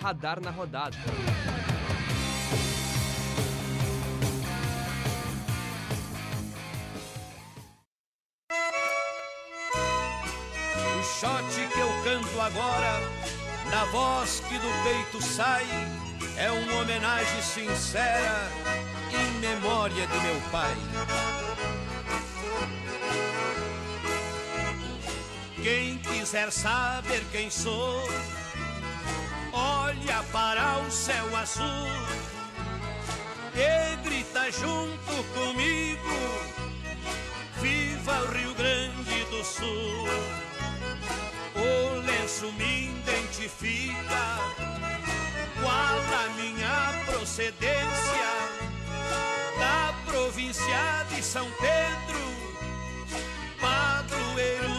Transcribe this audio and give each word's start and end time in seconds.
Radar 0.00 0.40
na 0.40 0.50
rodada. 0.50 0.96
O 10.88 11.02
shot 11.02 11.68
que 11.72 11.80
eu 11.80 11.88
canto 12.04 12.40
agora, 12.40 13.00
na 13.70 13.84
voz 13.86 14.40
que 14.48 14.58
do 14.58 14.84
peito 14.84 15.20
sai, 15.20 15.66
é 16.38 16.50
uma 16.50 16.82
homenagem 16.82 17.42
sincera 17.42 18.48
em 19.10 19.40
memória 19.40 20.06
de 20.06 20.18
meu 20.20 20.40
pai. 20.52 20.74
Quem 25.66 25.98
quiser 25.98 26.52
saber 26.52 27.24
quem 27.32 27.50
sou, 27.50 28.08
olha 29.52 30.22
para 30.32 30.78
o 30.78 30.90
céu 30.92 31.36
azul 31.36 31.88
e 33.52 33.96
grita 34.08 34.48
junto 34.52 35.24
comigo: 35.34 36.18
Viva 37.60 38.12
o 38.12 38.30
Rio 38.30 38.54
Grande 38.54 39.24
do 39.24 39.44
Sul! 39.44 40.06
O 41.56 41.98
lenço 42.06 42.52
me 42.52 42.90
identifica, 42.90 44.38
qual 45.60 45.98
a 45.98 46.28
minha 46.36 47.04
procedência 47.06 48.30
da 49.58 49.92
província 50.06 51.04
de 51.10 51.20
São 51.24 51.50
Pedro, 51.60 52.20
padroeiro 53.60 54.75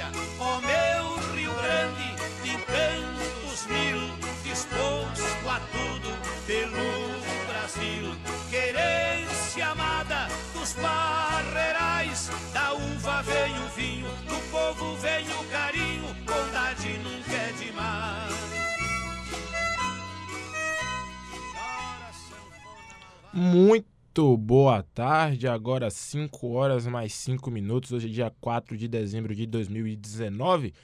querência, 0.00 0.06
ó 0.38 0.60
meu 0.60 1.34
Rio 1.34 1.52
Grande, 1.54 2.14
de 2.42 2.56
tantos 2.64 3.66
mil, 3.66 4.00
disposto 4.42 5.48
a 5.48 5.60
tudo 5.72 6.10
pelo 6.46 7.20
Brasil, 7.46 8.16
querência 8.48 9.68
amada 9.68 10.28
dos 10.54 10.72
barreirais, 10.74 12.30
da 12.52 12.72
uva 12.72 13.22
vem 13.22 13.58
o 13.64 13.68
vinho, 13.68 14.08
do 14.26 14.50
povo 14.50 14.96
vem 14.96 15.26
o 15.28 15.44
carinho, 15.50 16.14
bondade 16.24 16.98
nunca 16.98 17.32
é 17.32 17.52
demais. 17.52 18.30
Muito 23.32 23.89
boa 24.36 24.82
tarde, 24.82 25.46
agora 25.46 25.88
5 25.88 26.48
horas 26.48 26.84
mais 26.86 27.14
5 27.14 27.48
minutos, 27.48 27.92
hoje 27.92 28.08
é 28.08 28.10
dia 28.10 28.32
4 28.40 28.76
de 28.76 28.88
dezembro 28.88 29.34
de 29.34 29.46
2019, 29.46 30.74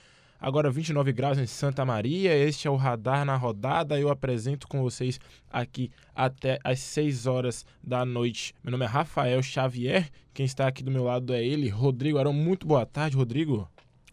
agora 0.41 0.71
29 0.71 1.13
graus 1.13 1.37
em 1.37 1.45
Santa 1.45 1.85
Maria, 1.85 2.35
este 2.37 2.69
é 2.69 2.71
o 2.71 2.77
Radar 2.77 3.25
na 3.25 3.37
Rodada, 3.37 3.99
eu 3.99 4.11
apresento 4.11 4.69
com 4.69 4.81
vocês 4.81 5.19
aqui 5.51 5.91
até 6.15 6.61
às 6.63 6.79
6 6.79 7.27
horas 7.27 7.67
da 7.83 8.05
noite. 8.05 8.55
Meu 8.63 8.71
nome 8.71 8.85
é 8.85 8.89
Rafael 8.89 9.43
Xavier, 9.43 10.09
quem 10.33 10.47
está 10.47 10.69
aqui 10.69 10.85
do 10.85 10.91
meu 10.91 11.03
lado 11.03 11.35
é 11.35 11.45
ele, 11.45 11.69
Rodrigo 11.69 12.19
Arão, 12.19 12.33
muito 12.33 12.65
boa 12.65 12.87
tarde, 12.87 13.17
Rodrigo. 13.17 13.69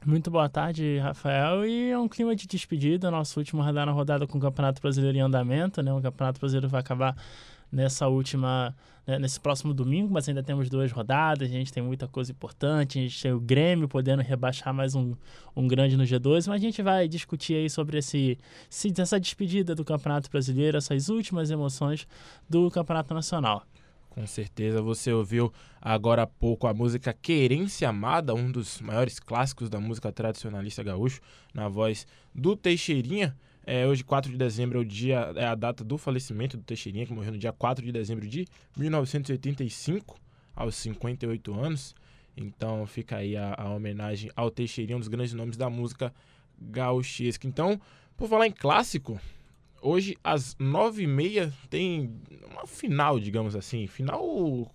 Muito 0.06 0.30
boa 0.30 0.50
tarde, 0.50 0.98
Rafael. 0.98 1.66
E 1.66 1.92
é 1.92 1.98
um 1.98 2.10
clima 2.10 2.36
de 2.36 2.46
despedida, 2.46 3.10
nosso 3.10 3.40
último 3.40 3.62
radar 3.62 3.86
na 3.86 3.94
rodada 3.94 4.28
com 4.28 4.38
o 4.38 4.42
Campeonato 4.42 4.82
Brasileiro 4.82 5.18
em 5.18 5.22
andamento, 5.22 5.82
né? 5.82 5.94
O 5.94 6.02
Campeonato 6.02 6.42
Brasileiro 6.42 6.68
vai 6.68 6.82
acabar 6.82 7.16
nessa 7.74 8.08
última, 8.08 8.76
né, 9.06 9.18
nesse 9.18 9.40
próximo 9.40 9.74
domingo, 9.74 10.14
mas 10.14 10.30
ainda 10.30 10.44
temos 10.44 10.70
duas 10.70 10.92
rodadas, 10.92 11.50
a 11.50 11.52
gente 11.52 11.74
tem 11.74 11.82
muita 11.82 12.08
coisa 12.08 12.32
importante, 12.32 13.00
a 13.00 13.02
gente 13.02 13.20
tem 13.20 13.34
o 13.34 13.40
Grêmio 13.40 13.88
podendo 13.88 14.22
rebaixar 14.22 14.72
mais 14.72 14.94
um, 14.94 15.16
um 15.56 15.68
grande 15.68 15.98
no 15.98 16.04
G2, 16.04 16.48
mas 16.48 16.50
a 16.50 16.58
gente 16.58 16.82
vai 16.84 17.08
discutir 17.08 17.56
aí 17.56 17.70
sobre 17.70 17.98
esse, 17.98 18.38
essa 19.00 19.20
despedida 19.20 19.74
do 19.74 19.84
Campeonato 19.84 20.30
Brasileiro, 20.30 20.78
essas 20.78 21.10
últimas 21.10 21.50
emoções 21.50 22.08
do 22.48 22.70
Campeonato 22.70 23.12
Nacional. 23.14 23.66
Com 24.12 24.28
certeza 24.28 24.80
você 24.80 25.12
ouviu 25.12 25.52
agora 25.82 26.22
há 26.22 26.28
pouco 26.28 26.68
a 26.68 26.74
música 26.74 27.12
Querência 27.12 27.90
Amada, 27.90 28.36
um 28.36 28.52
dos 28.52 28.80
maiores 28.80 29.20
clássicos 29.20 29.72
da 29.72 29.80
música 29.80 30.12
tradicionalista 30.12 30.84
gaúcho, 30.84 31.20
na 31.52 31.68
voz 31.68 32.06
do 32.36 32.56
Teixeirinha. 32.56 33.36
É, 33.66 33.88
hoje, 33.88 34.04
4 34.04 34.32
de 34.32 34.38
dezembro, 34.38 34.78
é, 34.78 34.82
o 34.82 34.86
dia, 34.86 35.32
é 35.36 35.46
a 35.46 35.56
data 35.56 35.84
do 35.84 35.98
falecimento 35.98 36.58
do 36.58 36.64
Teixeirinha, 36.64 37.06
que 37.06 37.14
morreu 37.14 37.32
no 37.32 37.38
dia 37.38 37.54
4 37.54 37.86
de 37.86 37.92
dezembro 37.92 38.28
de 38.28 38.46
1985, 38.78 40.20
aos 40.56 40.76
58 40.76 41.54
anos. 41.54 41.96
Então 42.36 42.86
fica 42.86 43.18
aí 43.18 43.38
a, 43.38 43.56
a 43.58 43.70
homenagem 43.70 44.32
ao 44.36 44.50
Teixeirinha, 44.52 44.98
um 44.98 45.00
dos 45.00 45.08
grandes 45.08 45.34
nomes 45.34 45.56
da 45.56 45.70
música 45.70 46.14
gauchesca. 46.60 47.48
Então, 47.48 47.80
por 48.18 48.28
falar 48.28 48.48
em 48.48 48.52
clássico, 48.52 49.20
hoje 49.82 50.18
às 50.24 50.56
nove 50.60 51.04
e 51.04 51.08
meia 51.08 51.54
tem 51.70 52.12
uma 52.50 52.66
final, 52.66 53.20
digamos 53.20 53.56
assim, 53.56 53.88
final 53.88 54.22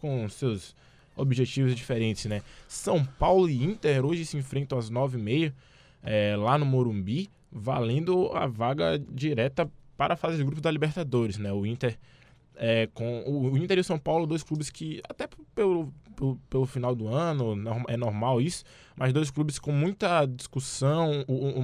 com 0.00 0.28
seus 0.28 0.74
objetivos 1.16 1.74
diferentes, 1.74 2.26
né? 2.26 2.42
São 2.68 3.04
Paulo 3.04 3.50
e 3.50 3.62
Inter 3.62 4.04
hoje 4.04 4.24
se 4.24 4.36
enfrentam 4.36 4.78
às 4.78 4.88
nove 4.88 5.18
e 5.18 5.22
meia 5.22 5.54
é, 6.02 6.36
lá 6.36 6.56
no 6.56 6.64
Morumbi, 6.64 7.28
valendo 7.50 8.30
a 8.34 8.46
vaga 8.46 8.98
direta 8.98 9.70
para 9.96 10.14
a 10.14 10.16
fase 10.16 10.36
de 10.36 10.44
grupos 10.44 10.62
da 10.62 10.70
Libertadores, 10.70 11.38
né? 11.38 11.52
O 11.52 11.66
Inter 11.66 11.98
é, 12.58 12.88
com 12.92 13.22
o 13.26 13.56
Inter 13.56 13.78
e 13.78 13.80
o 13.80 13.84
São 13.84 13.98
Paulo, 13.98 14.26
dois 14.26 14.42
clubes 14.42 14.68
que 14.68 15.00
até 15.08 15.28
pelo, 15.54 15.92
pelo, 16.16 16.36
pelo, 16.50 16.66
final 16.66 16.94
do 16.94 17.06
ano 17.06 17.54
é 17.86 17.96
normal 17.96 18.40
isso, 18.40 18.64
mas 18.96 19.12
dois 19.12 19.30
clubes 19.30 19.58
com 19.58 19.72
muita 19.72 20.26
discussão, 20.26 21.24
o, 21.28 21.62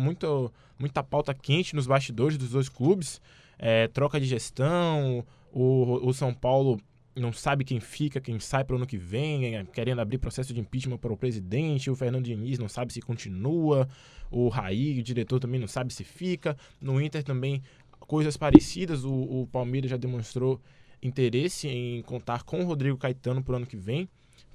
muita 0.78 1.02
pauta 1.02 1.34
quente 1.34 1.74
nos 1.74 1.86
bastidores 1.86 2.38
dos 2.38 2.50
dois 2.50 2.68
clubes, 2.68 3.20
é, 3.58 3.88
troca 3.88 4.20
de 4.20 4.26
gestão, 4.26 5.24
o, 5.52 6.08
o 6.08 6.14
São 6.14 6.32
Paulo 6.32 6.80
não 7.16 7.32
sabe 7.32 7.64
quem 7.64 7.80
fica, 7.80 8.20
quem 8.20 8.40
sai 8.40 8.64
para 8.64 8.74
o 8.74 8.76
ano 8.76 8.86
que 8.86 8.98
vem, 8.98 9.56
é, 9.56 9.64
querendo 9.64 10.00
abrir 10.00 10.18
processo 10.18 10.52
de 10.52 10.60
impeachment 10.60 10.98
para 10.98 11.12
o 11.12 11.16
presidente, 11.16 11.90
o 11.90 11.94
Fernando 11.94 12.24
Diniz 12.24 12.58
não 12.58 12.68
sabe 12.68 12.92
se 12.92 13.00
continua, 13.00 13.88
o 14.30 14.48
Raí, 14.48 14.98
o 14.98 15.02
diretor 15.02 15.38
também 15.38 15.60
não 15.60 15.68
sabe 15.68 15.92
se 15.92 16.02
fica, 16.02 16.56
no 16.80 17.00
Inter 17.00 17.22
também 17.22 17.62
coisas 18.00 18.36
parecidas, 18.36 19.04
o, 19.04 19.12
o 19.12 19.48
Palmeiras 19.50 19.90
já 19.90 19.96
demonstrou 19.96 20.60
interesse 21.02 21.68
em 21.68 22.02
contar 22.02 22.42
com 22.42 22.60
o 22.60 22.64
Rodrigo 22.64 22.96
Caetano 22.96 23.42
para 23.42 23.52
o 23.52 23.56
ano 23.56 23.66
que 23.66 23.76
vem, 23.76 24.08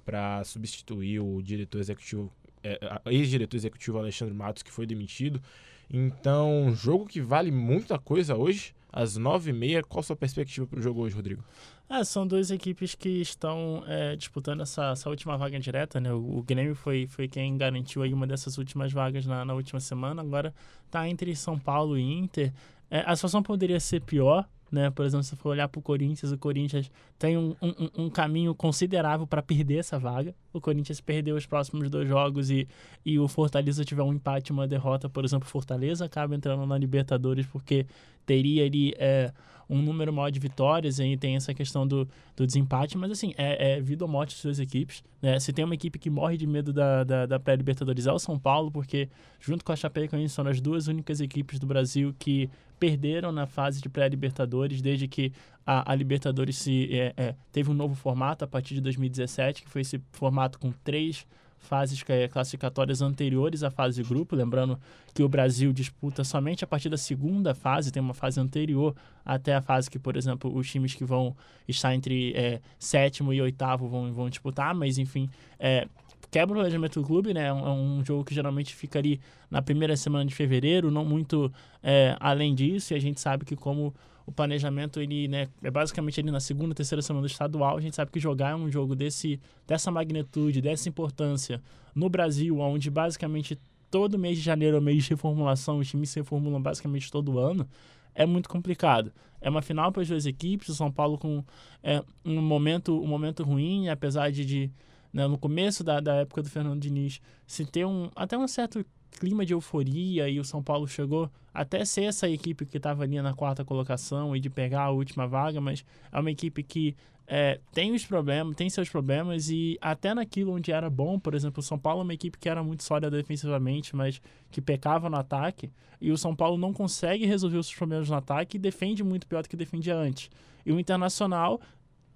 para 0.03 0.43
substituir 0.43 1.19
o 1.19 1.41
diretor 1.41 1.79
executivo, 1.79 2.31
é, 2.63 2.79
ex-diretor 3.05 3.55
executivo 3.55 3.99
Alexandre 3.99 4.33
Matos, 4.33 4.63
que 4.63 4.71
foi 4.71 4.85
demitido. 4.85 5.41
Então, 5.89 6.73
jogo 6.75 7.05
que 7.05 7.21
vale 7.21 7.51
muita 7.51 7.97
coisa 7.97 8.35
hoje, 8.35 8.73
às 8.91 9.15
nove 9.17 9.51
e 9.51 9.53
meia. 9.53 9.83
Qual 9.83 9.99
a 9.99 10.03
sua 10.03 10.15
perspectiva 10.15 10.65
para 10.67 10.79
o 10.79 10.81
jogo 10.81 11.01
hoje, 11.01 11.15
Rodrigo? 11.15 11.43
É, 11.89 12.03
são 12.03 12.27
duas 12.27 12.51
equipes 12.51 12.93
que 12.93 13.09
estão 13.21 13.83
é, 13.87 14.15
disputando 14.15 14.61
essa, 14.61 14.91
essa, 14.91 15.09
última 15.09 15.35
vaga 15.37 15.59
direta, 15.59 15.99
né? 15.99 16.13
O, 16.13 16.37
o, 16.37 16.43
Grêmio 16.43 16.75
foi, 16.75 17.07
foi 17.07 17.27
quem 17.27 17.57
garantiu 17.57 18.03
aí 18.03 18.13
uma 18.13 18.27
dessas 18.27 18.57
últimas 18.59 18.93
vagas 18.93 19.25
na, 19.25 19.43
na 19.43 19.53
última 19.53 19.79
semana. 19.79 20.21
Agora 20.21 20.53
está 20.85 21.07
entre 21.09 21.35
São 21.35 21.57
Paulo 21.57 21.97
e 21.97 22.01
Inter. 22.01 22.53
É, 22.91 23.03
a 23.05 23.15
situação 23.15 23.41
poderia 23.41 23.79
ser 23.79 24.01
pior, 24.01 24.47
né? 24.71 24.89
Por 24.89 25.05
exemplo, 25.05 25.23
se 25.23 25.35
for 25.35 25.49
olhar 25.49 25.67
para 25.67 25.79
o 25.79 25.81
Corinthians, 25.81 26.31
o 26.31 26.37
Corinthians 26.37 26.91
tem 27.17 27.37
um, 27.37 27.55
um, 27.61 28.05
um 28.05 28.09
caminho 28.09 28.53
considerável 28.53 29.25
para 29.25 29.41
perder 29.41 29.77
essa 29.77 29.97
vaga. 29.97 30.35
O 30.53 30.61
Corinthians 30.61 31.01
perdeu 31.01 31.35
os 31.35 31.45
próximos 31.45 31.89
dois 31.89 32.07
jogos 32.07 32.49
e, 32.49 32.67
e 33.05 33.19
o 33.19 33.27
Fortaleza 33.27 33.83
tiver 33.83 34.03
um 34.03 34.13
empate, 34.13 34.51
uma 34.51 34.67
derrota, 34.67 35.09
por 35.09 35.25
exemplo, 35.25 35.47
Fortaleza 35.47 36.05
acaba 36.05 36.35
entrando 36.35 36.65
na 36.65 36.77
Libertadores 36.77 37.45
porque 37.45 37.85
teria 38.25 38.65
ali 38.65 38.93
é, 38.97 39.31
um 39.69 39.81
número 39.81 40.11
maior 40.11 40.31
de 40.31 40.39
vitórias, 40.39 40.99
aí 40.99 41.15
tem 41.15 41.35
essa 41.35 41.53
questão 41.53 41.87
do, 41.87 42.07
do 42.35 42.45
desempate, 42.45 42.97
mas 42.97 43.11
assim, 43.11 43.33
é, 43.37 43.73
é 43.73 43.81
vida 43.81 44.03
ou 44.03 44.09
morte 44.09 44.31
das 44.31 44.41
suas 44.41 44.59
equipes. 44.59 45.03
Né? 45.21 45.39
Se 45.39 45.53
tem 45.53 45.63
uma 45.63 45.75
equipe 45.75 45.99
que 45.99 46.09
morre 46.09 46.37
de 46.37 46.47
medo 46.47 46.73
da, 46.73 47.03
da, 47.03 47.25
da 47.27 47.39
pré-Libertadores 47.39 48.07
é 48.07 48.11
o 48.11 48.17
São 48.17 48.39
Paulo, 48.39 48.71
porque 48.71 49.07
junto 49.39 49.63
com 49.63 49.71
a 49.71 49.75
Chapecoense 49.75 50.33
são 50.33 50.47
as 50.47 50.59
duas 50.59 50.87
únicas 50.87 51.21
equipes 51.21 51.59
do 51.59 51.67
Brasil 51.67 52.15
que 52.17 52.49
perderam 52.79 53.31
na 53.31 53.45
fase 53.45 53.81
de 53.81 53.89
pré-Libertadores 53.89 54.81
desde 54.81 55.07
que 55.07 55.33
a, 55.65 55.91
a 55.91 55.95
Libertadores 55.95 56.57
se, 56.57 56.89
é, 56.91 57.13
é, 57.15 57.35
teve 57.51 57.69
um 57.69 57.73
novo 57.73 57.93
formato 57.93 58.45
a 58.45 58.47
partir 58.47 58.73
de 58.73 58.81
2017, 58.81 59.63
que 59.63 59.69
foi 59.69 59.81
esse 59.81 60.01
formato 60.11 60.57
com 60.57 60.71
três 60.83 61.27
fases 61.59 62.01
classificatórias 62.31 63.01
anteriores 63.01 63.63
à 63.63 63.69
fase 63.69 64.01
de 64.01 64.09
grupo. 64.09 64.35
Lembrando 64.35 64.79
que 65.13 65.21
o 65.21 65.29
Brasil 65.29 65.71
disputa 65.73 66.23
somente 66.23 66.63
a 66.63 66.67
partir 66.67 66.89
da 66.89 66.97
segunda 66.97 67.53
fase, 67.53 67.91
tem 67.91 68.01
uma 68.01 68.13
fase 68.13 68.39
anterior 68.39 68.95
até 69.25 69.53
a 69.53 69.61
fase 69.61 69.89
que, 69.91 69.99
por 69.99 70.15
exemplo, 70.15 70.55
os 70.55 70.69
times 70.71 70.95
que 70.95 71.03
vão 71.03 71.35
estar 71.67 71.93
entre 71.93 72.33
é, 72.33 72.61
sétimo 72.79 73.33
e 73.33 73.41
oitavo 73.41 73.87
vão, 73.87 74.13
vão 74.13 74.29
disputar, 74.29 74.73
mas 74.73 74.97
enfim, 74.97 75.29
é, 75.59 75.85
quebra 76.31 76.53
o 76.53 76.59
planejamento 76.59 77.01
do 77.01 77.05
clube, 77.05 77.33
né? 77.33 77.47
É 77.47 77.53
um, 77.53 77.67
é 77.67 77.71
um 77.71 78.05
jogo 78.05 78.23
que 78.23 78.33
geralmente 78.33 78.75
fica 78.75 78.99
ali 78.99 79.19
na 79.49 79.61
primeira 79.61 79.95
semana 79.97 80.25
de 80.25 80.33
fevereiro, 80.33 80.91
não 80.91 81.03
muito 81.05 81.51
é, 81.81 82.15
além 82.19 82.53
disso. 82.53 82.93
E 82.93 82.95
a 82.95 82.99
gente 82.99 83.19
sabe 83.19 83.45
que 83.45 83.55
como 83.55 83.93
o 84.29 84.31
planejamento 84.31 85.01
ele 85.01 85.27
né, 85.27 85.47
é 85.63 85.71
basicamente 85.71 86.19
ali 86.19 86.29
na 86.29 86.39
segunda, 86.39 86.75
terceira 86.75 87.01
semana 87.01 87.25
do 87.25 87.31
estadual. 87.31 87.77
A 87.77 87.81
gente 87.81 87.95
sabe 87.95 88.11
que 88.11 88.19
jogar 88.19 88.55
um 88.55 88.69
jogo 88.69 88.95
desse, 88.95 89.39
dessa 89.65 89.89
magnitude, 89.89 90.61
dessa 90.61 90.87
importância 90.87 91.59
no 91.95 92.07
Brasil, 92.09 92.59
onde 92.59 92.91
basicamente 92.91 93.59
todo 93.89 94.19
mês 94.19 94.37
de 94.37 94.43
janeiro 94.43 94.77
é 94.77 94.79
mês 94.79 95.03
de 95.03 95.09
reformulação, 95.09 95.79
os 95.79 95.89
times 95.89 96.11
se 96.11 96.19
reformulam 96.19 96.61
basicamente 96.61 97.11
todo 97.11 97.39
ano, 97.39 97.67
é 98.13 98.23
muito 98.23 98.47
complicado. 98.47 99.11
É 99.41 99.49
uma 99.49 99.63
final 99.63 99.91
para 99.91 100.03
as 100.03 100.07
duas 100.07 100.27
equipes, 100.27 100.69
o 100.69 100.75
São 100.75 100.91
Paulo 100.91 101.17
com 101.17 101.43
é, 101.81 102.03
um, 102.23 102.39
momento, 102.39 103.01
um 103.01 103.07
momento 103.07 103.43
ruim, 103.43 103.89
apesar 103.89 104.31
de, 104.31 104.45
de 104.45 104.71
né, 105.11 105.27
no 105.27 105.37
começo 105.37 105.83
da, 105.83 105.99
da 105.99 106.15
época 106.15 106.43
do 106.43 106.49
Fernando 106.49 106.79
Diniz 106.79 107.21
se 107.45 107.65
ter 107.65 107.85
um, 107.85 108.09
até 108.15 108.37
um 108.37 108.47
certo 108.47 108.85
clima 109.19 109.45
de 109.45 109.53
euforia 109.53 110.29
e 110.29 110.39
o 110.39 110.45
São 110.45 110.61
Paulo 110.61 110.87
chegou 110.87 111.29
até 111.53 111.83
ser 111.83 112.03
essa 112.03 112.29
equipe 112.29 112.65
que 112.65 112.77
estava 112.77 113.03
ali 113.03 113.21
na 113.21 113.33
quarta 113.33 113.65
colocação 113.65 114.35
e 114.35 114.39
de 114.39 114.49
pegar 114.49 114.83
a 114.83 114.91
última 114.91 115.27
vaga, 115.27 115.59
mas 115.59 115.83
é 116.11 116.19
uma 116.19 116.31
equipe 116.31 116.63
que 116.63 116.95
é, 117.31 117.59
tem 117.71 117.93
os 117.93 118.05
problemas, 118.05 118.55
tem 118.55 118.69
seus 118.69 118.89
problemas 118.89 119.49
e 119.49 119.77
até 119.81 120.13
naquilo 120.13 120.53
onde 120.53 120.71
era 120.71 120.89
bom, 120.89 121.19
por 121.19 121.35
exemplo, 121.35 121.59
o 121.59 121.63
São 121.63 121.77
Paulo 121.77 122.01
é 122.01 122.03
uma 122.03 122.13
equipe 122.13 122.37
que 122.37 122.49
era 122.49 122.63
muito 122.63 122.83
sólida 122.83 123.11
defensivamente, 123.11 123.95
mas 123.95 124.21
que 124.49 124.59
pecava 124.59 125.09
no 125.09 125.17
ataque 125.17 125.71
e 126.01 126.11
o 126.11 126.17
São 126.17 126.35
Paulo 126.35 126.57
não 126.57 126.73
consegue 126.73 127.25
resolver 127.25 127.57
os 127.57 127.67
seus 127.67 127.77
problemas 127.77 128.09
no 128.09 128.15
ataque 128.15 128.57
e 128.57 128.59
defende 128.59 129.03
muito 129.03 129.27
pior 129.27 129.43
do 129.43 129.49
que 129.49 129.55
defendia 129.55 129.95
antes. 129.95 130.29
E 130.65 130.71
o 130.71 130.79
Internacional 130.79 131.59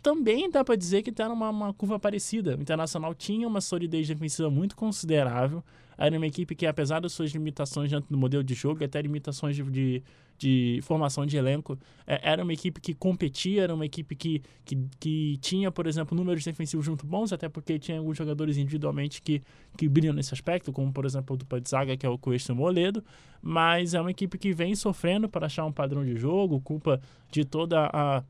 também 0.04 0.52
dá 0.52 0.66
para 0.66 0.76
dizer 0.76 1.02
que 1.02 1.10
está 1.10 1.30
numa 1.30 1.50
uma 1.50 1.74
curva 1.74 1.98
parecida. 1.98 2.58
O 2.58 2.62
Internacional 2.62 3.16
tinha 3.16 3.48
uma 3.48 3.62
solidez 3.62 4.06
defensiva 4.06 4.50
muito 4.50 4.76
considerável. 4.76 5.64
Era 5.98 6.18
uma 6.18 6.28
equipe 6.28 6.54
que, 6.56 6.66
apesar 6.66 7.00
das 7.00 7.14
suas 7.14 7.32
limitações 7.32 7.90
dentro 7.90 8.10
do 8.10 8.18
modelo 8.18 8.44
de 8.44 8.54
jogo, 8.54 8.84
até 8.84 9.02
limitações 9.02 9.56
de, 9.56 9.64
de, 9.64 10.04
de 10.38 10.80
formação 10.82 11.26
de 11.26 11.38
elenco, 11.38 11.80
é, 12.06 12.20
era 12.32 12.44
uma 12.44 12.52
equipe 12.52 12.82
que 12.82 12.94
competia, 12.94 13.64
era 13.64 13.74
uma 13.74 13.86
equipe 13.86 14.14
que, 14.14 14.42
que, 14.66 14.78
que 15.00 15.38
tinha, 15.38 15.72
por 15.72 15.88
exemplo, 15.88 16.18
números 16.18 16.44
defensivos 16.44 16.86
muito 16.88 17.06
bons, 17.06 17.32
até 17.32 17.48
porque 17.48 17.80
tinha 17.80 18.00
alguns 18.00 18.18
jogadores 18.18 18.58
individualmente 18.58 19.22
que, 19.22 19.42
que 19.78 19.88
brilham 19.88 20.14
nesse 20.14 20.34
aspecto, 20.34 20.74
como, 20.74 20.92
por 20.92 21.06
exemplo, 21.06 21.36
o 21.36 21.38
do 21.38 21.70
Zaga, 21.70 21.96
que 21.96 22.06
é 22.06 22.10
o 22.10 22.18
Coelho 22.18 22.56
Moledo, 22.56 23.04
mas 23.42 23.94
é 23.94 24.02
uma 24.02 24.12
equipe 24.12 24.38
que 24.38 24.52
vem 24.52 24.76
sofrendo 24.76 25.30
para 25.30 25.46
achar 25.46 25.64
um 25.66 25.72
padrão 25.72 26.04
de 26.04 26.18
jogo, 26.18 26.60
culpa 26.60 27.00
de 27.32 27.46
toda 27.46 27.90
a 27.94 28.24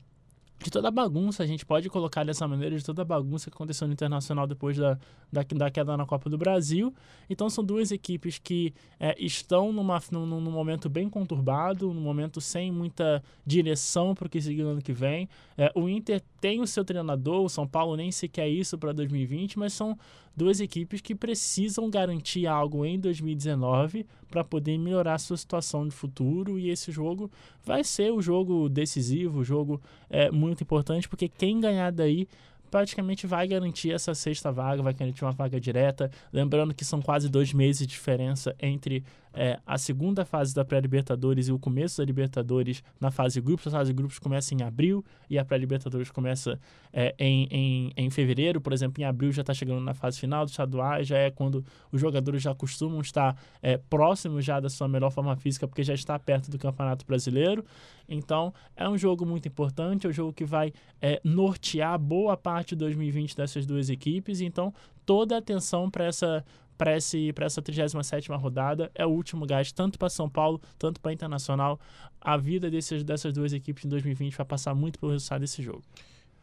de 0.64 0.70
toda 0.70 0.88
a 0.88 0.90
bagunça, 0.90 1.42
a 1.42 1.46
gente 1.46 1.66
pode 1.66 1.90
colocar 1.90 2.24
dessa 2.24 2.48
maneira, 2.48 2.74
de 2.74 2.82
toda 2.82 3.02
a 3.02 3.04
bagunça 3.04 3.50
que 3.50 3.54
aconteceu 3.54 3.86
no 3.86 3.92
Internacional 3.92 4.46
depois 4.46 4.78
da, 4.78 4.98
da, 5.30 5.42
da 5.42 5.70
queda 5.70 5.94
na 5.94 6.06
Copa 6.06 6.30
do 6.30 6.38
Brasil. 6.38 6.92
Então 7.28 7.50
são 7.50 7.62
duas 7.62 7.92
equipes 7.92 8.38
que 8.38 8.72
é, 8.98 9.14
estão 9.22 9.74
numa, 9.74 10.00
num, 10.10 10.26
num, 10.26 10.50
momento 10.50 10.88
bem 10.88 11.10
conturbado, 11.10 11.92
num 11.92 12.00
momento 12.00 12.40
sem 12.40 12.72
muita 12.72 13.22
direção 13.44 14.14
para 14.14 14.26
o 14.26 14.30
que 14.30 14.40
seguir 14.40 14.62
no 14.62 14.70
ano 14.70 14.80
que 14.80 14.94
vem. 14.94 15.28
É, 15.58 15.70
o 15.74 15.86
Inter 15.86 16.22
tem 16.40 16.62
o 16.62 16.66
seu 16.66 16.82
treinador, 16.82 17.44
o 17.44 17.48
São 17.50 17.66
Paulo 17.66 17.94
nem 17.94 18.10
sequer 18.10 18.48
isso 18.48 18.78
para 18.78 18.92
2020, 18.92 19.58
mas 19.58 19.74
são 19.74 19.98
duas 20.36 20.60
equipes 20.60 21.00
que 21.00 21.14
precisam 21.14 21.88
garantir 21.88 22.46
algo 22.46 22.84
em 22.84 22.98
2019 22.98 24.06
para 24.28 24.42
poder 24.42 24.78
melhorar 24.78 25.18
sua 25.18 25.36
situação 25.36 25.86
de 25.86 25.94
futuro 25.94 26.58
e 26.58 26.70
esse 26.70 26.90
jogo 26.90 27.30
vai 27.64 27.84
ser 27.84 28.12
o 28.12 28.20
jogo 28.20 28.68
decisivo, 28.68 29.40
o 29.40 29.44
jogo 29.44 29.80
é, 30.10 30.30
muito 30.30 30.62
importante, 30.62 31.08
porque 31.08 31.28
quem 31.28 31.60
ganhar 31.60 31.92
daí 31.92 32.26
praticamente 32.74 33.24
vai 33.24 33.46
garantir 33.46 33.92
essa 33.92 34.16
sexta 34.16 34.50
vaga, 34.50 34.82
vai 34.82 34.92
garantir 34.92 35.24
uma 35.24 35.30
vaga 35.30 35.60
direta. 35.60 36.10
Lembrando 36.32 36.74
que 36.74 36.84
são 36.84 37.00
quase 37.00 37.28
dois 37.28 37.52
meses 37.52 37.78
de 37.78 37.86
diferença 37.86 38.52
entre 38.58 39.04
é, 39.34 39.58
a 39.66 39.76
segunda 39.76 40.24
fase 40.24 40.54
da 40.54 40.64
pré-Libertadores 40.64 41.48
e 41.48 41.52
o 41.52 41.58
começo 41.58 41.98
da 41.98 42.04
Libertadores 42.04 42.82
na 43.00 43.10
fase 43.10 43.40
grupos. 43.40 43.66
A 43.66 43.78
fase 43.78 43.92
grupos 43.92 44.18
começa 44.18 44.54
em 44.54 44.62
abril 44.62 45.04
e 45.28 45.38
a 45.38 45.44
pré-Libertadores 45.44 46.10
começa 46.10 46.58
é, 46.92 47.14
em, 47.18 47.48
em, 47.50 47.92
em 47.96 48.10
fevereiro. 48.10 48.60
Por 48.60 48.72
exemplo, 48.72 49.02
em 49.02 49.04
abril 49.04 49.32
já 49.32 49.40
está 49.40 49.52
chegando 49.52 49.80
na 49.80 49.92
fase 49.92 50.20
final 50.20 50.44
do 50.44 50.50
estaduais, 50.50 51.06
já 51.06 51.18
é 51.18 51.30
quando 51.30 51.64
os 51.90 52.00
jogadores 52.00 52.42
já 52.42 52.54
costumam 52.54 53.00
estar 53.00 53.36
é, 53.60 53.76
próximos 53.76 54.44
já 54.44 54.60
da 54.60 54.70
sua 54.70 54.86
melhor 54.86 55.10
forma 55.10 55.34
física, 55.36 55.66
porque 55.66 55.82
já 55.82 55.94
está 55.94 56.16
perto 56.18 56.50
do 56.50 56.58
Campeonato 56.58 57.04
Brasileiro. 57.04 57.64
Então, 58.08 58.52
é 58.76 58.88
um 58.88 58.96
jogo 58.96 59.26
muito 59.26 59.48
importante, 59.48 60.06
é 60.06 60.10
um 60.10 60.12
jogo 60.12 60.32
que 60.32 60.44
vai 60.44 60.72
é, 61.00 61.20
nortear 61.24 61.98
boa 61.98 62.36
parte 62.36 62.70
de 62.70 62.76
2020 62.76 63.36
dessas 63.36 63.66
duas 63.66 63.88
equipes. 63.88 64.40
Então, 64.40 64.72
toda 65.04 65.34
a 65.34 65.38
atenção 65.38 65.90
para 65.90 66.04
essa 66.04 66.44
para 66.76 66.92
essa 66.92 67.62
37 67.62 68.30
rodada. 68.32 68.90
É 68.94 69.06
o 69.06 69.10
último 69.10 69.46
gás, 69.46 69.72
tanto 69.72 69.98
para 69.98 70.08
São 70.08 70.28
Paulo, 70.28 70.60
tanto 70.78 71.00
para 71.00 71.12
Internacional. 71.12 71.78
A 72.20 72.36
vida 72.36 72.70
desses, 72.70 73.04
dessas 73.04 73.32
duas 73.32 73.52
equipes 73.52 73.84
em 73.84 73.88
2020 73.88 74.36
vai 74.36 74.46
passar 74.46 74.74
muito 74.74 74.98
pelo 74.98 75.12
resultado 75.12 75.40
desse 75.40 75.62
jogo. 75.62 75.82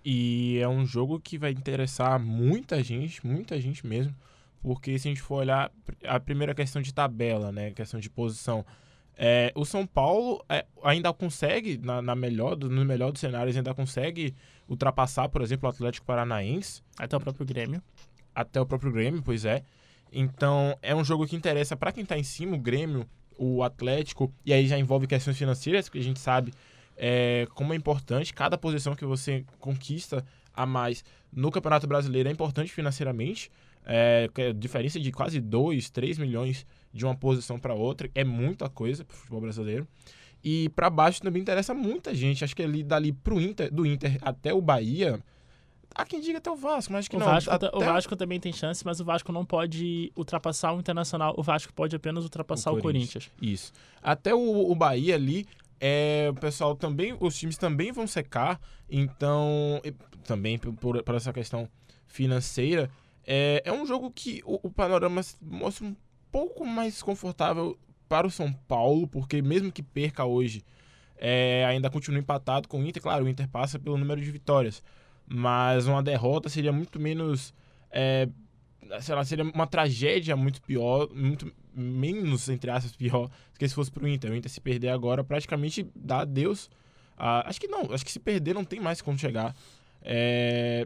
E 0.03 0.57
é 0.59 0.67
um 0.67 0.85
jogo 0.85 1.19
que 1.19 1.37
vai 1.37 1.51
interessar 1.51 2.19
muita 2.19 2.83
gente, 2.83 3.25
muita 3.25 3.59
gente 3.61 3.85
mesmo, 3.85 4.15
porque 4.61 4.97
se 4.97 5.07
a 5.07 5.11
gente 5.11 5.21
for 5.21 5.35
olhar 5.35 5.71
a 6.05 6.19
primeira 6.19 6.55
questão 6.55 6.81
de 6.81 6.91
tabela, 6.93 7.51
né, 7.51 7.71
questão 7.71 7.99
de 7.99 8.09
posição, 8.09 8.65
é, 9.15 9.51
o 9.55 9.63
São 9.63 9.85
Paulo 9.85 10.43
é, 10.49 10.65
ainda 10.83 11.13
consegue, 11.13 11.77
na, 11.77 12.01
na, 12.01 12.15
melhor, 12.15 12.57
no 12.57 12.83
melhor 12.83 13.11
dos 13.11 13.21
cenários, 13.21 13.55
ainda 13.55 13.73
consegue 13.73 14.33
ultrapassar, 14.67 15.29
por 15.29 15.43
exemplo, 15.43 15.67
o 15.67 15.71
Atlético 15.71 16.07
Paranaense. 16.07 16.81
Até 16.97 17.15
o 17.15 17.19
próprio 17.19 17.45
Grêmio. 17.45 17.83
Até 18.33 18.59
o 18.59 18.65
próprio 18.65 18.91
Grêmio, 18.91 19.21
pois 19.21 19.45
é. 19.45 19.63
Então, 20.11 20.77
é 20.81 20.93
um 20.93 21.03
jogo 21.03 21.25
que 21.25 21.35
interessa 21.35 21.75
para 21.75 21.91
quem 21.91 22.03
está 22.03 22.17
em 22.17 22.23
cima, 22.23 22.55
o 22.55 22.59
Grêmio, 22.59 23.07
o 23.37 23.63
Atlético, 23.63 24.33
e 24.45 24.53
aí 24.53 24.67
já 24.67 24.77
envolve 24.77 25.07
questões 25.07 25.37
financeiras, 25.37 25.87
que 25.87 25.97
a 25.97 26.03
gente 26.03 26.19
sabe 26.19 26.53
é, 26.97 27.47
como 27.55 27.73
é 27.73 27.75
importante. 27.75 28.33
Cada 28.33 28.57
posição 28.57 28.95
que 28.95 29.05
você 29.05 29.45
conquista 29.59 30.25
a 30.53 30.65
mais 30.65 31.03
no 31.31 31.49
Campeonato 31.49 31.87
Brasileiro 31.87 32.29
é 32.29 32.31
importante 32.31 32.71
financeiramente. 32.71 33.49
É, 33.85 34.29
é 34.37 34.53
diferença 34.53 34.99
de 34.99 35.11
quase 35.11 35.39
2, 35.39 35.89
3 35.89 36.17
milhões 36.19 36.65
de 36.93 37.05
uma 37.05 37.15
posição 37.15 37.57
para 37.57 37.73
outra 37.73 38.09
é 38.13 38.23
muita 38.23 38.69
coisa 38.69 39.03
para 39.03 39.15
o 39.15 39.17
futebol 39.17 39.41
brasileiro. 39.41 39.87
E 40.43 40.69
para 40.69 40.89
baixo 40.89 41.21
também 41.21 41.41
interessa 41.41 41.73
muita 41.73 42.13
gente. 42.13 42.43
Acho 42.43 42.55
que 42.55 42.63
ali 42.63 42.83
dali 42.83 43.11
pro 43.11 43.39
Inter, 43.39 43.73
do 43.73 43.85
Inter 43.85 44.17
até 44.21 44.53
o 44.53 44.61
Bahia, 44.61 45.19
Há 45.93 46.05
quem 46.05 46.21
diga 46.21 46.37
até 46.37 46.49
o 46.49 46.55
Vasco, 46.55 46.93
mas 46.93 47.07
que 47.07 47.15
o 47.15 47.19
não. 47.19 47.25
Vasco, 47.25 47.51
até... 47.51 47.69
O 47.73 47.79
Vasco 47.79 48.15
também 48.15 48.39
tem 48.39 48.53
chance, 48.53 48.85
mas 48.85 48.99
o 48.99 49.05
Vasco 49.05 49.31
não 49.31 49.45
pode 49.45 50.11
ultrapassar 50.15 50.73
o 50.73 50.79
Internacional. 50.79 51.33
O 51.37 51.43
Vasco 51.43 51.73
pode 51.73 51.95
apenas 51.95 52.23
ultrapassar 52.23 52.71
o, 52.71 52.77
o 52.77 52.81
Corinthians. 52.81 53.29
Isso. 53.41 53.73
Até 54.01 54.33
o, 54.33 54.71
o 54.71 54.75
Bahia 54.75 55.15
ali, 55.15 55.45
é, 55.79 56.27
o 56.29 56.35
pessoal 56.35 56.75
também, 56.75 57.17
os 57.19 57.37
times 57.37 57.57
também 57.57 57.91
vão 57.91 58.05
secar, 58.05 58.59
então 58.89 59.81
também 60.23 60.57
por, 60.57 61.01
por 61.03 61.15
essa 61.15 61.33
questão 61.33 61.67
financeira, 62.05 62.89
é, 63.25 63.61
é 63.65 63.71
um 63.71 63.85
jogo 63.85 64.11
que 64.11 64.41
o, 64.45 64.59
o, 64.63 64.69
panorama 64.69 65.21
mostra 65.41 65.85
um 65.85 65.95
pouco 66.31 66.65
mais 66.65 67.01
confortável 67.01 67.77
para 68.07 68.27
o 68.27 68.31
São 68.31 68.53
Paulo, 68.53 69.07
porque 69.07 69.41
mesmo 69.41 69.71
que 69.71 69.81
perca 69.81 70.25
hoje, 70.25 70.63
é, 71.17 71.65
ainda 71.67 71.89
continua 71.89 72.19
empatado 72.19 72.67
com 72.67 72.81
o 72.81 72.85
Inter. 72.85 73.01
Claro, 73.01 73.25
o 73.25 73.29
Inter 73.29 73.47
passa 73.47 73.79
pelo 73.79 73.97
número 73.97 74.21
de 74.21 74.29
vitórias, 74.31 74.83
mas 75.33 75.87
uma 75.87 76.03
derrota 76.03 76.49
seria 76.49 76.73
muito 76.73 76.99
menos. 76.99 77.53
É, 77.89 78.27
sei 78.99 79.15
lá, 79.15 79.23
seria 79.23 79.45
uma 79.45 79.65
tragédia 79.65 80.35
muito 80.35 80.61
pior, 80.61 81.09
muito 81.13 81.51
menos, 81.73 82.49
entre 82.49 82.69
aspas, 82.69 82.91
pior 82.91 83.27
do 83.27 83.59
que 83.59 83.67
se 83.67 83.73
fosse 83.73 83.89
pro 83.89 84.07
Inter. 84.07 84.31
O 84.31 84.35
Inter 84.35 84.51
se 84.51 84.59
perder 84.59 84.89
agora 84.89 85.23
praticamente 85.23 85.89
dá 85.95 86.19
adeus. 86.19 86.69
Ah, 87.17 87.47
acho 87.47 87.61
que 87.61 87.67
não, 87.67 87.93
acho 87.93 88.03
que 88.03 88.11
se 88.11 88.19
perder 88.19 88.53
não 88.53 88.65
tem 88.65 88.79
mais 88.79 89.01
como 89.01 89.17
chegar 89.17 89.55
é, 90.01 90.85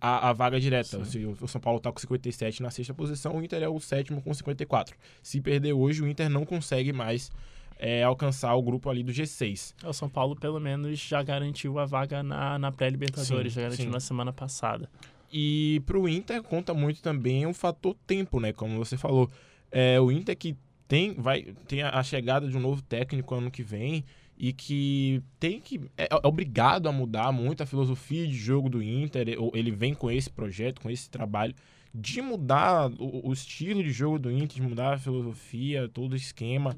a, 0.00 0.30
a, 0.30 0.32
vaga 0.32 0.58
direta. 0.58 0.98
O, 0.98 1.44
o 1.44 1.48
São 1.48 1.60
Paulo 1.60 1.78
tá 1.78 1.92
com 1.92 1.98
57 1.98 2.62
na 2.62 2.70
sexta 2.70 2.94
posição, 2.94 3.36
o 3.36 3.42
Inter 3.42 3.62
é 3.62 3.68
o 3.68 3.78
sétimo 3.78 4.22
com 4.22 4.32
54. 4.32 4.96
Se 5.22 5.38
perder 5.40 5.74
hoje, 5.74 6.02
o 6.02 6.08
Inter 6.08 6.30
não 6.30 6.46
consegue 6.46 6.94
mais 6.94 7.30
é, 7.78 8.02
alcançar 8.02 8.54
o 8.54 8.62
grupo 8.62 8.88
ali 8.88 9.02
do 9.02 9.12
G6. 9.12 9.74
O 9.84 9.92
São 9.92 10.08
Paulo, 10.08 10.36
pelo 10.36 10.60
menos, 10.60 10.98
já 10.98 11.22
garantiu 11.22 11.78
a 11.78 11.84
vaga 11.84 12.22
na, 12.22 12.58
na 12.58 12.72
pré-Libertadores, 12.72 13.52
já 13.52 13.62
garantiu 13.62 13.86
sim. 13.86 13.90
na 13.90 14.00
semana 14.00 14.32
passada. 14.32 14.88
E 15.32 15.82
para 15.86 15.98
o 15.98 16.08
Inter 16.08 16.42
conta 16.42 16.74
muito 16.74 17.00
também 17.00 17.46
o 17.46 17.54
fator 17.54 17.96
tempo, 18.06 18.38
né? 18.38 18.52
Como 18.52 18.76
você 18.76 18.96
falou. 18.96 19.30
É, 19.70 19.98
o 19.98 20.12
Inter 20.12 20.36
que 20.36 20.54
tem, 20.86 21.14
vai, 21.14 21.54
tem 21.66 21.82
a 21.82 22.02
chegada 22.02 22.46
de 22.46 22.54
um 22.54 22.60
novo 22.60 22.82
técnico 22.82 23.34
ano 23.34 23.50
que 23.50 23.62
vem 23.62 24.04
e 24.36 24.52
que 24.52 25.22
tem 25.40 25.58
que 25.58 25.80
é, 25.96 26.04
é, 26.04 26.26
obrigado 26.26 26.86
a 26.88 26.92
mudar 26.92 27.32
muito 27.32 27.62
a 27.62 27.66
filosofia 27.66 28.26
de 28.26 28.34
jogo 28.34 28.68
do 28.68 28.82
Inter. 28.82 29.26
Ele 29.54 29.70
vem 29.70 29.94
com 29.94 30.10
esse 30.10 30.28
projeto, 30.28 30.82
com 30.82 30.90
esse 30.90 31.08
trabalho 31.08 31.54
de 31.94 32.20
mudar 32.20 32.90
o, 32.98 33.28
o 33.28 33.32
estilo 33.32 33.82
de 33.82 33.90
jogo 33.90 34.18
do 34.18 34.30
Inter, 34.30 34.56
de 34.56 34.62
mudar 34.62 34.94
a 34.94 34.98
filosofia, 34.98 35.88
todo 35.88 36.12
o 36.12 36.16
esquema. 36.16 36.76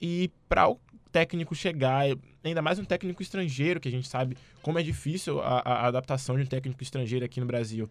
E 0.00 0.30
para 0.48 0.68
o 0.68 0.78
técnico 1.12 1.54
chegar, 1.54 2.04
ainda 2.42 2.62
mais 2.62 2.78
um 2.78 2.84
técnico 2.84 3.22
estrangeiro, 3.22 3.80
que 3.80 3.88
a 3.88 3.92
gente 3.92 4.08
sabe 4.08 4.36
como 4.62 4.78
é 4.78 4.82
difícil 4.82 5.40
a, 5.40 5.60
a 5.60 5.86
adaptação 5.88 6.36
de 6.36 6.42
um 6.42 6.46
técnico 6.46 6.82
estrangeiro 6.82 7.24
aqui 7.24 7.40
no 7.40 7.46
Brasil. 7.46 7.90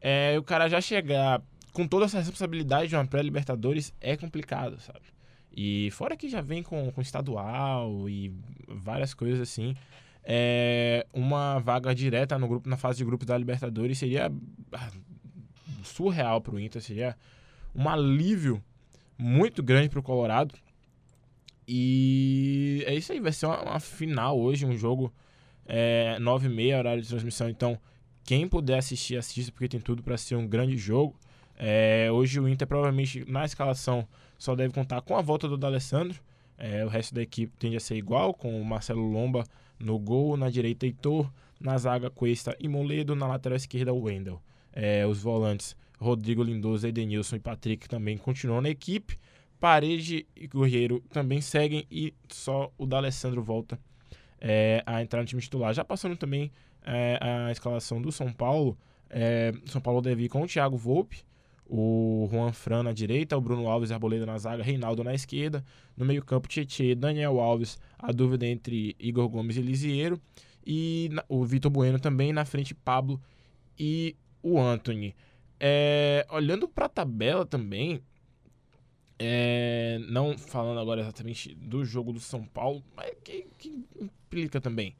É, 0.00 0.36
o 0.38 0.42
cara 0.42 0.68
já 0.68 0.80
chegar 0.80 1.42
com 1.72 1.86
toda 1.86 2.04
essa 2.04 2.18
responsabilidade 2.18 2.88
de 2.88 2.96
uma 2.96 3.06
pré-Libertadores 3.06 3.92
é 4.00 4.16
complicado, 4.16 4.80
sabe? 4.80 5.00
E 5.54 5.90
fora 5.92 6.16
que 6.16 6.28
já 6.28 6.40
vem 6.40 6.62
com, 6.62 6.90
com 6.90 7.00
estadual 7.00 8.08
e 8.08 8.32
várias 8.68 9.12
coisas 9.12 9.40
assim, 9.40 9.76
é, 10.24 11.06
uma 11.12 11.58
vaga 11.58 11.94
direta 11.94 12.38
no 12.38 12.48
grupo 12.48 12.68
na 12.68 12.76
fase 12.76 12.98
de 12.98 13.04
grupos 13.04 13.26
da 13.26 13.36
Libertadores 13.36 13.98
seria 13.98 14.32
ah, 14.72 14.90
surreal 15.82 16.40
para 16.40 16.54
o 16.54 16.60
Inter, 16.60 16.80
seria 16.80 17.16
um 17.74 17.88
alívio 17.88 18.62
muito 19.18 19.62
grande 19.62 19.88
para 19.88 20.00
o 20.00 20.02
Colorado. 20.02 20.54
E 21.66 22.82
é 22.86 22.94
isso 22.94 23.12
aí, 23.12 23.20
vai 23.20 23.32
ser 23.32 23.46
uma, 23.46 23.62
uma 23.62 23.80
final 23.80 24.38
hoje, 24.38 24.66
um 24.66 24.76
jogo 24.76 25.12
é, 25.66 26.16
9h30, 26.20 26.78
horário 26.78 27.02
de 27.02 27.08
transmissão. 27.08 27.48
Então, 27.48 27.78
quem 28.24 28.48
puder 28.48 28.78
assistir, 28.78 29.16
assista, 29.16 29.52
porque 29.52 29.68
tem 29.68 29.80
tudo 29.80 30.02
para 30.02 30.16
ser 30.16 30.36
um 30.36 30.46
grande 30.46 30.76
jogo. 30.76 31.18
É, 31.56 32.08
hoje 32.10 32.40
o 32.40 32.48
Inter 32.48 32.66
provavelmente 32.66 33.24
na 33.30 33.44
escalação 33.44 34.06
só 34.38 34.56
deve 34.56 34.74
contar 34.74 35.00
com 35.02 35.16
a 35.16 35.22
volta 35.22 35.48
do 35.48 35.56
D'Alessandro. 35.56 36.20
É, 36.58 36.84
o 36.84 36.88
resto 36.88 37.14
da 37.14 37.22
equipe 37.22 37.52
tende 37.58 37.76
a 37.76 37.80
ser 37.80 37.96
igual, 37.96 38.34
com 38.34 38.60
o 38.60 38.64
Marcelo 38.64 39.02
Lomba 39.02 39.44
no 39.78 39.98
gol, 39.98 40.36
na 40.36 40.48
direita 40.48 40.86
Heitor, 40.86 41.30
na 41.60 41.76
zaga 41.78 42.10
Cuesta 42.10 42.56
e 42.60 42.68
Moledo, 42.68 43.14
na 43.14 43.26
lateral 43.26 43.56
esquerda 43.56 43.92
Wendel. 43.92 44.40
É, 44.72 45.06
os 45.06 45.20
volantes 45.22 45.76
Rodrigo 46.02 46.42
Lindoso, 46.42 46.86
Edenilson 46.86 47.36
e 47.36 47.40
Patrick 47.40 47.88
também 47.88 48.18
continuam 48.18 48.60
na 48.60 48.68
equipe. 48.68 49.18
Parede 49.62 50.26
e 50.34 50.48
Guerreiro 50.48 50.98
também 51.12 51.40
seguem 51.40 51.86
e 51.88 52.12
só 52.28 52.72
o 52.76 52.84
D'Alessandro 52.84 53.40
volta 53.44 53.78
é, 54.40 54.82
a 54.84 55.00
entrar 55.00 55.20
no 55.20 55.24
time 55.24 55.40
titular. 55.40 55.72
Já 55.72 55.84
passando 55.84 56.16
também 56.16 56.50
é, 56.84 57.16
a 57.22 57.52
escalação 57.52 58.02
do 58.02 58.10
São 58.10 58.32
Paulo, 58.32 58.76
é, 59.08 59.52
São 59.66 59.80
Paulo 59.80 60.02
deve 60.02 60.24
ir 60.24 60.28
com 60.28 60.42
o 60.42 60.48
Thiago 60.48 60.76
Volpe, 60.76 61.22
o 61.64 62.28
Juan 62.28 62.52
Fran 62.52 62.82
na 62.82 62.92
direita, 62.92 63.36
o 63.36 63.40
Bruno 63.40 63.68
Alves 63.68 63.92
Arboleda 63.92 64.26
na 64.26 64.36
zaga, 64.36 64.64
Reinaldo 64.64 65.04
na 65.04 65.14
esquerda, 65.14 65.64
no 65.96 66.04
meio-campo 66.04 66.48
Tietê, 66.48 66.96
Daniel 66.96 67.38
Alves, 67.38 67.78
a 67.96 68.10
dúvida 68.10 68.44
entre 68.44 68.96
Igor 68.98 69.28
Gomes 69.28 69.56
e 69.56 69.62
Lisieiro, 69.62 70.20
e 70.66 71.08
o 71.28 71.44
Vitor 71.44 71.70
Bueno 71.70 72.00
também, 72.00 72.32
na 72.32 72.44
frente 72.44 72.74
Pablo 72.74 73.22
e 73.78 74.16
o 74.42 74.58
Anthony. 74.58 75.14
É, 75.60 76.26
olhando 76.30 76.66
para 76.66 76.86
a 76.86 76.88
tabela 76.88 77.46
também, 77.46 78.02
é, 79.18 79.98
não 80.08 80.36
falando 80.36 80.80
agora 80.80 81.00
exatamente 81.00 81.54
do 81.54 81.84
jogo 81.84 82.12
do 82.12 82.20
São 82.20 82.44
Paulo, 82.44 82.82
mas 82.96 83.12
que, 83.22 83.46
que 83.58 83.84
implica 84.00 84.60
também. 84.60 84.96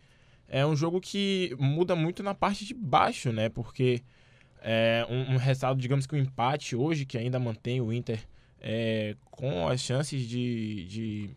É 0.48 0.66
um 0.66 0.76
jogo 0.76 1.00
que 1.00 1.56
muda 1.58 1.96
muito 1.96 2.22
na 2.22 2.34
parte 2.34 2.64
de 2.64 2.74
baixo, 2.74 3.32
né? 3.32 3.48
Porque 3.48 4.02
é, 4.60 5.06
um, 5.08 5.34
um 5.34 5.36
resultado, 5.38 5.80
digamos 5.80 6.06
que 6.06 6.14
um 6.14 6.18
empate 6.18 6.76
hoje, 6.76 7.04
que 7.04 7.16
ainda 7.16 7.38
mantém 7.38 7.80
o 7.80 7.92
Inter 7.92 8.20
é, 8.60 9.16
com 9.30 9.66
as 9.66 9.80
chances 9.80 10.28
de, 10.28 10.84
de, 10.84 11.30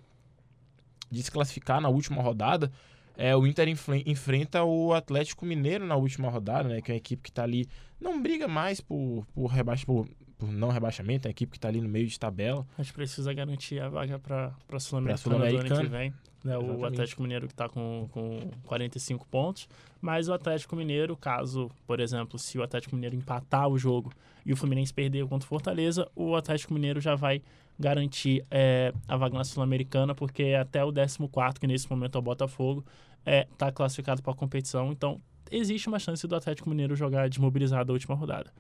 de, 1.10 1.24
se 1.24 1.32
classificar 1.32 1.82
na 1.82 1.89
última 1.89 2.22
rodada. 2.22 2.72
É, 3.17 3.36
o 3.36 3.48
Inter 3.48 3.67
enfrenta 4.05 4.63
o 4.63 4.94
Atlético 4.94 5.46
Mineiro 5.46 5.86
na 5.86 5.96
última 5.96 6.29
rodada, 6.29 6.70
né? 6.70 6.82
Que 6.82 6.91
é 6.91 6.94
uma 6.94 6.98
equipe 6.98 7.24
que 7.24 7.29
está 7.29 7.44
ali, 7.44 7.67
não 8.00 8.22
briga 8.22 8.48
mais 8.48 8.79
por, 8.79 9.25
por, 9.34 9.48
rebaixa, 9.48 9.86
por, 9.86 10.08
por 10.38 10.51
não 10.51 10.70
rebaixamento, 10.70 11.27
é 11.27 11.30
a 11.30 11.32
equipe 11.32 11.51
que 11.51 11.58
está 11.58 11.68
ali 11.68 11.82
no 11.82 11.89
meio 11.89 12.08
de 12.08 12.20
tabela. 12.20 12.65
A 12.77 12.84
gente 12.84 12.94
precisa 12.94 13.34
garantir 13.34 13.80
a 13.80 13.89
vaga 13.89 14.20
para 14.20 14.54
a 14.72 14.80
Sul-Americana 14.80 15.18
Sul 15.18 15.51
do 15.51 15.58
ano 15.58 15.82
que 15.82 15.88
vem. 15.88 16.13
Né? 16.44 16.58
O 16.58 16.86
Atlético 16.86 17.24
Mineiro 17.24 17.48
que 17.48 17.54
está 17.54 17.68
com, 17.68 18.08
com 18.12 18.51
45 18.65 19.25
pontos. 19.27 19.68
Mas 20.00 20.27
o 20.27 20.34
Atlético 20.34 20.75
Mineiro, 20.75 21.18
caso, 21.18 21.72
por 21.88 22.00
exemplo, 22.00 22.38
se 22.38 22.60
o 22.60 22.63
Atlético 22.63 22.96
Mineiro 22.96 23.15
empatar 23.15 23.68
o 23.68 23.77
jogo 23.77 24.12
e 24.46 24.54
o 24.54 24.56
Fluminense 24.56 24.94
perder 24.94 25.25
contra 25.27 25.46
o 25.46 25.50
Fortaleza, 25.50 26.08
o 26.15 26.36
Atlético 26.36 26.74
Mineiro 26.74 27.01
já 27.01 27.15
vai 27.15 27.42
garantir 27.80 28.46
é, 28.51 28.94
a 29.08 29.18
vaga 29.18 29.38
na 29.38 29.44
Sul-Americana, 29.44 30.13
porque 30.13 30.54
até 30.54 30.84
o 30.84 30.94
14, 30.94 31.60
que 31.60 31.65
nesse 31.65 31.89
momento 31.89 32.15
é 32.15 32.20
o 32.20 32.22
Botafogo, 32.22 32.86
está 33.25 33.68
é, 33.68 33.72
classificado 33.72 34.22
para 34.22 34.32
a 34.32 34.36
competição. 34.36 34.92
Então, 34.92 35.20
existe 35.51 35.88
uma 35.88 35.98
chance 36.00 36.27
do 36.27 36.36
Atlético 36.36 36.70
Mineiro 36.70 36.96
jogar 36.96 37.27
desmobilizado 37.27 37.92
a 37.92 37.94
última 37.94 38.15
rodada. 38.15 38.51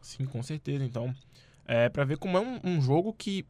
Sim, 0.00 0.24
com 0.26 0.42
certeza. 0.42 0.84
Então, 0.84 1.14
é 1.66 1.88
para 1.88 2.04
ver 2.04 2.18
como 2.18 2.36
é 2.36 2.40
um, 2.40 2.60
um 2.64 2.80
jogo 2.80 3.12
que 3.12 3.46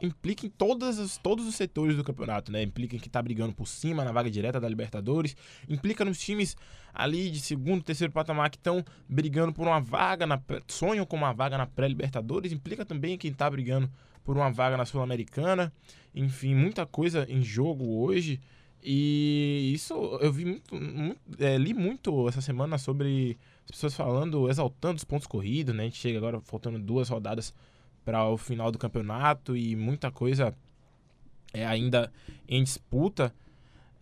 implica 0.00 0.46
em 0.46 0.50
todas 0.50 0.98
as, 0.98 1.18
todos 1.18 1.46
os 1.46 1.54
setores 1.54 1.96
do 1.96 2.04
campeonato, 2.04 2.52
né? 2.52 2.62
Implica 2.62 2.96
em 2.96 2.98
que 2.98 3.08
tá 3.08 3.20
brigando 3.20 3.52
por 3.52 3.66
cima 3.66 4.04
na 4.04 4.12
vaga 4.12 4.30
direta 4.30 4.60
da 4.60 4.68
Libertadores, 4.68 5.36
implica 5.68 6.04
nos 6.04 6.18
times 6.18 6.56
ali 6.94 7.30
de 7.30 7.40
segundo, 7.40 7.82
terceiro 7.82 8.12
patamar 8.12 8.50
que 8.50 8.56
estão 8.56 8.84
brigando 9.08 9.52
por 9.52 9.66
uma 9.66 9.80
vaga, 9.80 10.26
na, 10.26 10.40
sonham 10.68 11.04
com 11.04 11.16
uma 11.16 11.32
vaga 11.32 11.58
na 11.58 11.66
pré-Libertadores, 11.66 12.52
implica 12.52 12.84
também 12.84 13.14
em 13.14 13.18
quem 13.18 13.32
tá 13.32 13.50
brigando 13.50 13.90
por 14.24 14.36
uma 14.36 14.50
vaga 14.50 14.76
na 14.76 14.84
Sul-Americana, 14.84 15.72
enfim, 16.14 16.54
muita 16.54 16.86
coisa 16.86 17.26
em 17.28 17.42
jogo 17.42 17.84
hoje. 18.00 18.40
E 18.84 19.72
isso 19.74 19.94
eu 20.20 20.32
vi 20.32 20.44
muito, 20.44 20.74
muito 20.74 21.20
é, 21.38 21.56
li 21.56 21.72
muito 21.72 22.28
essa 22.28 22.40
semana 22.40 22.78
sobre 22.78 23.38
as 23.64 23.70
pessoas 23.70 23.94
falando, 23.94 24.48
exaltando 24.50 24.96
os 24.96 25.04
pontos 25.04 25.26
corridos, 25.26 25.74
né? 25.74 25.84
A 25.84 25.86
gente 25.86 25.98
chega 25.98 26.18
agora 26.18 26.40
faltando 26.40 26.78
duas 26.78 27.08
rodadas 27.08 27.54
para 28.04 28.28
o 28.28 28.36
final 28.36 28.70
do 28.70 28.78
campeonato 28.78 29.56
e 29.56 29.76
muita 29.76 30.10
coisa 30.10 30.54
é 31.52 31.64
ainda 31.66 32.12
em 32.48 32.62
disputa. 32.62 33.32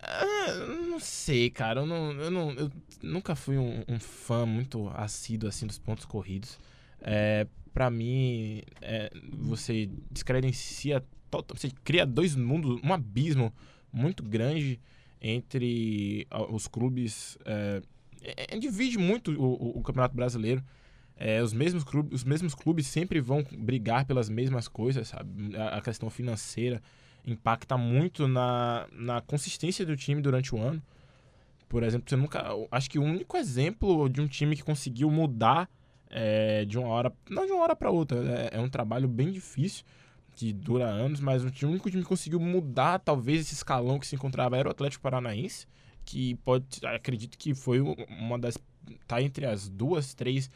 Ah, 0.01 0.55
não 0.89 0.99
sei, 0.99 1.51
cara. 1.51 1.81
Eu, 1.81 1.87
não, 1.87 2.13
eu, 2.13 2.31
não, 2.31 2.51
eu 2.53 2.73
nunca 3.03 3.35
fui 3.35 3.59
um, 3.59 3.85
um, 3.87 3.99
fã 3.99 4.47
muito 4.47 4.89
assíduo 4.95 5.49
assim 5.49 5.67
dos 5.67 5.79
pontos 5.79 6.05
corridos. 6.05 6.59
É, 7.01 7.47
para 7.73 7.91
mim, 7.91 8.63
é, 8.81 9.11
você 9.33 9.91
descredencia, 10.11 11.05
você 11.49 11.71
cria 11.85 12.07
dois 12.07 12.35
mundos, 12.35 12.81
um 12.83 12.93
abismo 12.93 13.53
muito 13.93 14.23
grande 14.23 14.81
entre 15.21 16.27
os 16.51 16.67
clubes. 16.67 17.37
É, 17.45 17.83
é, 18.23 18.59
divide 18.59 18.99
muito 18.99 19.33
o, 19.33 19.45
o, 19.45 19.79
o 19.79 19.83
Campeonato 19.83 20.15
Brasileiro. 20.15 20.63
É, 21.17 21.43
os, 21.43 21.53
mesmos 21.53 21.85
clubes, 21.85 22.13
os 22.21 22.25
mesmos 22.25 22.55
clubes 22.55 22.87
sempre 22.87 23.21
vão 23.21 23.45
brigar 23.59 24.07
pelas 24.07 24.31
mesmas 24.31 24.67
coisas, 24.69 25.09
sabe? 25.09 25.55
A, 25.55 25.77
a, 25.77 25.81
questão 25.83 26.09
financeira 26.09 26.83
impacta 27.27 27.77
muito 27.77 28.27
na, 28.27 28.87
na 28.93 29.21
consistência 29.21 29.85
do 29.85 29.97
time 29.97 30.23
durante 30.23 30.55
o 30.55 30.59
ano. 30.59 30.83
Por 31.69 31.83
exemplo, 31.83 32.09
você 32.09 32.17
nunca. 32.17 32.43
Acho 32.71 32.91
que 32.91 32.99
o 32.99 33.03
único 33.03 33.37
exemplo 33.37 34.09
de 34.09 34.21
um 34.21 34.27
time 34.27 34.57
que 34.57 34.65
conseguiu 34.65 35.11
mudar 35.11 35.69
é, 36.11 36.65
de 36.65 36.79
uma 36.79 36.89
hora. 36.89 37.13
Não 37.29 37.47
de 37.47 37.53
uma 37.53 37.63
hora 37.63 37.77
para 37.77 37.91
outra. 37.91 38.19
É, 38.19 38.57
é, 38.57 38.61
um 38.61 38.69
trabalho 38.69 39.07
bem 39.07 39.31
difícil, 39.31 39.85
que 40.35 40.53
dura 40.53 40.87
anos, 40.87 41.21
mas 41.21 41.45
o 41.45 41.49
único 41.69 41.91
time 41.91 42.03
que 42.03 42.09
conseguiu 42.09 42.41
mudar, 42.41 42.99
talvez, 42.99 43.43
esse 43.43 43.55
escalão 43.55 43.99
que 43.99 44.07
se 44.07 44.17
encontrava 44.17 44.57
era 44.57 44.69
o 44.69 44.73
Atlético 44.73 45.03
Paranaense, 45.03 45.67
que 46.11 46.35
pode. 46.37 46.67
Acredito 46.85 47.39
que 47.39 47.55
foi 47.55 47.81
uma 47.81 48.37
das. 48.37 48.59
Tá 49.07 49.23
entre 49.23 49.47
as 49.47 49.69
duas, 49.69 50.13
três 50.15 50.51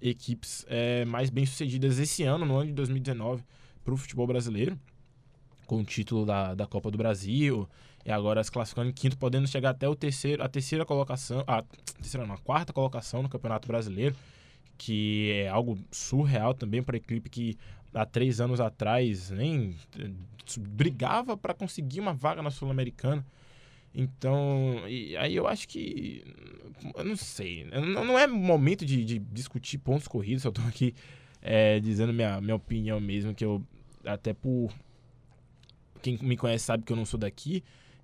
equipes 0.00 0.64
é, 0.68 1.04
mais 1.04 1.28
bem-sucedidas 1.28 1.98
esse 1.98 2.22
ano, 2.22 2.46
no 2.46 2.56
ano 2.56 2.68
de 2.68 2.72
2019, 2.74 3.42
para 3.84 3.92
o 3.92 3.96
futebol 3.96 4.26
brasileiro, 4.26 4.78
com 5.66 5.80
o 5.80 5.84
título 5.84 6.24
da, 6.24 6.54
da 6.54 6.66
Copa 6.66 6.90
do 6.90 6.96
Brasil, 6.96 7.68
e 8.06 8.10
agora 8.10 8.42
se 8.44 8.50
classificando 8.52 8.90
em 8.90 8.92
quinto, 8.92 9.18
podendo 9.18 9.48
chegar 9.48 9.70
até 9.70 9.88
o 9.88 9.96
terceiro, 9.96 10.42
a 10.42 10.48
terceira 10.48 10.86
colocação, 10.86 11.42
a 11.46 11.62
terceira 12.00 12.24
não, 12.24 12.34
a 12.34 12.38
quarta 12.38 12.72
colocação 12.72 13.22
no 13.22 13.28
Campeonato 13.28 13.66
Brasileiro, 13.66 14.14
que 14.78 15.32
é 15.32 15.48
algo 15.48 15.76
surreal 15.90 16.54
também 16.54 16.82
para 16.82 16.96
a 16.96 16.98
equipe 16.98 17.28
que 17.28 17.58
há 17.92 18.06
três 18.06 18.40
anos 18.40 18.60
atrás 18.60 19.30
nem 19.30 19.76
eh, 19.98 20.10
brigava 20.58 21.36
para 21.36 21.52
conseguir 21.52 22.00
uma 22.00 22.14
vaga 22.14 22.40
na 22.40 22.50
Sul-Americana. 22.50 23.26
Então, 23.94 24.82
aí 25.18 25.34
eu 25.34 25.46
acho 25.46 25.66
que. 25.68 26.24
Eu 26.96 27.04
não 27.04 27.16
sei. 27.16 27.64
Não, 27.64 28.04
não 28.04 28.18
é 28.18 28.26
momento 28.26 28.84
de, 28.84 29.04
de, 29.04 29.18
discutir 29.18 29.78
pontos 29.78 30.06
corridos, 30.06 30.44
eu 30.44 30.52
tô 30.52 30.62
aqui 30.62 30.94
é, 31.42 31.80
dizendo 31.80 32.12
minha, 32.12 32.40
minha 32.40 32.54
opinião 32.54 33.00
mesmo, 33.00 33.34
que 33.34 33.44
eu. 33.44 33.62
Até 34.04 34.32
por. 34.32 34.72
Quem 36.02 36.18
me 36.22 36.36
conhece 36.36 36.64
sabe 36.64 36.84
que 36.84 36.92
eu 36.92 36.96
não 36.96 37.04
sou 37.04 37.18
daqui. 37.18 37.62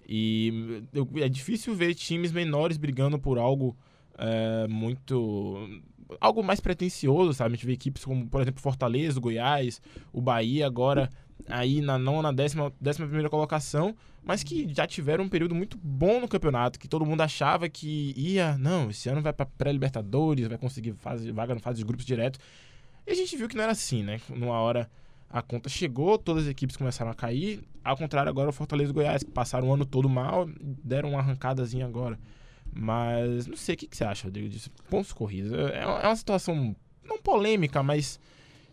E 0.08 0.82
eu, 0.92 1.08
é 1.16 1.28
difícil 1.28 1.74
ver 1.74 1.94
times 1.94 2.30
menores 2.30 2.76
brigando 2.76 3.18
por 3.18 3.38
algo 3.38 3.76
é, 4.18 4.66
muito. 4.68 5.68
algo 6.20 6.42
mais 6.42 6.60
pretencioso, 6.60 7.32
sabe? 7.32 7.52
A 7.52 7.56
gente 7.56 7.66
vê 7.66 7.72
equipes 7.72 8.04
como, 8.04 8.28
por 8.28 8.40
exemplo, 8.40 8.60
Fortaleza, 8.60 9.20
Goiás, 9.20 9.80
o 10.12 10.20
Bahia 10.20 10.66
agora 10.66 11.10
aí 11.48 11.80
na 11.80 11.98
nona, 11.98 12.32
décima, 12.32 12.72
décima 12.80 13.06
primeira 13.06 13.30
colocação, 13.30 13.94
mas 14.24 14.42
que 14.42 14.72
já 14.74 14.86
tiveram 14.86 15.24
um 15.24 15.28
período 15.28 15.54
muito 15.54 15.78
bom 15.82 16.20
no 16.20 16.28
campeonato, 16.28 16.78
que 16.78 16.88
todo 16.88 17.06
mundo 17.06 17.20
achava 17.20 17.68
que 17.68 18.12
ia, 18.16 18.58
não, 18.58 18.90
esse 18.90 19.08
ano 19.08 19.22
vai 19.22 19.32
para 19.32 19.46
pré-libertadores, 19.46 20.48
vai 20.48 20.58
conseguir 20.58 20.94
fase, 20.94 21.30
vaga 21.30 21.54
na 21.54 21.60
fase 21.60 21.78
de 21.78 21.84
grupos 21.84 22.04
direto. 22.04 22.38
E 23.06 23.12
a 23.12 23.14
gente 23.14 23.36
viu 23.36 23.48
que 23.48 23.56
não 23.56 23.62
era 23.62 23.72
assim, 23.72 24.02
né? 24.02 24.20
Numa 24.28 24.58
hora 24.58 24.90
a 25.30 25.42
conta 25.42 25.68
chegou, 25.68 26.18
todas 26.18 26.44
as 26.44 26.50
equipes 26.50 26.76
começaram 26.76 27.10
a 27.10 27.14
cair. 27.14 27.62
Ao 27.84 27.96
contrário, 27.96 28.28
agora 28.28 28.48
o 28.48 28.52
Fortaleza 28.52 28.90
e 28.90 28.92
o 28.92 28.94
Goiás, 28.94 29.22
que 29.22 29.30
passaram 29.30 29.68
o 29.68 29.74
ano 29.74 29.84
todo 29.84 30.08
mal, 30.08 30.48
deram 30.60 31.10
uma 31.10 31.20
arrancadazinha 31.20 31.86
agora. 31.86 32.18
Mas 32.72 33.46
não 33.46 33.56
sei 33.56 33.74
o 33.74 33.78
que, 33.78 33.86
que 33.86 33.96
você 33.96 34.04
acha, 34.04 34.24
Rodrigo, 34.24 34.48
disso. 34.48 34.70
Pontos 34.90 35.12
corridos. 35.12 35.52
É, 35.52 35.82
é 35.82 36.06
uma 36.06 36.16
situação 36.16 36.74
não 37.04 37.18
polêmica, 37.18 37.82
mas 37.82 38.18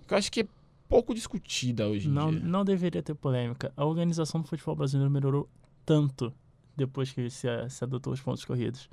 eu 0.09 0.17
acho 0.17 0.31
que 0.31 0.41
é 0.41 0.47
pouco 0.93 1.13
discutida 1.13 1.87
hoje 1.87 2.07
em 2.07 2.11
Não, 2.11 2.31
dia. 2.31 2.39
não 2.39 2.63
deveria 2.63 3.01
ter 3.03 3.13
polêmica. 3.15 3.71
A 3.75 3.85
organização 3.85 4.41
do 4.41 4.47
futebol 4.47 4.75
brasileiro 4.75 5.09
melhorou 5.11 5.49
tanto 5.85 6.33
depois 6.75 7.11
que 7.11 7.29
se, 7.29 7.47
se 7.69 7.83
adotou 7.83 8.13
os 8.13 8.21
pontos 8.21 8.45
corridos. 8.45 8.89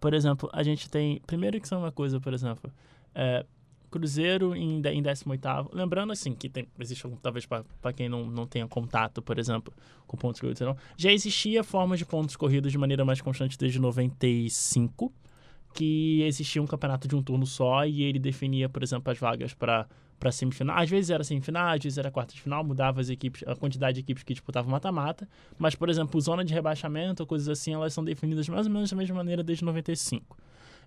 Por 0.00 0.12
exemplo, 0.14 0.48
a 0.52 0.62
gente 0.62 0.90
tem. 0.90 1.20
Primeiro 1.26 1.60
que 1.60 1.66
são 1.68 1.80
uma 1.80 1.92
coisa, 1.92 2.20
por 2.20 2.32
exemplo. 2.34 2.70
é, 3.14 3.44
Cruzeiro 3.90 4.56
em, 4.56 4.82
em 4.84 5.00
18. 5.02 5.70
Lembrando, 5.72 6.12
assim, 6.12 6.34
que 6.34 6.48
tem, 6.48 6.66
existe 6.80 7.08
talvez 7.22 7.46
para 7.46 7.92
quem 7.94 8.08
não, 8.08 8.26
não 8.26 8.44
tenha 8.44 8.66
contato, 8.66 9.22
por 9.22 9.38
exemplo, 9.38 9.72
com 10.04 10.16
pontos 10.16 10.40
corridos, 10.40 10.60
não, 10.62 10.76
já 10.96 11.12
existia 11.12 11.62
formas 11.62 12.00
de 12.00 12.04
pontos 12.04 12.34
corridos 12.34 12.72
de 12.72 12.76
maneira 12.78 13.04
mais 13.04 13.20
constante 13.20 13.56
desde 13.56 13.78
95, 13.78 15.12
que 15.72 16.22
existia 16.22 16.60
um 16.60 16.66
campeonato 16.66 17.06
de 17.06 17.14
um 17.14 17.22
turno 17.22 17.46
só 17.46 17.86
e 17.86 18.02
ele 18.02 18.18
definia, 18.18 18.68
por 18.68 18.82
exemplo, 18.82 19.12
as 19.12 19.18
vagas 19.18 19.54
para 19.54 19.86
para 20.24 20.32
semifinal. 20.32 20.78
Às 20.78 20.88
vezes 20.88 21.10
era 21.10 21.22
semifinal, 21.22 21.74
às 21.74 21.82
vezes 21.82 21.98
era 21.98 22.10
quarta 22.10 22.32
de 22.32 22.40
final, 22.40 22.64
mudava 22.64 22.98
as 22.98 23.10
equipes, 23.10 23.44
a 23.46 23.54
quantidade 23.54 23.96
de 23.96 24.00
equipes 24.00 24.22
que 24.22 24.32
disputavam 24.32 24.70
mata-mata. 24.70 25.28
Mas, 25.58 25.74
por 25.74 25.90
exemplo, 25.90 26.18
zona 26.18 26.42
de 26.42 26.54
rebaixamento, 26.54 27.26
coisas 27.26 27.46
assim, 27.46 27.74
elas 27.74 27.92
são 27.92 28.02
definidas 28.02 28.48
mais 28.48 28.66
ou 28.66 28.72
menos 28.72 28.90
da 28.90 28.96
mesma 28.96 29.16
maneira 29.16 29.42
desde 29.42 29.62
95. 29.66 30.34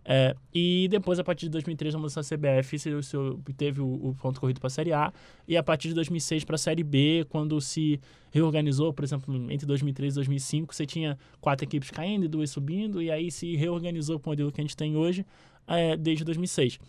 É, 0.03 0.35
e 0.51 0.87
depois, 0.89 1.19
a 1.19 1.23
partir 1.23 1.45
de 1.45 1.51
2003, 1.51 1.93
a 1.93 1.97
mudança 1.99 2.21
da 2.21 2.27
CBF, 2.27 2.79
se, 2.79 3.03
se 3.03 3.17
teve 3.55 3.79
o, 3.79 3.85
o 3.85 4.15
ponto 4.19 4.39
corrido 4.39 4.59
para 4.59 4.67
a 4.67 4.71
Série 4.71 4.91
A. 4.91 5.13
E 5.47 5.55
a 5.55 5.61
partir 5.61 5.89
de 5.89 5.93
2006 5.93 6.43
para 6.43 6.55
a 6.55 6.57
Série 6.57 6.83
B, 6.83 7.23
quando 7.29 7.61
se 7.61 7.99
reorganizou, 8.31 8.91
por 8.91 9.05
exemplo, 9.05 9.35
entre 9.51 9.67
2003 9.67 10.13
e 10.13 10.15
2005, 10.15 10.73
você 10.73 10.85
tinha 10.85 11.15
quatro 11.39 11.63
equipes 11.63 11.91
caindo 11.91 12.25
e 12.25 12.27
duas 12.27 12.49
subindo. 12.49 13.03
E 13.03 13.11
aí 13.11 13.29
se 13.29 13.55
reorganizou 13.55 14.19
para 14.19 14.29
o 14.29 14.31
modelo 14.31 14.51
que 14.51 14.59
a 14.59 14.63
gente 14.63 14.75
tem 14.75 14.95
hoje, 14.95 15.23
é, 15.67 15.95
desde 15.95 16.23
2006 16.23 16.79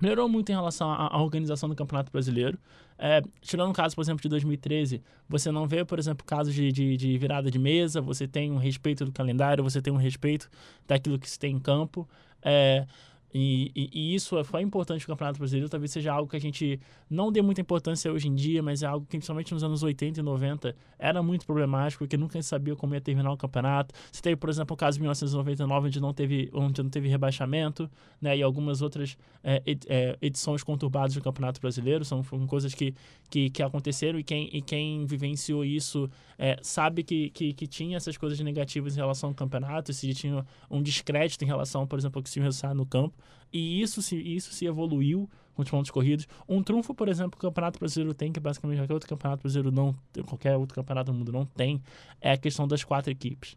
melhorou 0.00 0.28
muito 0.28 0.50
em 0.50 0.54
relação 0.54 0.90
à, 0.90 1.14
à 1.14 1.22
organização 1.22 1.68
do 1.68 1.74
Campeonato 1.74 2.10
Brasileiro. 2.10 2.58
É, 2.98 3.22
tirando 3.40 3.70
o 3.70 3.72
caso, 3.72 3.94
por 3.94 4.02
exemplo, 4.02 4.22
de 4.22 4.28
2013, 4.28 5.02
você 5.28 5.52
não 5.52 5.66
vê, 5.66 5.84
por 5.84 5.98
exemplo, 5.98 6.24
casos 6.24 6.52
de, 6.52 6.72
de, 6.72 6.96
de 6.96 7.16
virada 7.16 7.50
de 7.50 7.58
mesa, 7.58 8.00
você 8.00 8.26
tem 8.26 8.50
um 8.50 8.56
respeito 8.56 9.04
do 9.04 9.12
calendário, 9.12 9.62
você 9.62 9.80
tem 9.80 9.92
um 9.92 9.96
respeito 9.96 10.50
daquilo 10.86 11.18
que 11.18 11.30
se 11.30 11.38
tem 11.38 11.54
em 11.54 11.60
campo. 11.60 12.08
É, 12.42 12.86
e, 13.32 13.70
e, 13.74 13.90
e 13.92 14.14
isso 14.14 14.42
foi 14.44 14.62
importante 14.62 15.02
no 15.02 15.14
Campeonato 15.14 15.38
Brasileiro, 15.38 15.68
talvez 15.68 15.90
seja 15.90 16.12
algo 16.12 16.30
que 16.30 16.36
a 16.36 16.40
gente 16.40 16.80
não 17.10 17.30
dê 17.30 17.42
muita 17.42 17.60
importância 17.60 18.10
hoje 18.10 18.28
em 18.28 18.34
dia, 18.34 18.62
mas 18.62 18.82
é 18.82 18.86
algo 18.86 19.04
que, 19.04 19.18
principalmente 19.18 19.52
nos 19.52 19.62
anos 19.62 19.82
80 19.82 20.20
e 20.20 20.22
90, 20.22 20.74
era 20.98 21.22
muito 21.22 21.44
problemático, 21.44 22.04
porque 22.04 22.16
nunca 22.16 22.40
se 22.40 22.48
sabia 22.48 22.74
como 22.74 22.94
ia 22.94 23.00
terminar 23.00 23.30
o 23.30 23.36
campeonato. 23.36 23.94
Você 24.10 24.22
teve, 24.22 24.36
por 24.36 24.48
exemplo, 24.48 24.74
o 24.74 24.76
caso 24.76 24.96
de 24.96 25.02
1999, 25.02 25.88
onde 25.88 26.00
não 26.00 26.14
teve, 26.14 26.50
onde 26.54 26.82
não 26.82 26.90
teve 26.90 27.08
rebaixamento, 27.08 27.90
né, 28.20 28.36
e 28.36 28.42
algumas 28.42 28.80
outras 28.80 29.16
é, 29.44 29.62
é, 29.88 30.18
edições 30.22 30.62
conturbadas 30.62 31.14
do 31.14 31.20
Campeonato 31.20 31.60
Brasileiro, 31.60 32.04
são, 32.04 32.22
coisas 32.46 32.74
que, 32.74 32.94
que, 33.28 33.50
que 33.50 33.62
aconteceram 33.62 34.18
e 34.18 34.24
quem, 34.24 34.48
e 34.52 34.62
quem 34.62 35.04
vivenciou 35.04 35.64
isso 35.64 36.08
é, 36.38 36.56
sabe 36.62 37.02
que, 37.02 37.30
que, 37.30 37.52
que 37.52 37.66
tinha 37.66 37.96
essas 37.96 38.16
coisas 38.16 38.38
negativas 38.40 38.94
em 38.94 39.00
relação 39.00 39.30
ao 39.30 39.34
campeonato, 39.34 39.92
se 39.92 40.12
tinha 40.14 40.46
um 40.70 40.82
descrédito 40.82 41.44
em 41.44 41.46
relação, 41.46 41.86
por 41.86 41.98
exemplo, 41.98 42.18
ao 42.18 42.22
que 42.22 42.30
se 42.30 42.40
resultado 42.40 42.76
no 42.76 42.86
campo, 42.86 43.14
e 43.52 43.80
isso 43.80 44.02
se, 44.02 44.16
isso 44.16 44.52
se 44.52 44.66
evoluiu 44.66 45.28
com 45.54 45.62
os 45.62 45.70
pontos 45.70 45.90
corridos. 45.90 46.28
Um 46.48 46.62
trunfo, 46.62 46.94
por 46.94 47.08
exemplo, 47.08 47.38
que 47.38 47.44
o 47.44 47.48
Campeonato 47.48 47.78
Brasileiro 47.78 48.14
tem, 48.14 48.30
que 48.32 48.38
basicamente 48.38 48.78
qualquer 48.78 48.94
outro 48.94 49.08
Campeonato 49.08 49.42
Brasileiro 49.42 49.72
não, 49.72 49.96
qualquer 50.26 50.56
outro 50.56 50.74
campeonato 50.74 51.10
do 51.10 51.18
mundo 51.18 51.32
não 51.32 51.44
tem, 51.44 51.82
é 52.20 52.32
a 52.32 52.36
questão 52.36 52.68
das 52.68 52.84
quatro 52.84 53.10
equipes. 53.10 53.56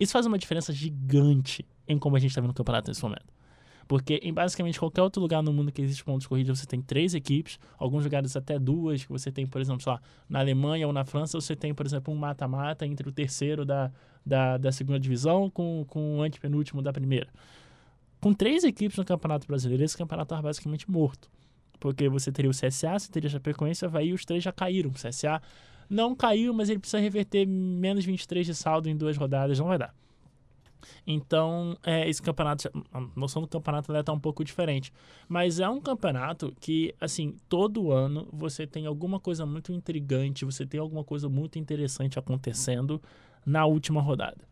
Isso 0.00 0.12
faz 0.12 0.26
uma 0.26 0.38
diferença 0.38 0.72
gigante 0.72 1.64
em 1.86 1.98
como 1.98 2.16
a 2.16 2.18
gente 2.18 2.30
está 2.30 2.40
vendo 2.40 2.50
o 2.50 2.54
campeonato 2.54 2.90
nesse 2.90 3.02
momento. 3.02 3.38
Porque 3.88 4.20
em 4.22 4.34
basicamente 4.34 4.78
qualquer 4.78 5.00
outro 5.00 5.20
lugar 5.20 5.42
no 5.42 5.50
mundo 5.50 5.72
que 5.72 5.80
existe 5.80 6.04
pontos 6.04 6.26
corridos, 6.26 6.60
você 6.60 6.66
tem 6.66 6.82
três 6.82 7.14
equipes, 7.14 7.58
alguns 7.78 8.04
lugares 8.04 8.36
até 8.36 8.58
duas, 8.58 9.02
que 9.02 9.10
você 9.10 9.32
tem, 9.32 9.46
por 9.46 9.62
exemplo, 9.62 9.82
sei 9.82 9.92
lá, 9.92 10.00
na 10.28 10.40
Alemanha 10.40 10.86
ou 10.86 10.92
na 10.92 11.06
França, 11.06 11.40
você 11.40 11.56
tem, 11.56 11.72
por 11.72 11.86
exemplo, 11.86 12.12
um 12.12 12.16
mata-mata 12.16 12.86
entre 12.86 13.08
o 13.08 13.12
terceiro 13.12 13.64
da, 13.64 13.90
da, 14.24 14.58
da 14.58 14.70
segunda 14.70 15.00
divisão 15.00 15.48
com, 15.48 15.86
com 15.88 16.18
o 16.18 16.22
antepenúltimo 16.22 16.82
da 16.82 16.92
primeira. 16.92 17.28
Com 18.20 18.32
três 18.32 18.64
equipes 18.64 18.96
no 18.98 19.04
Campeonato 19.04 19.46
Brasileiro, 19.46 19.84
esse 19.84 19.96
campeonato 19.96 20.26
estava 20.26 20.42
basicamente 20.42 20.90
morto. 20.90 21.30
Porque 21.78 22.08
você 22.08 22.32
teria 22.32 22.50
o 22.50 22.54
CSA, 22.54 22.98
você 22.98 23.10
teria 23.10 23.28
a 23.28 23.30
Chapecoense, 23.30 23.84
Havaí, 23.84 24.12
os 24.12 24.24
três 24.24 24.42
já 24.42 24.52
caíram. 24.52 24.90
O 24.90 24.94
CSA 24.94 25.40
não 25.88 26.14
caiu, 26.14 26.52
mas 26.52 26.68
ele 26.68 26.80
precisa 26.80 26.98
reverter 26.98 27.46
menos 27.46 28.04
23 28.04 28.46
de 28.46 28.54
saldo 28.54 28.88
em 28.88 28.96
duas 28.96 29.16
rodadas, 29.16 29.58
não 29.58 29.68
vai 29.68 29.78
dar. 29.78 29.94
Então, 31.06 31.76
é, 31.84 32.08
esse 32.08 32.20
campeonato, 32.20 32.68
a 32.92 33.00
noção 33.16 33.42
do 33.42 33.48
campeonato 33.48 33.92
está 33.92 34.12
um 34.12 34.18
pouco 34.18 34.44
diferente. 34.44 34.92
Mas 35.28 35.60
é 35.60 35.68
um 35.68 35.80
campeonato 35.80 36.54
que, 36.60 36.94
assim, 37.00 37.36
todo 37.48 37.92
ano 37.92 38.28
você 38.32 38.66
tem 38.66 38.86
alguma 38.86 39.18
coisa 39.18 39.46
muito 39.46 39.72
intrigante, 39.72 40.44
você 40.44 40.66
tem 40.66 40.80
alguma 40.80 41.04
coisa 41.04 41.28
muito 41.28 41.58
interessante 41.58 42.18
acontecendo 42.18 43.00
na 43.44 43.64
última 43.64 44.00
rodada. 44.00 44.46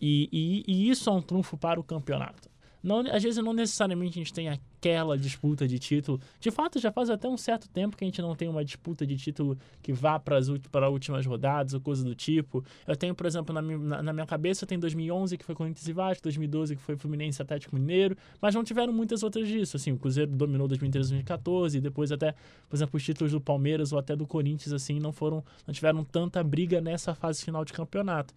E, 0.00 0.28
e, 0.32 0.64
e 0.66 0.90
isso 0.90 1.08
é 1.08 1.12
um 1.12 1.22
trunfo 1.22 1.56
para 1.56 1.78
o 1.78 1.84
campeonato. 1.84 2.53
Não, 2.84 3.00
às 3.00 3.22
vezes 3.22 3.42
não 3.42 3.54
necessariamente 3.54 4.18
a 4.18 4.22
gente 4.22 4.32
tem 4.32 4.50
aquela 4.50 5.16
disputa 5.16 5.66
de 5.66 5.78
título. 5.78 6.20
De 6.38 6.50
fato, 6.50 6.78
já 6.78 6.92
faz 6.92 7.08
até 7.08 7.26
um 7.26 7.36
certo 7.38 7.66
tempo 7.68 7.96
que 7.96 8.04
a 8.04 8.06
gente 8.06 8.20
não 8.20 8.36
tem 8.36 8.46
uma 8.46 8.62
disputa 8.62 9.06
de 9.06 9.16
título 9.16 9.56
que 9.82 9.90
vá 9.90 10.18
para 10.18 10.36
as 10.36 10.48
últimas 10.48 11.24
rodadas 11.24 11.72
ou 11.72 11.80
coisa 11.80 12.04
do 12.04 12.14
tipo. 12.14 12.62
Eu 12.86 12.94
tenho, 12.94 13.14
por 13.14 13.24
exemplo, 13.24 13.54
na 13.54 13.62
minha, 13.62 13.78
na, 13.78 14.02
na 14.02 14.12
minha 14.12 14.26
cabeça, 14.26 14.66
tem 14.66 14.78
2011 14.78 15.38
que 15.38 15.44
foi 15.44 15.54
Corinthians 15.54 15.88
e 15.88 15.92
Vasco, 15.94 16.22
2012 16.24 16.76
que 16.76 16.82
foi 16.82 16.96
Fluminense 16.96 17.40
Atlético 17.40 17.74
Mineiro, 17.74 18.16
mas 18.40 18.54
não 18.54 18.62
tiveram 18.62 18.92
muitas 18.92 19.22
outras 19.22 19.48
disso. 19.48 19.78
Assim, 19.78 19.92
o 19.92 19.98
Cruzeiro 19.98 20.30
dominou 20.30 20.68
2013 20.68 21.08
2014, 21.08 21.78
e 21.78 21.80
depois 21.80 22.12
até, 22.12 22.34
por 22.68 22.76
exemplo, 22.76 22.96
os 22.96 23.02
títulos 23.02 23.32
do 23.32 23.40
Palmeiras 23.40 23.92
ou 23.92 23.98
até 23.98 24.14
do 24.14 24.26
Corinthians, 24.26 24.72
assim, 24.72 25.00
não 25.00 25.12
foram, 25.12 25.42
não 25.66 25.72
tiveram 25.72 26.04
tanta 26.04 26.42
briga 26.44 26.80
nessa 26.80 27.14
fase 27.14 27.42
final 27.42 27.64
de 27.64 27.72
campeonato. 27.72 28.34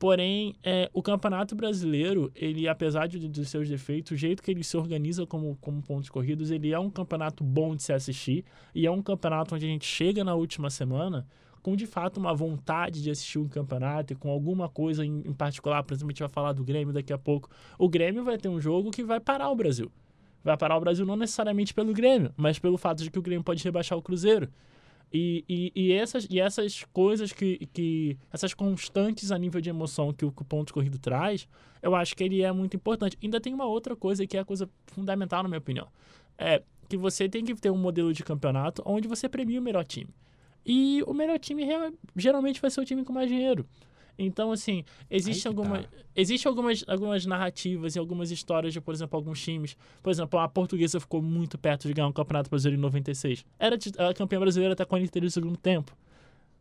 Porém, 0.00 0.54
é, 0.64 0.88
o 0.94 1.02
Campeonato 1.02 1.54
Brasileiro, 1.54 2.32
ele, 2.34 2.66
apesar 2.66 3.06
de, 3.06 3.44
seus 3.44 3.68
defeitos, 3.68 4.12
o 4.12 4.16
jeito 4.16 4.42
que 4.42 4.50
ele 4.50 4.64
se 4.64 4.74
organiza 4.74 5.26
como, 5.26 5.58
como 5.60 5.82
pontos 5.82 6.08
corridos, 6.08 6.50
ele 6.50 6.72
é 6.72 6.78
um 6.78 6.88
campeonato 6.88 7.44
bom 7.44 7.76
de 7.76 7.82
se 7.82 7.92
assistir 7.92 8.42
e 8.74 8.86
é 8.86 8.90
um 8.90 9.02
campeonato 9.02 9.54
onde 9.54 9.66
a 9.66 9.68
gente 9.68 9.84
chega 9.84 10.24
na 10.24 10.34
última 10.34 10.70
semana 10.70 11.26
com, 11.62 11.76
de 11.76 11.84
fato, 11.86 12.16
uma 12.16 12.32
vontade 12.32 13.02
de 13.02 13.10
assistir 13.10 13.38
um 13.38 13.46
campeonato 13.46 14.14
e 14.14 14.16
com 14.16 14.30
alguma 14.30 14.70
coisa 14.70 15.04
em, 15.04 15.18
em 15.18 15.34
particular. 15.34 15.82
Por 15.82 15.92
exemplo, 15.92 16.08
a 16.08 16.12
gente 16.12 16.20
vai 16.20 16.30
falar 16.30 16.54
do 16.54 16.64
Grêmio 16.64 16.94
daqui 16.94 17.12
a 17.12 17.18
pouco. 17.18 17.50
O 17.78 17.86
Grêmio 17.86 18.24
vai 18.24 18.38
ter 18.38 18.48
um 18.48 18.58
jogo 18.58 18.90
que 18.90 19.04
vai 19.04 19.20
parar 19.20 19.50
o 19.50 19.54
Brasil. 19.54 19.92
Vai 20.42 20.56
parar 20.56 20.78
o 20.78 20.80
Brasil 20.80 21.04
não 21.04 21.14
necessariamente 21.14 21.74
pelo 21.74 21.92
Grêmio, 21.92 22.32
mas 22.38 22.58
pelo 22.58 22.78
fato 22.78 23.02
de 23.02 23.10
que 23.10 23.18
o 23.18 23.22
Grêmio 23.22 23.44
pode 23.44 23.62
rebaixar 23.62 23.98
o 23.98 24.02
Cruzeiro. 24.02 24.48
E, 25.12 25.44
e, 25.48 25.72
e, 25.74 25.92
essas, 25.92 26.26
e 26.30 26.38
essas 26.38 26.84
coisas 26.92 27.32
que, 27.32 27.66
que. 27.72 28.16
essas 28.32 28.54
constantes 28.54 29.32
a 29.32 29.38
nível 29.38 29.60
de 29.60 29.68
emoção 29.68 30.12
que 30.12 30.24
o, 30.24 30.30
que 30.30 30.42
o 30.42 30.44
ponto 30.44 30.72
corrido 30.72 30.98
traz, 30.98 31.48
eu 31.82 31.94
acho 31.94 32.16
que 32.16 32.22
ele 32.22 32.42
é 32.42 32.52
muito 32.52 32.76
importante. 32.76 33.18
Ainda 33.22 33.40
tem 33.40 33.52
uma 33.52 33.66
outra 33.66 33.96
coisa 33.96 34.26
que 34.26 34.36
é 34.36 34.40
a 34.40 34.44
coisa 34.44 34.70
fundamental, 34.86 35.42
na 35.42 35.48
minha 35.48 35.58
opinião. 35.58 35.88
É 36.38 36.62
que 36.88 36.96
você 36.96 37.28
tem 37.28 37.44
que 37.44 37.54
ter 37.54 37.70
um 37.70 37.78
modelo 37.78 38.12
de 38.12 38.24
campeonato 38.24 38.82
onde 38.84 39.06
você 39.06 39.28
premia 39.28 39.60
o 39.60 39.62
melhor 39.62 39.84
time. 39.84 40.10
E 40.66 41.02
o 41.06 41.14
melhor 41.14 41.38
time 41.38 41.64
geralmente 42.16 42.60
vai 42.60 42.70
ser 42.70 42.80
o 42.80 42.84
time 42.84 43.04
com 43.04 43.12
mais 43.12 43.28
dinheiro. 43.28 43.64
Então, 44.20 44.52
assim, 44.52 44.84
existe, 45.10 45.48
alguma, 45.48 45.82
tá. 45.82 45.88
existe 46.14 46.46
algumas, 46.46 46.84
algumas 46.86 47.24
narrativas 47.24 47.96
e 47.96 47.98
algumas 47.98 48.30
histórias 48.30 48.72
de, 48.72 48.80
por 48.80 48.92
exemplo, 48.92 49.16
alguns 49.16 49.42
times. 49.42 49.76
Por 50.02 50.10
exemplo, 50.10 50.38
a 50.38 50.48
portuguesa 50.48 51.00
ficou 51.00 51.22
muito 51.22 51.56
perto 51.56 51.88
de 51.88 51.94
ganhar 51.94 52.06
um 52.06 52.12
campeonato 52.12 52.50
brasileiro 52.50 52.78
em 52.78 52.82
96. 52.82 53.44
Era 53.58 53.76
a 53.98 54.14
campeã 54.14 54.38
brasileira 54.38 54.74
até 54.74 54.84
43 54.84 55.32
do 55.32 55.34
segundo 55.34 55.56
tempo. 55.56 55.96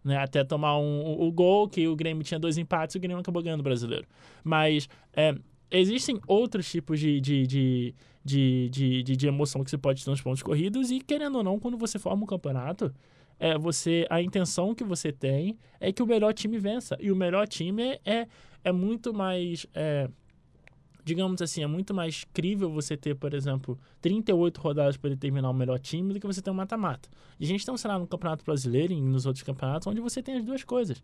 Né, 0.02 0.16
até 0.16 0.46
tomar 0.46 0.78
um, 0.78 1.02
o, 1.02 1.28
o 1.28 1.32
gol, 1.32 1.68
que 1.68 1.86
o 1.86 1.94
Grêmio 1.94 2.24
tinha 2.24 2.40
dois 2.40 2.58
empates 2.58 2.96
e 2.96 2.98
o 2.98 3.02
Grêmio 3.02 3.20
acabou 3.20 3.44
ganhando 3.44 3.60
o 3.60 3.64
brasileiro. 3.64 4.08
Mas 4.42 4.88
é, 5.12 5.36
existem 5.70 6.18
outros 6.26 6.72
tipos 6.72 7.02
de, 7.02 7.20
de, 7.20 7.46
de, 7.46 7.96
de, 8.24 8.70
de, 8.70 9.04
de, 9.04 9.16
de 9.18 9.28
emoção 9.28 9.62
que 9.62 9.70
você 9.70 9.78
pode 9.78 10.04
ter 10.04 10.10
nos 10.10 10.22
pontos 10.22 10.42
corridos, 10.42 10.90
e 10.90 11.02
querendo 11.02 11.40
ou 11.40 11.44
não, 11.44 11.60
quando 11.60 11.78
você 11.78 12.00
forma 12.00 12.24
um 12.24 12.26
campeonato, 12.26 12.94
é, 13.40 13.58
você 13.58 14.06
a 14.10 14.22
intenção 14.22 14.76
que 14.76 14.84
você 14.84 15.12
tem 15.12 15.58
é 15.80 15.92
que 15.92 16.04
o 16.04 16.06
melhor 16.06 16.34
time 16.34 16.58
vença. 16.58 16.98
E 17.00 17.12
o 17.12 17.16
melhor 17.16 17.48
time 17.48 18.00
é, 18.06 18.28
é, 18.64 18.72
muito 18.72 19.14
mais. 19.14 19.66
é, 19.74 20.10
digamos 21.04 21.42
assim, 21.42 21.64
é 21.64 21.68
muito 21.68 21.94
mais 21.94 22.24
crível 22.34 22.70
você 22.70 22.96
ter, 22.96 23.16
por 23.16 23.34
exemplo, 23.34 23.80
38 24.02 24.62
rodadas 24.62 24.98
para 24.98 25.10
determinar 25.10 25.50
o 25.50 25.54
melhor 25.54 25.80
time 25.80 26.14
do 26.14 26.20
que 26.20 26.28
você 26.28 26.42
ter 26.42 26.52
um 26.52 26.54
mata-mata. 26.54 27.10
E 27.40 27.46
a 27.46 27.48
gente 27.48 27.66
tem 27.66 27.74
um 27.74 27.78
cenário 27.78 28.02
no 28.02 28.08
Campeonato 28.08 28.44
Brasileiro 28.46 28.94
e 28.94 29.02
nos 29.02 29.26
outros 29.26 29.44
campeonatos 29.44 29.88
onde 29.88 30.02
você 30.02 30.22
tem 30.22 30.38
as 30.38 30.44
duas 30.44 30.64
coisas. 30.64 31.02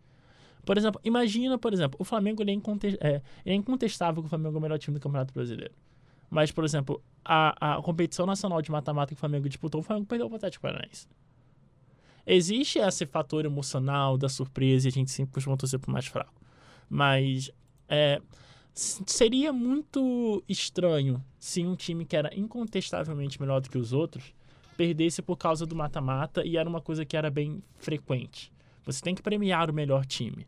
Por 0.63 0.77
exemplo, 0.77 0.99
imagina, 1.03 1.57
por 1.57 1.73
exemplo, 1.73 1.97
o 1.99 2.03
Flamengo 2.03 2.41
ele 2.41 2.51
é, 2.51 3.07
é, 3.07 3.21
é 3.45 3.53
incontestável 3.53 4.21
que 4.21 4.27
o 4.27 4.29
Flamengo 4.29 4.55
é 4.55 4.59
o 4.59 4.61
melhor 4.61 4.77
time 4.77 4.97
do 4.97 5.01
Campeonato 5.01 5.33
Brasileiro. 5.33 5.73
Mas, 6.29 6.51
por 6.51 6.63
exemplo, 6.63 7.01
a, 7.23 7.75
a 7.75 7.81
competição 7.81 8.25
nacional 8.25 8.61
de 8.61 8.71
mata-mata 8.71 9.13
que 9.13 9.13
o 9.13 9.19
Flamengo 9.19 9.47
disputou, 9.47 9.81
o 9.81 9.83
Flamengo 9.83 10.07
perdeu 10.07 10.27
o 10.27 10.35
Atlético 10.35 10.63
Paranaense. 10.63 11.07
Existe 12.25 12.79
esse 12.79 13.05
fator 13.05 13.45
emocional 13.45 14.17
da 14.17 14.27
surpresa 14.27 14.87
e 14.87 14.89
a 14.89 14.91
gente 14.91 15.11
sempre 15.11 15.33
costuma 15.33 15.57
torcer 15.57 15.79
pro 15.79 15.91
mais 15.91 16.05
fraco. 16.05 16.41
Mas 16.89 17.51
é, 17.87 18.21
seria 18.73 19.53
muito 19.53 20.43
estranho 20.49 21.23
se 21.37 21.65
um 21.65 21.75
time 21.75 22.05
que 22.05 22.15
era 22.15 22.37
incontestavelmente 22.37 23.39
melhor 23.39 23.61
do 23.61 23.69
que 23.69 23.77
os 23.77 23.93
outros 23.93 24.33
perdesse 24.75 25.21
por 25.21 25.37
causa 25.37 25.65
do 25.65 25.75
mata-mata 25.75 26.45
e 26.45 26.57
era 26.57 26.67
uma 26.67 26.81
coisa 26.81 27.05
que 27.05 27.15
era 27.15 27.29
bem 27.29 27.63
frequente. 27.77 28.51
Você 28.85 29.01
tem 29.01 29.15
que 29.15 29.21
premiar 29.21 29.69
o 29.69 29.73
melhor 29.73 30.05
time. 30.05 30.47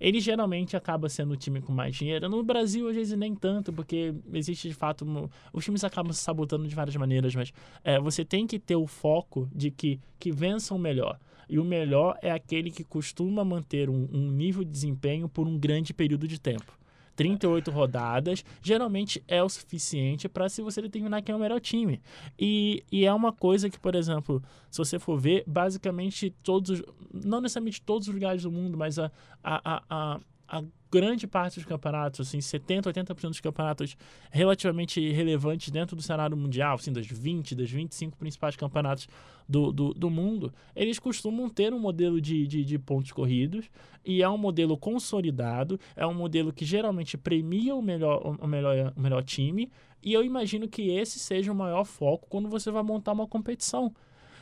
Ele 0.00 0.20
geralmente 0.20 0.76
acaba 0.76 1.08
sendo 1.08 1.32
o 1.32 1.36
time 1.36 1.60
com 1.60 1.72
mais 1.72 1.96
dinheiro. 1.96 2.28
No 2.28 2.42
Brasil, 2.42 2.88
às 2.88 2.94
vezes, 2.94 3.18
nem 3.18 3.34
tanto, 3.34 3.72
porque 3.72 4.14
existe 4.32 4.68
de 4.68 4.74
fato. 4.74 5.06
Os 5.52 5.64
times 5.64 5.84
acabam 5.84 6.12
se 6.12 6.22
sabotando 6.22 6.66
de 6.66 6.74
várias 6.74 6.96
maneiras, 6.96 7.34
mas 7.34 7.52
é, 7.82 7.98
você 7.98 8.24
tem 8.24 8.46
que 8.46 8.58
ter 8.58 8.76
o 8.76 8.86
foco 8.86 9.48
de 9.54 9.70
que, 9.70 10.00
que 10.18 10.30
vença 10.30 10.74
o 10.74 10.78
melhor. 10.78 11.18
E 11.48 11.58
o 11.58 11.64
melhor 11.64 12.18
é 12.20 12.30
aquele 12.30 12.70
que 12.70 12.84
costuma 12.84 13.44
manter 13.44 13.88
um, 13.88 14.06
um 14.12 14.30
nível 14.30 14.62
de 14.62 14.70
desempenho 14.70 15.28
por 15.28 15.46
um 15.48 15.58
grande 15.58 15.94
período 15.94 16.28
de 16.28 16.38
tempo. 16.38 16.77
38 17.18 17.70
rodadas 17.72 18.44
geralmente 18.62 19.22
é 19.26 19.42
o 19.42 19.48
suficiente 19.48 20.28
para 20.28 20.48
se 20.48 20.62
você 20.62 20.80
determinar 20.80 21.20
quem 21.20 21.32
é 21.32 21.36
o 21.36 21.40
melhor 21.40 21.60
time. 21.60 22.00
E, 22.38 22.84
e 22.92 23.04
é 23.04 23.12
uma 23.12 23.32
coisa 23.32 23.68
que, 23.68 23.78
por 23.78 23.94
exemplo, 23.96 24.40
se 24.70 24.78
você 24.78 24.98
for 24.98 25.18
ver, 25.18 25.42
basicamente 25.46 26.30
todos, 26.42 26.70
os- 26.70 26.82
não 27.12 27.40
necessariamente 27.40 27.82
todos 27.82 28.06
os 28.08 28.14
lugares 28.14 28.42
do 28.44 28.52
mundo, 28.52 28.78
mas 28.78 28.98
a, 28.98 29.10
a, 29.42 29.82
a, 29.90 30.20
a 30.48 30.62
grande 30.90 31.26
parte 31.26 31.56
dos 31.56 31.64
campeonatos, 31.64 32.26
assim, 32.26 32.40
70, 32.40 32.92
80% 32.92 33.28
dos 33.28 33.40
campeonatos 33.40 33.96
relativamente 34.30 35.00
relevantes 35.10 35.70
dentro 35.70 35.94
do 35.94 36.02
cenário 36.02 36.36
mundial, 36.36 36.76
assim, 36.76 36.92
das 36.92 37.06
20, 37.06 37.54
das 37.54 37.70
25 37.70 38.16
principais 38.16 38.56
campeonatos 38.56 39.08
do, 39.48 39.72
do, 39.72 39.94
do 39.94 40.10
mundo, 40.10 40.52
eles 40.76 40.98
costumam 40.98 41.48
ter 41.48 41.72
um 41.72 41.78
modelo 41.78 42.20
de, 42.20 42.46
de, 42.46 42.64
de 42.64 42.78
pontos 42.78 43.12
corridos 43.12 43.70
e 44.04 44.22
é 44.22 44.28
um 44.28 44.38
modelo 44.38 44.76
consolidado, 44.76 45.80
é 45.96 46.06
um 46.06 46.14
modelo 46.14 46.52
que 46.52 46.64
geralmente 46.64 47.16
premia 47.16 47.74
o 47.74 47.82
melhor, 47.82 48.36
o 48.38 48.46
melhor, 48.46 48.92
o 48.94 49.00
melhor 49.00 49.22
time 49.22 49.70
e 50.02 50.12
eu 50.12 50.22
imagino 50.22 50.68
que 50.68 50.90
esse 50.90 51.18
seja 51.18 51.50
o 51.50 51.54
maior 51.54 51.84
foco 51.84 52.28
quando 52.28 52.48
você 52.48 52.70
vai 52.70 52.82
montar 52.82 53.12
uma 53.12 53.26
competição. 53.26 53.92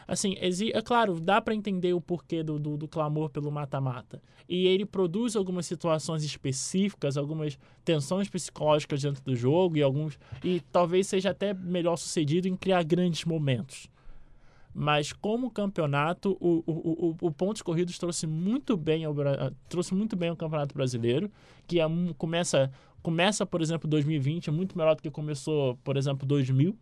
Assim, 0.08 0.36
é 0.38 0.82
claro, 0.82 1.18
dá 1.20 1.40
para 1.40 1.54
entender 1.54 1.92
o 1.92 2.00
porquê 2.00 2.42
do, 2.42 2.58
do, 2.58 2.76
do 2.76 2.86
clamor 2.86 3.28
pelo 3.28 3.50
mata-mata. 3.50 4.22
E 4.48 4.66
ele 4.66 4.86
produz 4.86 5.34
algumas 5.34 5.66
situações 5.66 6.22
específicas, 6.22 7.16
algumas 7.16 7.58
tensões 7.84 8.28
psicológicas 8.28 9.02
dentro 9.02 9.22
do 9.24 9.34
jogo 9.34 9.76
e 9.76 9.82
alguns 9.82 10.16
e 10.44 10.60
talvez 10.72 11.08
seja 11.08 11.30
até 11.30 11.52
melhor 11.52 11.96
sucedido 11.96 12.46
em 12.46 12.56
criar 12.56 12.84
grandes 12.84 13.24
momentos. 13.24 13.90
Mas 14.78 15.10
como 15.10 15.50
campeonato, 15.50 16.36
o, 16.38 16.62
o, 16.66 16.72
o, 16.72 17.16
o 17.22 17.32
Pontos 17.32 17.62
Corridos 17.62 17.98
trouxe 17.98 18.26
muito 18.26 18.76
bem 18.76 19.06
ao, 19.06 19.14
trouxe 19.70 19.94
muito 19.94 20.14
bem 20.14 20.28
ao 20.28 20.36
Campeonato 20.36 20.74
Brasileiro, 20.74 21.30
que 21.66 21.80
é, 21.80 21.84
começa, 22.18 22.70
começa, 23.02 23.46
por 23.46 23.62
exemplo, 23.62 23.88
2020, 23.88 24.50
é 24.50 24.52
muito 24.52 24.76
melhor 24.76 24.94
do 24.94 25.00
que 25.02 25.10
começou, 25.10 25.76
por 25.82 25.96
exemplo, 25.96 26.28
2000. 26.28 26.76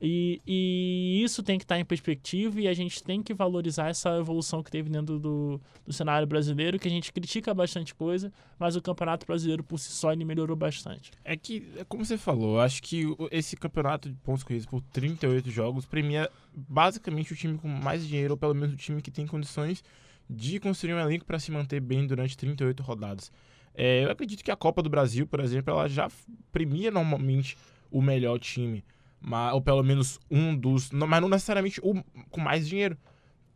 E, 0.00 0.40
e 0.46 1.22
isso 1.24 1.42
tem 1.42 1.58
que 1.58 1.64
estar 1.64 1.78
em 1.78 1.84
perspectiva 1.84 2.60
e 2.60 2.68
a 2.68 2.74
gente 2.74 3.02
tem 3.02 3.20
que 3.20 3.34
valorizar 3.34 3.88
essa 3.88 4.16
evolução 4.16 4.62
que 4.62 4.70
teve 4.70 4.88
dentro 4.88 5.18
do, 5.18 5.60
do 5.84 5.92
cenário 5.92 6.26
brasileiro, 6.26 6.78
que 6.78 6.86
a 6.86 6.90
gente 6.90 7.12
critica 7.12 7.52
bastante 7.52 7.94
coisa, 7.94 8.32
mas 8.58 8.76
o 8.76 8.82
Campeonato 8.82 9.26
Brasileiro 9.26 9.64
por 9.64 9.78
si 9.78 9.90
só 9.90 10.12
ele 10.12 10.24
melhorou 10.24 10.56
bastante. 10.56 11.10
É 11.24 11.36
que, 11.36 11.68
é 11.76 11.84
como 11.84 12.04
você 12.04 12.16
falou, 12.16 12.60
acho 12.60 12.80
que 12.82 13.04
esse 13.32 13.56
campeonato 13.56 14.08
de 14.08 14.14
pontos 14.16 14.44
corridos 14.44 14.66
por 14.66 14.80
38 14.80 15.50
jogos 15.50 15.84
premia 15.84 16.30
basicamente 16.54 17.32
o 17.32 17.36
time 17.36 17.58
com 17.58 17.68
mais 17.68 18.06
dinheiro, 18.06 18.34
ou 18.34 18.38
pelo 18.38 18.54
menos 18.54 18.74
o 18.74 18.78
time 18.78 19.02
que 19.02 19.10
tem 19.10 19.26
condições 19.26 19.82
de 20.30 20.60
construir 20.60 20.94
um 20.94 21.00
elenco 21.00 21.24
para 21.24 21.38
se 21.38 21.50
manter 21.50 21.80
bem 21.80 22.06
durante 22.06 22.36
38 22.36 22.82
rodadas. 22.82 23.32
É, 23.74 24.04
eu 24.04 24.10
acredito 24.10 24.44
que 24.44 24.50
a 24.50 24.56
Copa 24.56 24.82
do 24.82 24.90
Brasil, 24.90 25.26
por 25.26 25.40
exemplo, 25.40 25.72
ela 25.72 25.88
já 25.88 26.08
premia 26.52 26.90
normalmente 26.90 27.56
o 27.90 28.02
melhor 28.02 28.38
time, 28.38 28.84
mas, 29.20 29.52
ou 29.54 29.60
pelo 29.60 29.82
menos 29.82 30.18
um 30.30 30.56
dos, 30.56 30.90
mas 30.92 31.20
não 31.20 31.28
necessariamente 31.28 31.80
o 31.82 32.02
com 32.30 32.40
mais 32.40 32.68
dinheiro. 32.68 32.96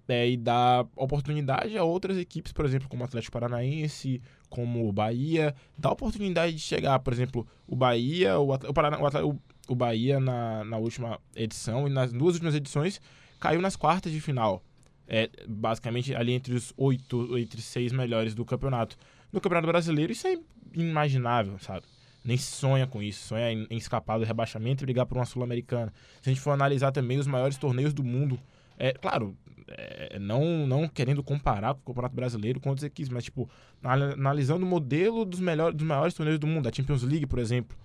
É, 0.09 0.29
e 0.29 0.37
dá 0.37 0.85
oportunidade 0.97 1.79
a 1.79 1.85
outras 1.85 2.19
equipes, 2.19 2.53
por 2.53 2.67
exemplo, 2.67 2.87
como 2.89 3.03
o 3.03 3.07
Atlético 3.07 3.33
Paranaense, 3.33 4.21
como 4.51 4.87
o 4.87 4.93
Bahia, 4.93 5.55
dá 5.79 5.91
oportunidade 5.91 6.53
de 6.55 6.59
chegar, 6.61 6.99
por 6.99 7.13
exemplo, 7.15 7.47
o 7.67 7.75
Bahia, 7.75 8.39
o, 8.39 8.49
o, 8.51 9.29
o- 9.31 9.39
o 9.69 9.75
Bahia 9.75 10.19
na, 10.21 10.65
na 10.65 10.77
última 10.77 11.19
edição 11.35 11.87
e 11.87 11.91
nas 11.91 12.13
duas 12.13 12.35
últimas 12.35 12.55
edições 12.55 13.01
caiu 13.41 13.61
nas 13.63 13.75
quartas 13.77 14.13
de 14.13 14.21
final. 14.21 14.63
É, 15.09 15.31
basicamente 15.49 16.15
ali 16.15 16.33
entre 16.33 16.53
os 16.55 16.75
oito, 16.77 17.39
entre 17.39 17.63
seis 17.63 17.91
melhores 17.93 18.35
do 18.35 18.45
campeonato. 18.45 18.97
No 19.33 19.41
Campeonato 19.41 19.69
Brasileiro 19.69 20.13
isso 20.13 20.27
é 20.27 20.37
inimaginável, 20.75 21.59
sabe? 21.59 21.87
Nem 22.25 22.37
sonha 22.37 22.87
com 22.87 23.03
isso, 23.03 23.27
sonha 23.27 23.53
em, 23.53 23.67
em 23.69 23.77
escapar 23.77 24.19
do 24.19 24.25
rebaixamento 24.25 24.85
e 24.85 24.87
brigar 24.87 25.07
por 25.07 25.19
uma 25.19 25.25
Sul-Americana. 25.25 25.93
Se 26.21 26.31
a 26.31 26.33
gente 26.33 26.41
for 26.41 26.53
analisar 26.53 26.93
também 26.93 27.19
os 27.19 27.27
maiores 27.27 27.57
torneios 27.57 27.93
do 27.93 28.05
mundo, 28.05 28.39
é 28.79 28.93
claro, 28.93 29.37
é, 29.69 30.19
não, 30.19 30.67
não 30.67 30.89
querendo 30.89 31.23
comparar 31.23 31.75
com 31.75 31.81
o 31.81 31.85
Campeonato 31.87 32.15
Brasileiro 32.15 32.61
com 32.61 32.69
outras 32.69 32.85
equipes, 32.85 33.09
mas 33.09 33.25
tipo, 33.25 33.49
ana- 33.83 34.13
analisando 34.13 34.65
o 34.65 34.69
modelo 34.69 35.25
dos, 35.25 35.41
melhores, 35.41 35.77
dos 35.77 35.87
maiores 35.87 36.15
torneios 36.15 36.39
do 36.39 36.47
mundo, 36.47 36.69
a 36.69 36.73
Champions 36.73 37.03
League, 37.03 37.27
por 37.27 37.39
exemplo, 37.39 37.77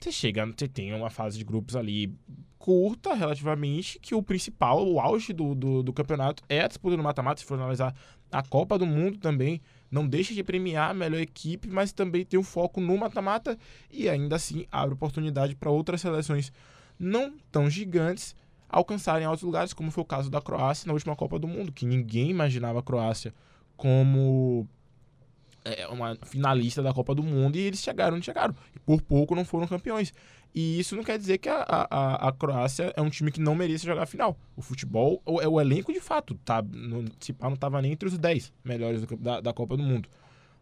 você 0.00 0.12
chega, 0.12 0.46
você 0.46 0.68
tem 0.68 0.92
uma 0.94 1.10
fase 1.10 1.38
de 1.38 1.44
grupos 1.44 1.74
ali 1.76 2.14
curta, 2.58 3.14
relativamente, 3.14 3.98
que 4.00 4.14
o 4.14 4.22
principal, 4.22 4.86
o 4.86 4.98
auge 4.98 5.32
do, 5.32 5.54
do, 5.54 5.82
do 5.82 5.92
campeonato 5.92 6.42
é 6.48 6.62
a 6.62 6.68
disputa 6.68 6.96
do 6.96 7.02
mata-mata, 7.02 7.40
se 7.40 7.46
for 7.46 7.54
analisar 7.54 7.94
a 8.32 8.42
Copa 8.42 8.78
do 8.78 8.84
Mundo 8.86 9.18
também, 9.18 9.60
não 9.90 10.06
deixa 10.06 10.34
de 10.34 10.42
premiar 10.42 10.90
a 10.90 10.94
melhor 10.94 11.20
equipe, 11.20 11.68
mas 11.68 11.92
também 11.92 12.24
tem 12.24 12.38
um 12.38 12.42
foco 12.42 12.80
no 12.80 12.96
mata-mata 12.96 13.58
e 13.90 14.08
ainda 14.08 14.36
assim 14.36 14.66
abre 14.70 14.94
oportunidade 14.94 15.54
para 15.54 15.70
outras 15.70 16.00
seleções 16.00 16.52
não 16.98 17.34
tão 17.50 17.68
gigantes 17.68 18.34
alcançarem 18.68 19.26
altos 19.26 19.44
lugares, 19.44 19.72
como 19.72 19.90
foi 19.90 20.02
o 20.02 20.06
caso 20.06 20.30
da 20.30 20.40
Croácia 20.40 20.86
na 20.86 20.92
última 20.92 21.14
Copa 21.14 21.38
do 21.38 21.46
Mundo, 21.46 21.72
que 21.72 21.86
ninguém 21.86 22.30
imaginava 22.30 22.80
a 22.80 22.82
Croácia 22.82 23.32
como 23.76 24.68
é, 25.66 25.86
uma 25.88 26.16
finalista 26.24 26.82
da 26.82 26.92
Copa 26.92 27.14
do 27.14 27.22
Mundo 27.22 27.56
e 27.56 27.60
eles 27.60 27.80
chegaram 27.80 28.20
chegaram. 28.22 28.54
E 28.74 28.78
por 28.78 29.00
pouco 29.02 29.34
não 29.34 29.44
foram 29.44 29.66
campeões. 29.66 30.12
E 30.54 30.78
isso 30.78 30.96
não 30.96 31.04
quer 31.04 31.18
dizer 31.18 31.36
que 31.38 31.48
a, 31.50 31.62
a, 31.68 32.28
a 32.28 32.32
Croácia 32.32 32.92
é 32.96 33.02
um 33.02 33.10
time 33.10 33.30
que 33.30 33.40
não 33.40 33.54
mereça 33.54 33.84
jogar 33.84 34.04
a 34.04 34.06
final. 34.06 34.38
O 34.56 34.62
futebol, 34.62 35.20
o, 35.26 35.40
é 35.40 35.46
o 35.46 35.60
elenco 35.60 35.92
de 35.92 36.00
fato, 36.00 36.34
tá? 36.44 36.62
No, 36.62 37.04
se 37.20 37.32
pá, 37.32 37.46
não 37.48 37.54
estava 37.54 37.82
nem 37.82 37.92
entre 37.92 38.08
os 38.08 38.16
10 38.16 38.52
melhores 38.64 39.02
do, 39.02 39.16
da, 39.16 39.40
da 39.40 39.52
Copa 39.52 39.76
do 39.76 39.82
Mundo. 39.82 40.08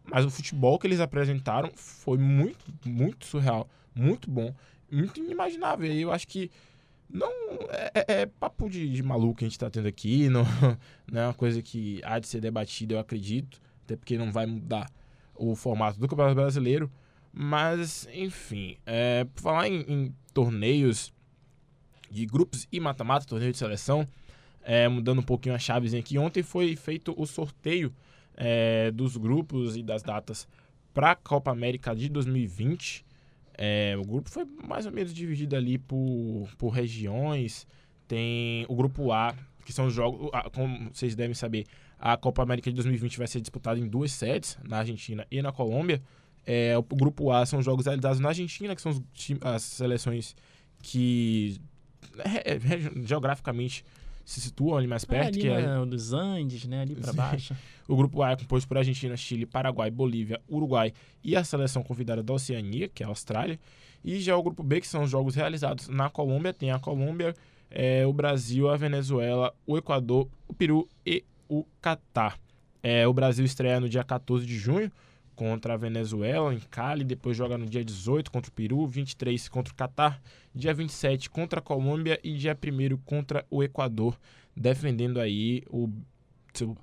Mas 0.03 0.25
o 0.25 0.29
futebol 0.29 0.77
que 0.77 0.85
eles 0.85 0.99
apresentaram 0.99 1.71
foi 1.75 2.17
muito, 2.17 2.65
muito 2.85 3.25
surreal, 3.25 3.69
muito 3.95 4.29
bom, 4.29 4.53
muito 4.91 5.19
inimaginável. 5.19 5.89
E 5.89 6.01
eu 6.01 6.11
acho 6.11 6.27
que 6.27 6.51
não 7.09 7.31
é, 7.69 7.91
é- 7.95 8.21
é 8.21 8.25
papo 8.25 8.69
de, 8.69 8.89
de 8.89 9.01
maluco 9.01 9.35
que 9.35 9.45
a 9.45 9.47
gente 9.47 9.57
tá 9.59 9.69
tendo 9.69 9.87
aqui, 9.87 10.27
não, 10.29 10.43
não 11.09 11.21
é 11.21 11.27
uma 11.27 11.33
coisa 11.33 11.61
que 11.61 12.01
há 12.03 12.19
de 12.19 12.27
ser 12.27 12.41
debatida, 12.41 12.95
eu 12.95 12.99
acredito, 12.99 13.61
até 13.85 13.95
porque 13.95 14.17
não 14.17 14.31
vai 14.31 14.45
mudar 14.45 14.89
o 15.35 15.55
formato 15.55 15.99
do 15.99 16.07
Campeonato 16.07 16.35
Brasileiro. 16.35 16.91
Mas, 17.31 18.07
enfim, 18.13 18.77
é, 18.85 19.25
por 19.25 19.41
falar 19.41 19.67
em, 19.67 19.81
em 19.81 20.15
torneios 20.33 21.13
de 22.09 22.25
grupos 22.25 22.67
e 22.71 22.79
mata-mata, 22.79 23.25
torneio 23.25 23.51
de 23.51 23.57
seleção, 23.57 24.07
é, 24.63 24.87
mudando 24.87 25.19
um 25.19 25.23
pouquinho 25.23 25.53
a 25.53 25.59
chavezinha 25.59 25.99
aqui, 25.99 26.17
ontem 26.17 26.41
foi 26.41 26.75
feito 26.75 27.13
o 27.17 27.25
sorteio 27.25 27.93
é, 28.35 28.89
dos 28.91 29.17
grupos 29.17 29.75
e 29.75 29.83
das 29.83 30.01
datas 30.01 30.47
para 30.93 31.11
a 31.11 31.15
Copa 31.15 31.51
América 31.51 31.93
de 31.93 32.09
2020. 32.09 33.05
É, 33.57 33.95
o 33.97 34.05
grupo 34.05 34.29
foi 34.29 34.45
mais 34.45 34.85
ou 34.85 34.91
menos 34.91 35.13
dividido 35.13 35.55
ali 35.55 35.77
por, 35.77 36.47
por 36.57 36.69
regiões. 36.69 37.67
Tem 38.07 38.65
o 38.69 38.75
grupo 38.75 39.11
A, 39.11 39.35
que 39.65 39.73
são 39.73 39.87
os 39.87 39.93
jogos, 39.93 40.29
como 40.53 40.89
vocês 40.93 41.15
devem 41.15 41.33
saber, 41.33 41.65
a 41.99 42.15
Copa 42.17 42.41
América 42.43 42.69
de 42.69 42.75
2020 42.75 43.17
vai 43.17 43.27
ser 43.27 43.41
disputada 43.41 43.79
em 43.79 43.87
duas 43.87 44.11
sedes, 44.11 44.57
na 44.67 44.77
Argentina 44.79 45.25
e 45.31 45.41
na 45.41 45.51
Colômbia. 45.51 46.01
É, 46.45 46.77
o 46.77 46.83
grupo 46.83 47.31
A 47.31 47.45
são 47.45 47.59
os 47.59 47.65
jogos 47.65 47.85
realizados 47.85 48.19
na 48.19 48.29
Argentina, 48.29 48.75
que 48.75 48.81
são 48.81 48.91
as 49.41 49.63
seleções 49.63 50.35
que 50.81 51.59
re- 52.23 52.91
geograficamente 53.05 53.83
se 54.23 54.41
situam 54.41 54.77
ali 54.77 54.87
mais 54.87 55.03
É, 55.03 55.07
perto, 55.07 55.27
ali 55.29 55.39
que 55.41 55.47
é 55.47 55.61
na- 55.61 55.85
dos 55.85 56.13
Andes, 56.13 56.65
né? 56.65 56.81
Ali 56.81 56.95
Sim. 57.01 57.13
baixo. 57.15 57.55
o 57.87 57.95
grupo 57.95 58.21
A 58.23 58.31
é 58.31 58.35
composto 58.35 58.67
por 58.67 58.77
Argentina, 58.77 59.15
Chile, 59.15 59.45
Paraguai, 59.45 59.91
Bolívia, 59.91 60.41
Uruguai 60.49 60.93
e 61.23 61.35
a 61.35 61.43
seleção 61.43 61.83
convidada 61.83 62.23
da 62.23 62.33
Oceania, 62.33 62.87
que 62.87 63.03
é 63.03 63.05
a 63.05 63.09
Austrália. 63.09 63.59
E 64.03 64.19
já 64.19 64.35
o 64.35 64.41
grupo 64.43 64.63
B, 64.63 64.81
que 64.81 64.87
são 64.87 65.03
os 65.03 65.09
jogos 65.11 65.35
realizados 65.35 65.87
na 65.87 66.09
Colômbia, 66.09 66.53
tem 66.53 66.71
a 66.71 66.79
Colômbia, 66.79 67.33
é, 67.69 68.05
o 68.05 68.13
Brasil, 68.13 68.69
a 68.69 68.77
Venezuela, 68.77 69.53
o 69.65 69.77
Equador, 69.77 70.27
o 70.47 70.53
Peru 70.53 70.87
e 71.05 71.23
o 71.47 71.65
Catar. 71.81 72.39
É, 72.81 73.07
o 73.07 73.13
Brasil 73.13 73.43
estreia 73.43 73.79
no 73.79 73.89
dia 73.89 74.03
14 74.03 74.45
de 74.45 74.57
junho 74.57 74.91
contra 75.35 75.73
a 75.73 75.77
Venezuela, 75.77 76.53
em 76.53 76.59
Cali, 76.59 77.03
depois 77.03 77.35
joga 77.35 77.57
no 77.57 77.65
dia 77.65 77.83
18 77.83 78.31
contra 78.31 78.49
o 78.49 78.53
Peru, 78.53 78.87
23 78.87 79.49
contra 79.49 79.73
o 79.73 79.75
Catar, 79.75 80.21
dia 80.53 80.73
27 80.73 81.29
contra 81.29 81.59
a 81.59 81.61
Colômbia 81.61 82.19
e 82.23 82.35
dia 82.35 82.57
1 82.57 82.97
contra 82.97 83.45
o 83.49 83.61
Equador, 83.61 84.17
defendendo 84.55 85.19
aí 85.19 85.63
o 85.69 85.89
seu 86.53 86.77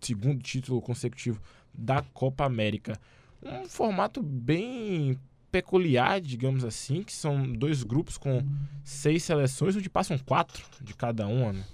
segundo 0.00 0.42
título 0.42 0.80
consecutivo 0.80 1.40
da 1.74 2.02
Copa 2.02 2.44
América. 2.44 2.98
Um 3.42 3.68
formato 3.68 4.22
bem 4.22 5.18
peculiar, 5.50 6.20
digamos 6.20 6.64
assim, 6.64 7.02
que 7.02 7.12
são 7.12 7.50
dois 7.52 7.82
grupos 7.82 8.18
com 8.18 8.44
seis 8.84 9.22
seleções, 9.22 9.76
onde 9.76 9.88
passam 9.88 10.18
quatro 10.18 10.64
de 10.80 10.94
cada 10.94 11.26
uma, 11.26 11.52
né? 11.52 11.64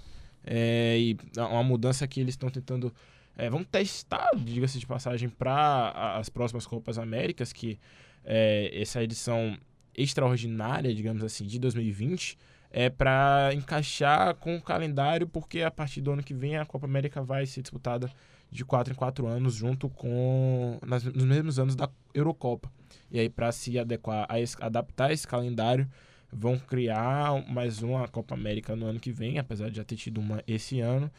É, 0.45 0.99
e 0.99 1.17
é 1.37 1.43
uma 1.43 1.63
mudança 1.63 2.07
que 2.07 2.21
eles 2.21 2.35
estão 2.35 2.51
tentando. 2.51 2.93
É, 3.37 3.51
vamos 3.51 3.67
testar, 3.71 4.31
diga-se 4.37 4.79
de 4.79 4.87
passagem, 4.87 5.29
para 5.29 6.17
as 6.17 6.29
próximas 6.29 6.67
Copas 6.67 6.99
Américas, 6.99 7.53
que 7.53 7.79
é, 8.25 8.71
essa 8.81 9.03
edição 9.03 9.59
extraordinária, 9.97 10.95
digamos 10.95 11.23
assim, 11.23 11.47
de 11.47 11.59
2020, 11.59 12.39
é 12.71 12.91
para 12.91 13.51
encaixar 13.55 14.35
com 14.35 14.57
o 14.57 14.61
calendário, 14.61 15.29
porque 15.29 15.63
a 15.63 15.71
partir 15.71 16.01
do 16.01 16.11
ano 16.13 16.23
que 16.23 16.35
vem 16.35 16.57
a 16.57 16.67
Copa 16.67 16.87
América 16.87 17.23
vai 17.23 17.47
ser 17.47 17.63
disputada 17.63 18.11
de 18.51 18.65
4 18.65 18.93
em 18.93 18.97
4 18.97 19.27
anos, 19.27 19.55
junto 19.55 19.89
com. 19.89 20.79
Nas, 20.87 21.05
nos 21.05 21.25
mesmos 21.25 21.59
anos 21.59 21.75
da 21.75 21.89
Eurocopa. 22.13 22.71
E 23.11 23.19
aí, 23.19 23.29
para 23.29 23.51
se 23.53 23.79
adequar, 23.79 24.29
a 24.29 24.67
adaptar 24.67 25.13
esse 25.13 25.27
calendário, 25.27 25.89
vão 26.35 26.59
criar 26.59 27.47
mais 27.49 27.83
uma 27.83 28.09
Copa 28.09 28.35
América 28.35 28.75
no 28.75 28.87
ano 28.87 28.99
que 28.99 29.13
vem, 29.13 29.39
apesar 29.39 29.71
de 29.71 29.77
já 29.77 29.85
ter 29.85 29.97
tido 29.97 30.19
uma 30.21 30.43
esse 30.47 30.81
ano, 30.81 31.11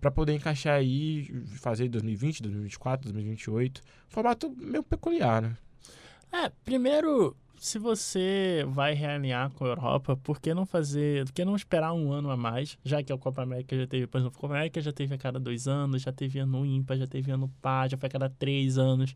para 0.00 0.10
poder 0.10 0.34
encaixar 0.34 0.74
aí, 0.74 1.24
fazer 1.60 1.88
2020, 1.88 2.42
2024, 2.42 3.12
2028. 3.12 3.82
Formato 4.08 4.50
meio 4.56 4.82
peculiar, 4.82 5.42
né? 5.42 5.56
É, 6.32 6.50
primeiro, 6.64 7.36
se 7.58 7.78
você 7.78 8.64
vai 8.66 8.94
realinhar 8.94 9.50
com 9.50 9.64
a 9.64 9.68
Europa, 9.68 10.16
por 10.16 10.40
que 10.40 10.54
não 10.54 10.64
fazer, 10.64 11.26
por 11.26 11.32
que 11.32 11.44
não 11.44 11.54
esperar 11.54 11.92
um 11.92 12.10
ano 12.10 12.30
a 12.30 12.36
mais, 12.36 12.78
já 12.82 13.02
que 13.02 13.12
a 13.12 13.18
Copa 13.18 13.42
América 13.42 13.76
já 13.76 13.86
teve, 13.86 14.06
por 14.06 14.18
exemplo, 14.18 14.36
a 14.36 14.40
Copa 14.40 14.54
América 14.54 14.80
já 14.80 14.92
teve 14.92 15.14
a 15.14 15.18
cada 15.18 15.38
dois 15.38 15.68
anos, 15.68 16.02
já 16.02 16.10
teve 16.10 16.38
ano 16.38 16.64
ímpar, 16.66 16.96
já 16.96 17.06
teve 17.06 17.30
ano 17.30 17.52
par, 17.60 17.88
já 17.88 17.96
foi 17.96 18.08
a 18.08 18.10
cada 18.10 18.28
três 18.30 18.78
anos 18.78 19.14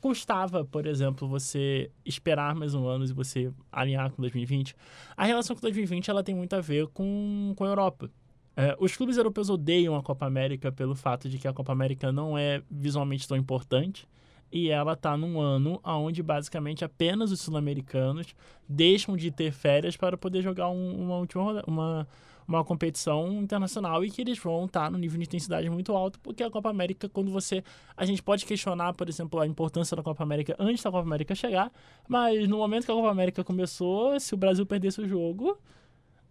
custava, 0.00 0.64
por 0.64 0.86
exemplo, 0.86 1.28
você 1.28 1.90
esperar 2.04 2.54
mais 2.54 2.74
um 2.74 2.86
ano 2.86 3.04
e 3.04 3.12
você 3.12 3.52
alinhar 3.70 4.10
com 4.10 4.20
2020. 4.22 4.74
A 5.16 5.24
relação 5.24 5.54
com 5.54 5.62
2020 5.62 6.10
ela 6.10 6.22
tem 6.22 6.34
muito 6.34 6.54
a 6.54 6.60
ver 6.60 6.86
com, 6.88 7.52
com 7.56 7.64
a 7.64 7.68
Europa. 7.68 8.10
É, 8.56 8.76
os 8.80 8.96
clubes 8.96 9.16
europeus 9.16 9.48
odeiam 9.48 9.94
a 9.94 10.02
Copa 10.02 10.26
América 10.26 10.72
pelo 10.72 10.94
fato 10.94 11.28
de 11.28 11.38
que 11.38 11.46
a 11.46 11.52
Copa 11.52 11.72
América 11.72 12.10
não 12.10 12.36
é 12.36 12.62
visualmente 12.70 13.28
tão 13.28 13.36
importante 13.36 14.08
e 14.52 14.68
ela 14.68 14.94
está 14.94 15.16
num 15.16 15.40
ano 15.40 15.80
onde 15.84 16.22
basicamente 16.22 16.84
apenas 16.84 17.30
os 17.30 17.40
sul-americanos 17.40 18.34
deixam 18.68 19.16
de 19.16 19.30
ter 19.30 19.52
férias 19.52 19.96
para 19.96 20.16
poder 20.16 20.42
jogar 20.42 20.68
um, 20.68 21.04
uma 21.04 21.16
última 21.18 21.62
uma 21.66 22.08
uma 22.56 22.64
competição 22.64 23.32
internacional 23.40 24.04
e 24.04 24.10
que 24.10 24.20
eles 24.20 24.38
vão 24.38 24.64
estar 24.64 24.84
tá 24.84 24.90
no 24.90 24.98
nível 24.98 25.18
de 25.18 25.24
intensidade 25.24 25.68
muito 25.70 25.92
alto, 25.92 26.18
porque 26.20 26.42
a 26.42 26.50
Copa 26.50 26.68
América, 26.68 27.08
quando 27.08 27.30
você. 27.30 27.62
A 27.96 28.04
gente 28.04 28.22
pode 28.22 28.44
questionar, 28.44 28.94
por 28.94 29.08
exemplo, 29.08 29.40
a 29.40 29.46
importância 29.46 29.96
da 29.96 30.02
Copa 30.02 30.22
América 30.22 30.56
antes 30.58 30.82
da 30.82 30.90
Copa 30.90 31.06
América 31.06 31.34
chegar, 31.34 31.72
mas 32.08 32.48
no 32.48 32.58
momento 32.58 32.84
que 32.84 32.92
a 32.92 32.94
Copa 32.94 33.10
América 33.10 33.44
começou, 33.44 34.18
se 34.18 34.34
o 34.34 34.36
Brasil 34.36 34.66
perdesse 34.66 35.00
o 35.00 35.08
jogo. 35.08 35.58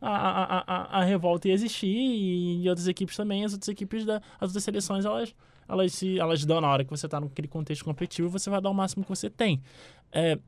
A, 0.02 0.08
a, 0.08 0.60
a, 0.60 1.00
a 1.00 1.04
revolta 1.04 1.50
ia 1.50 1.54
existir 1.54 1.88
e, 1.88 2.64
e 2.64 2.70
outras 2.70 2.88
equipes 2.88 3.18
também, 3.18 3.44
as 3.44 3.52
outras 3.52 3.68
equipes 3.68 4.06
da, 4.06 4.22
as 4.40 4.48
outras 4.48 4.64
seleções, 4.64 5.04
elas, 5.04 5.36
elas, 5.68 5.92
se, 5.92 6.18
elas 6.18 6.46
dão 6.46 6.62
na 6.62 6.70
hora 6.70 6.86
que 6.86 6.90
você 6.90 7.06
está 7.06 7.20
naquele 7.20 7.50
contexto 7.50 7.84
competitivo, 7.84 8.30
você 8.30 8.50
vai 8.50 8.62
dar 8.62 8.70
o 8.70 8.74
máximo 8.74 9.04
que 9.04 9.10
você 9.10 9.30
tem. 9.30 9.62
É, 10.10 10.40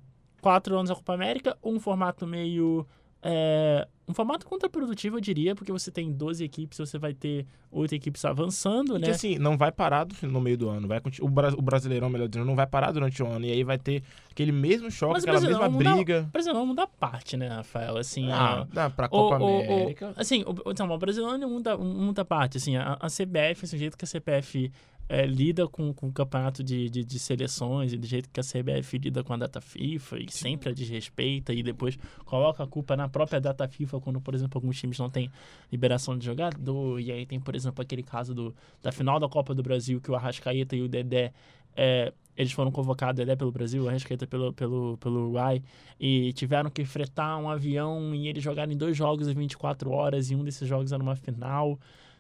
quatro 0.41 0.75
anos 0.75 0.89
da 0.89 0.95
Copa 0.95 1.13
América, 1.13 1.57
um 1.61 1.81
formato 1.81 2.25
meio 2.25 2.87
é, 3.23 3.87
um 4.07 4.13
formato 4.13 4.45
contraprodutivo, 4.45 5.17
eu 5.17 5.21
diria, 5.21 5.55
porque 5.55 5.71
você 5.71 5.91
tem 5.91 6.11
12 6.11 6.43
equipes, 6.43 6.77
você 6.77 6.97
vai 6.97 7.13
ter 7.13 7.45
oito 7.71 7.93
equipes 7.93 8.25
avançando, 8.25 8.97
né? 8.97 9.05
Que 9.05 9.11
assim, 9.11 9.37
não 9.37 9.57
vai 9.57 9.71
parar 9.71 10.07
no 10.23 10.41
meio 10.41 10.57
do 10.57 10.69
ano. 10.69 10.87
Vai, 10.87 10.99
o, 10.99 11.25
o 11.25 11.61
Brasileirão, 11.61 12.09
melhor 12.09 12.27
dizendo, 12.27 12.45
não 12.45 12.55
vai 12.55 12.67
parar 12.67 12.91
durante 12.91 13.21
o 13.21 13.27
ano. 13.27 13.45
E 13.45 13.51
aí 13.51 13.63
vai 13.63 13.77
ter 13.77 14.03
aquele 14.29 14.51
mesmo 14.51 14.89
choque, 14.91 15.13
Mas 15.13 15.23
aquela 15.23 15.39
mesma 15.39 15.69
briga. 15.69 16.25
O 16.27 16.31
Brasileirão 16.31 16.65
muda 16.65 16.87
parte, 16.87 17.37
né, 17.37 17.47
Rafael? 17.47 17.97
Assim, 17.97 18.31
ah, 18.31 18.61
a, 18.61 18.63
dá 18.65 18.89
pra 18.89 19.07
Copa 19.07 19.43
o, 19.43 19.59
América. 19.59 20.13
O, 20.17 20.21
assim, 20.21 20.43
o, 20.43 20.71
então, 20.71 20.89
o 20.89 20.97
Brasileirão 20.97 21.49
muda, 21.49 21.77
muda 21.77 22.25
parte. 22.25 22.57
Assim, 22.57 22.75
a, 22.75 22.97
a 22.99 23.07
CBF, 23.07 23.63
esse 23.63 23.77
jeito 23.77 23.97
que 23.97 24.03
a 24.03 24.07
CPF 24.07 24.71
é, 25.11 25.25
lida 25.25 25.67
com, 25.67 25.93
com 25.93 26.07
o 26.07 26.13
campeonato 26.13 26.63
de, 26.63 26.89
de, 26.89 27.03
de, 27.03 27.19
seleções 27.19 27.91
e 27.91 27.97
do 27.97 28.07
jeito 28.07 28.29
que 28.29 28.39
a 28.39 28.43
CBF 28.43 28.97
lida 28.97 29.21
com 29.21 29.33
a 29.33 29.37
data 29.37 29.59
FIFA 29.59 30.19
e 30.19 30.31
sempre 30.31 30.69
a 30.69 30.71
desrespeita 30.71 31.51
e 31.53 31.61
depois 31.61 31.99
coloca 32.23 32.63
a 32.63 32.67
culpa 32.67 32.95
na 32.95 33.09
própria 33.09 33.41
data 33.41 33.67
FIFA 33.67 33.99
quando, 33.99 34.21
por 34.21 34.33
exemplo, 34.33 34.57
alguns 34.57 34.79
times 34.79 34.97
não 34.97 35.09
têm 35.09 35.29
liberação 35.69 36.17
de 36.17 36.25
jogador. 36.25 36.97
E 36.97 37.11
aí 37.11 37.25
tem, 37.25 37.41
por 37.41 37.57
exemplo, 37.57 37.81
aquele 37.81 38.03
caso 38.03 38.33
do, 38.33 38.55
da 38.81 38.89
final 38.93 39.19
da 39.19 39.27
Copa 39.27 39.53
do 39.53 39.61
Brasil 39.61 39.99
que 39.99 40.09
o 40.09 40.15
Arrascaeta 40.15 40.77
e 40.77 40.81
o 40.81 40.87
Dedé 40.87 41.33
é, 41.75 42.13
eles 42.37 42.53
foram 42.53 42.71
convocados, 42.71 43.17
Dedé 43.17 43.35
pelo 43.35 43.51
Brasil, 43.51 43.83
o 43.83 43.89
Arrascaeta 43.89 44.25
pelo, 44.25 44.53
pelo, 44.53 44.97
pelo 44.97 45.23
Uruguai, 45.23 45.61
e 45.99 46.31
tiveram 46.31 46.69
que 46.69 46.85
fretar 46.85 47.37
um 47.37 47.49
avião 47.49 48.15
e 48.15 48.29
eles 48.29 48.41
jogaram 48.41 48.71
em 48.71 48.77
dois 48.77 48.95
jogos 48.95 49.27
em 49.27 49.33
24 49.33 49.91
horas, 49.91 50.31
e 50.31 50.35
um 50.35 50.43
desses 50.45 50.65
jogos 50.65 50.93
era 50.93 51.03
uma 51.03 51.17
final. 51.17 51.77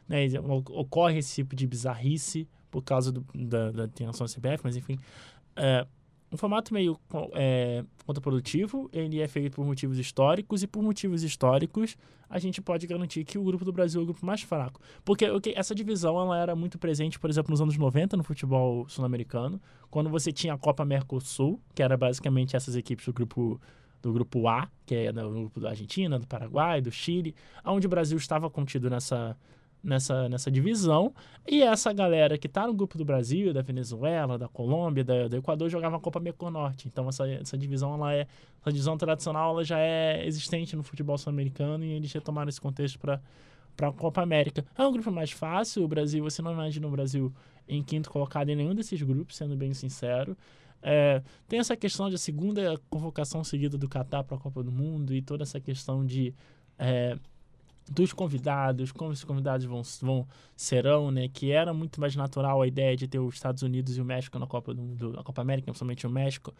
Né? 0.09 0.25
Ocorre 0.71 1.19
esse 1.19 1.35
tipo 1.35 1.55
de 1.55 1.65
bizarrice 1.65 2.49
por 2.71 2.81
causa 2.81 3.11
do, 3.11 3.25
da, 3.35 3.71
da 3.71 3.87
tensão 3.87 4.25
CBF, 4.25 4.61
mas 4.63 4.75
enfim. 4.75 4.97
É, 5.55 5.85
um 6.31 6.37
formato 6.37 6.73
meio 6.73 6.97
é, 7.33 7.83
contraprodutivo, 8.05 8.89
ele 8.93 9.19
é 9.19 9.27
feito 9.27 9.53
por 9.53 9.65
motivos 9.65 9.99
históricos, 9.99 10.63
e 10.63 10.67
por 10.67 10.81
motivos 10.81 11.23
históricos 11.23 11.97
a 12.29 12.39
gente 12.39 12.61
pode 12.61 12.87
garantir 12.87 13.25
que 13.25 13.37
o 13.37 13.43
grupo 13.43 13.65
do 13.65 13.73
Brasil 13.73 13.99
é 13.99 14.03
o 14.03 14.05
grupo 14.05 14.25
mais 14.25 14.41
fraco. 14.41 14.79
Porque 15.03 15.29
okay, 15.29 15.53
essa 15.57 15.75
divisão 15.75 16.17
ela 16.19 16.39
era 16.39 16.55
muito 16.55 16.79
presente, 16.79 17.19
por 17.19 17.29
exemplo, 17.29 17.51
nos 17.51 17.59
anos 17.59 17.77
90 17.77 18.15
no 18.15 18.23
futebol 18.23 18.87
sul-americano, 18.87 19.61
quando 19.89 20.09
você 20.09 20.31
tinha 20.31 20.53
a 20.53 20.57
Copa 20.57 20.85
Mercosul, 20.85 21.59
que 21.75 21.83
era 21.83 21.97
basicamente 21.97 22.55
essas 22.55 22.77
equipes 22.77 23.05
do 23.05 23.11
grupo 23.11 23.59
do 24.01 24.11
grupo 24.11 24.47
A, 24.47 24.67
que 24.83 24.95
é 24.95 25.11
do 25.11 25.29
grupo 25.29 25.59
da 25.59 25.69
Argentina, 25.69 26.17
do 26.17 26.25
Paraguai, 26.25 26.81
do 26.81 26.91
Chile, 26.91 27.35
onde 27.63 27.85
o 27.85 27.89
Brasil 27.89 28.17
estava 28.17 28.49
contido 28.49 28.89
nessa 28.89 29.37
nessa, 29.83 30.29
nessa 30.29 30.51
divisão. 30.51 31.13
E 31.47 31.61
essa 31.61 31.91
galera 31.91 32.37
que 32.37 32.47
está 32.47 32.67
no 32.67 32.73
grupo 32.73 32.97
do 32.97 33.05
Brasil, 33.05 33.53
da 33.53 33.61
Venezuela, 33.61 34.37
da 34.37 34.47
Colômbia, 34.47 35.03
da, 35.03 35.27
do 35.27 35.37
Equador, 35.37 35.69
jogava 35.69 35.97
a 35.97 35.99
Copa 35.99 36.19
Merconorte. 36.19 36.87
Então 36.87 37.07
essa, 37.09 37.27
essa 37.29 37.57
divisão, 37.57 37.93
ela 37.95 38.13
é, 38.13 38.27
essa 38.61 38.71
divisão 38.71 38.97
tradicional, 38.97 39.51
ela 39.51 39.63
já 39.63 39.79
é 39.79 40.25
existente 40.25 40.75
no 40.75 40.83
futebol 40.83 41.17
sul-americano 41.17 41.83
e 41.83 41.91
eles 41.91 42.11
retomaram 42.11 42.49
esse 42.49 42.61
contexto 42.61 42.99
para 42.99 43.21
para 43.75 43.87
a 43.87 43.91
Copa 43.93 44.21
América. 44.21 44.65
É 44.77 44.85
um 44.85 44.91
grupo 44.91 45.11
mais 45.11 45.31
fácil, 45.31 45.83
o 45.83 45.87
Brasil, 45.87 46.23
você 46.23 46.41
não 46.41 46.51
imagina 46.51 46.87
o 46.87 46.91
Brasil 46.91 47.33
em 47.67 47.81
quinto 47.81 48.09
colocado 48.09 48.49
em 48.49 48.55
nenhum 48.55 48.75
desses 48.75 49.01
grupos, 49.01 49.37
sendo 49.37 49.55
bem 49.55 49.73
sincero. 49.73 50.37
É, 50.81 51.21
tem 51.47 51.59
essa 51.59 51.77
questão 51.77 52.09
de 52.09 52.17
segunda 52.17 52.79
convocação 52.89 53.43
seguida 53.43 53.77
do 53.77 53.87
Catar 53.87 54.23
para 54.23 54.35
a 54.35 54.39
Copa 54.39 54.63
do 54.63 54.71
Mundo 54.71 55.13
e 55.13 55.21
toda 55.21 55.43
essa 55.43 55.59
questão 55.59 56.05
de 56.05 56.33
é, 56.77 57.17
dos 57.91 58.13
convidados, 58.13 58.91
como 58.91 59.11
os 59.11 59.23
convidados 59.23 59.65
vão, 59.65 59.81
vão 60.01 60.27
serão, 60.55 61.11
né? 61.11 61.27
Que 61.27 61.51
era 61.51 61.73
muito 61.73 61.99
mais 61.99 62.15
natural 62.15 62.61
a 62.61 62.67
ideia 62.67 62.95
de 62.95 63.07
ter 63.07 63.19
os 63.19 63.35
Estados 63.35 63.63
Unidos 63.63 63.97
e 63.97 64.01
o 64.01 64.05
México 64.05 64.39
na 64.39 64.47
Copa 64.47 64.73
do, 64.73 64.81
do 64.95 65.13
na 65.13 65.23
Copa 65.23 65.41
América, 65.41 65.65
principalmente 65.65 66.07
o 66.07 66.09
México, 66.09 66.53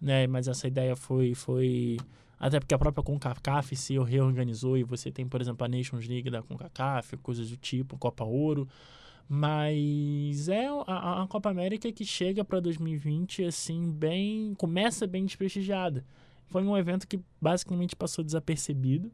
né? 0.00 0.26
Mas 0.26 0.48
essa 0.48 0.66
ideia 0.66 0.96
foi 0.96 1.34
foi 1.34 1.98
até 2.38 2.58
porque 2.58 2.74
a 2.74 2.78
própria 2.78 3.04
CONCACAF 3.04 3.76
se 3.76 3.96
reorganizou 4.00 4.76
e 4.76 4.82
você 4.82 5.12
tem, 5.12 5.28
por 5.28 5.40
exemplo, 5.40 5.64
a 5.64 5.68
Nations 5.68 6.08
League 6.08 6.28
da 6.28 6.42
CONCACAF, 6.42 7.16
coisas 7.18 7.48
do 7.48 7.56
tipo, 7.56 7.96
Copa 7.96 8.24
Ouro. 8.24 8.68
Mas 9.28 10.48
é 10.48 10.66
a, 10.86 11.22
a 11.22 11.26
Copa 11.28 11.48
América 11.48 11.92
que 11.92 12.04
chega 12.04 12.44
para 12.44 12.58
2020 12.58 13.44
assim 13.44 13.92
bem, 13.92 14.52
começa 14.58 15.06
bem 15.06 15.24
desprestigiada. 15.24 16.04
Foi 16.48 16.64
um 16.64 16.76
evento 16.76 17.06
que 17.06 17.20
basicamente 17.40 17.94
passou 17.94 18.24
desapercebido 18.24 19.12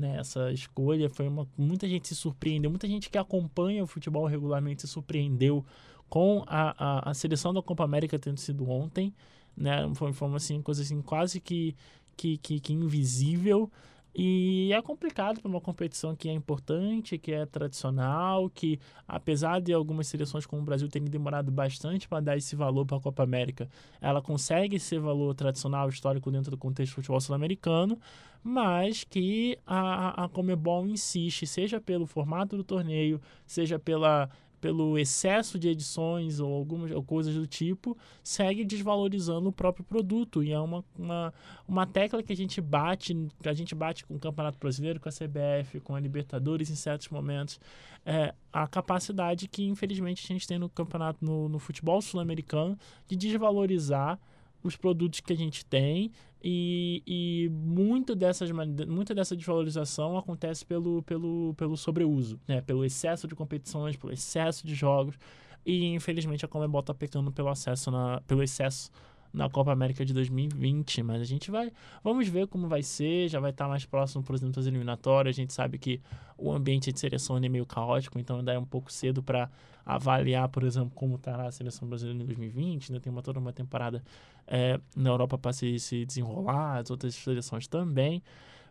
né, 0.00 0.16
essa 0.18 0.50
escolha. 0.50 1.08
Foi 1.10 1.28
uma, 1.28 1.46
muita 1.56 1.88
gente 1.88 2.08
se 2.08 2.16
surpreendeu, 2.16 2.70
muita 2.70 2.88
gente 2.88 3.10
que 3.10 3.18
acompanha 3.18 3.84
o 3.84 3.86
futebol 3.86 4.26
regularmente 4.26 4.82
se 4.82 4.88
surpreendeu 4.88 5.64
com 6.08 6.42
a, 6.46 6.74
a, 6.76 7.10
a 7.10 7.14
seleção 7.14 7.54
da 7.54 7.62
Copa 7.62 7.84
América 7.84 8.18
tendo 8.18 8.38
sido 8.38 8.68
ontem. 8.68 9.14
Né, 9.56 9.88
foi, 9.94 10.12
foi 10.12 10.28
uma 10.28 10.38
assim, 10.38 10.62
coisa 10.62 10.82
assim, 10.82 11.02
quase 11.02 11.40
que, 11.40 11.76
que, 12.16 12.38
que, 12.38 12.58
que 12.58 12.72
invisível. 12.72 13.70
E 14.14 14.72
é 14.72 14.82
complicado 14.82 15.40
para 15.40 15.48
uma 15.48 15.60
competição 15.60 16.16
que 16.16 16.28
é 16.28 16.32
importante, 16.32 17.16
que 17.16 17.32
é 17.32 17.46
tradicional, 17.46 18.50
que 18.50 18.78
apesar 19.06 19.60
de 19.60 19.72
algumas 19.72 20.08
seleções 20.08 20.44
como 20.46 20.62
o 20.62 20.64
Brasil 20.64 20.88
terem 20.88 21.08
demorado 21.08 21.50
bastante 21.50 22.08
para 22.08 22.20
dar 22.20 22.36
esse 22.36 22.56
valor 22.56 22.84
para 22.84 22.96
a 22.96 23.00
Copa 23.00 23.22
América, 23.22 23.68
ela 24.00 24.20
consegue 24.20 24.80
ser 24.80 24.98
valor 24.98 25.34
tradicional, 25.34 25.88
histórico 25.88 26.30
dentro 26.30 26.50
do 26.50 26.58
contexto 26.58 26.92
do 26.92 26.96
futebol 26.96 27.20
sul-americano, 27.20 27.98
mas 28.42 29.04
que 29.04 29.58
a, 29.66 30.24
a 30.24 30.28
Comebol 30.28 30.86
insiste, 30.86 31.46
seja 31.46 31.80
pelo 31.80 32.06
formato 32.06 32.56
do 32.56 32.64
torneio, 32.64 33.20
seja 33.46 33.78
pela 33.78 34.28
pelo 34.60 34.98
excesso 34.98 35.58
de 35.58 35.68
edições 35.68 36.38
ou 36.38 36.52
algumas 36.52 36.90
ou 36.90 37.02
coisas 37.02 37.34
do 37.34 37.46
tipo, 37.46 37.96
segue 38.22 38.64
desvalorizando 38.64 39.48
o 39.48 39.52
próprio 39.52 39.84
produto. 39.84 40.42
E 40.42 40.52
é 40.52 40.60
uma, 40.60 40.84
uma, 40.98 41.34
uma 41.66 41.86
tecla 41.86 42.22
que 42.22 42.32
a 42.32 42.36
gente 42.36 42.60
bate, 42.60 43.16
a 43.44 43.52
gente 43.54 43.74
bate 43.74 44.04
com 44.04 44.14
o 44.14 44.18
Campeonato 44.18 44.58
Brasileiro, 44.58 45.00
com 45.00 45.08
a 45.08 45.12
CBF, 45.12 45.80
com 45.80 45.94
a 45.94 46.00
Libertadores 46.00 46.70
em 46.70 46.76
certos 46.76 47.08
momentos. 47.08 47.58
É 48.04 48.34
a 48.52 48.66
capacidade 48.66 49.48
que, 49.48 49.64
infelizmente, 49.64 50.24
a 50.24 50.32
gente 50.32 50.46
tem 50.46 50.58
no 50.58 50.68
campeonato, 50.68 51.24
no, 51.24 51.48
no 51.48 51.58
futebol 51.58 52.00
sul-americano, 52.02 52.78
de 53.06 53.16
desvalorizar 53.16 54.18
os 54.62 54.76
produtos 54.76 55.20
que 55.20 55.32
a 55.32 55.36
gente 55.36 55.64
tem 55.64 56.12
e, 56.42 57.02
e 57.06 57.48
muito, 57.50 58.14
dessas, 58.14 58.50
muita 58.50 59.14
dessa 59.14 59.36
desvalorização 59.36 60.16
acontece 60.16 60.64
pelo, 60.64 61.02
pelo, 61.02 61.54
pelo 61.54 61.76
sobreuso, 61.76 62.40
né? 62.48 62.60
pelo 62.60 62.84
excesso 62.84 63.28
de 63.28 63.34
competições, 63.34 63.96
pelo 63.96 64.12
excesso 64.12 64.66
de 64.66 64.74
jogos. 64.74 65.16
E 65.64 65.86
infelizmente 65.94 66.44
a 66.44 66.48
Comebol 66.48 66.80
está 66.80 66.94
pecando 66.94 67.30
pelo, 67.30 67.48
acesso 67.48 67.90
na, 67.90 68.20
pelo 68.22 68.42
excesso 68.42 68.90
na 69.32 69.48
Copa 69.48 69.72
América 69.72 70.04
de 70.04 70.12
2020, 70.12 71.02
mas 71.02 71.20
a 71.20 71.24
gente 71.24 71.50
vai, 71.50 71.72
vamos 72.02 72.28
ver 72.28 72.46
como 72.48 72.68
vai 72.68 72.82
ser, 72.82 73.28
já 73.28 73.38
vai 73.38 73.50
estar 73.50 73.68
mais 73.68 73.84
próximo, 73.84 74.22
por 74.22 74.34
exemplo, 74.34 74.54
das 74.56 74.66
eliminatórias, 74.66 75.36
a 75.36 75.40
gente 75.40 75.52
sabe 75.52 75.78
que 75.78 76.00
o 76.36 76.52
ambiente 76.52 76.92
de 76.92 76.98
seleção 76.98 77.36
é 77.36 77.48
meio 77.48 77.66
caótico, 77.66 78.18
então 78.18 78.38
ainda 78.38 78.52
é 78.52 78.58
um 78.58 78.64
pouco 78.64 78.90
cedo 78.90 79.22
para 79.22 79.50
avaliar, 79.84 80.48
por 80.48 80.64
exemplo, 80.64 80.90
como 80.94 81.16
estará 81.16 81.46
a 81.46 81.52
seleção 81.52 81.88
brasileira 81.88 82.22
em 82.22 82.26
2020, 82.26 82.90
ainda 82.90 83.00
tem 83.00 83.12
uma, 83.12 83.22
toda 83.22 83.38
uma 83.38 83.52
temporada 83.52 84.02
é, 84.46 84.80
na 84.96 85.10
Europa 85.10 85.38
para 85.38 85.52
se, 85.52 85.78
se 85.78 86.04
desenrolar, 86.04 86.78
as 86.78 86.90
outras 86.90 87.14
seleções 87.14 87.66
também, 87.66 88.22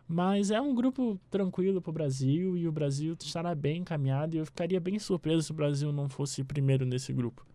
mas 0.06 0.50
é 0.50 0.60
um 0.60 0.74
grupo 0.74 1.18
tranquilo 1.30 1.80
para 1.80 1.90
o 1.90 1.92
Brasil 1.92 2.56
e 2.56 2.66
o 2.66 2.72
Brasil 2.72 3.16
estará 3.18 3.54
bem 3.54 3.78
encaminhado 3.78 4.34
e 4.34 4.38
eu 4.38 4.44
ficaria 4.44 4.80
bem 4.80 4.98
surpreso 4.98 5.42
se 5.42 5.52
o 5.52 5.54
Brasil 5.54 5.92
não 5.92 6.08
fosse 6.08 6.42
primeiro 6.42 6.84
nesse 6.84 7.12
grupo. 7.12 7.46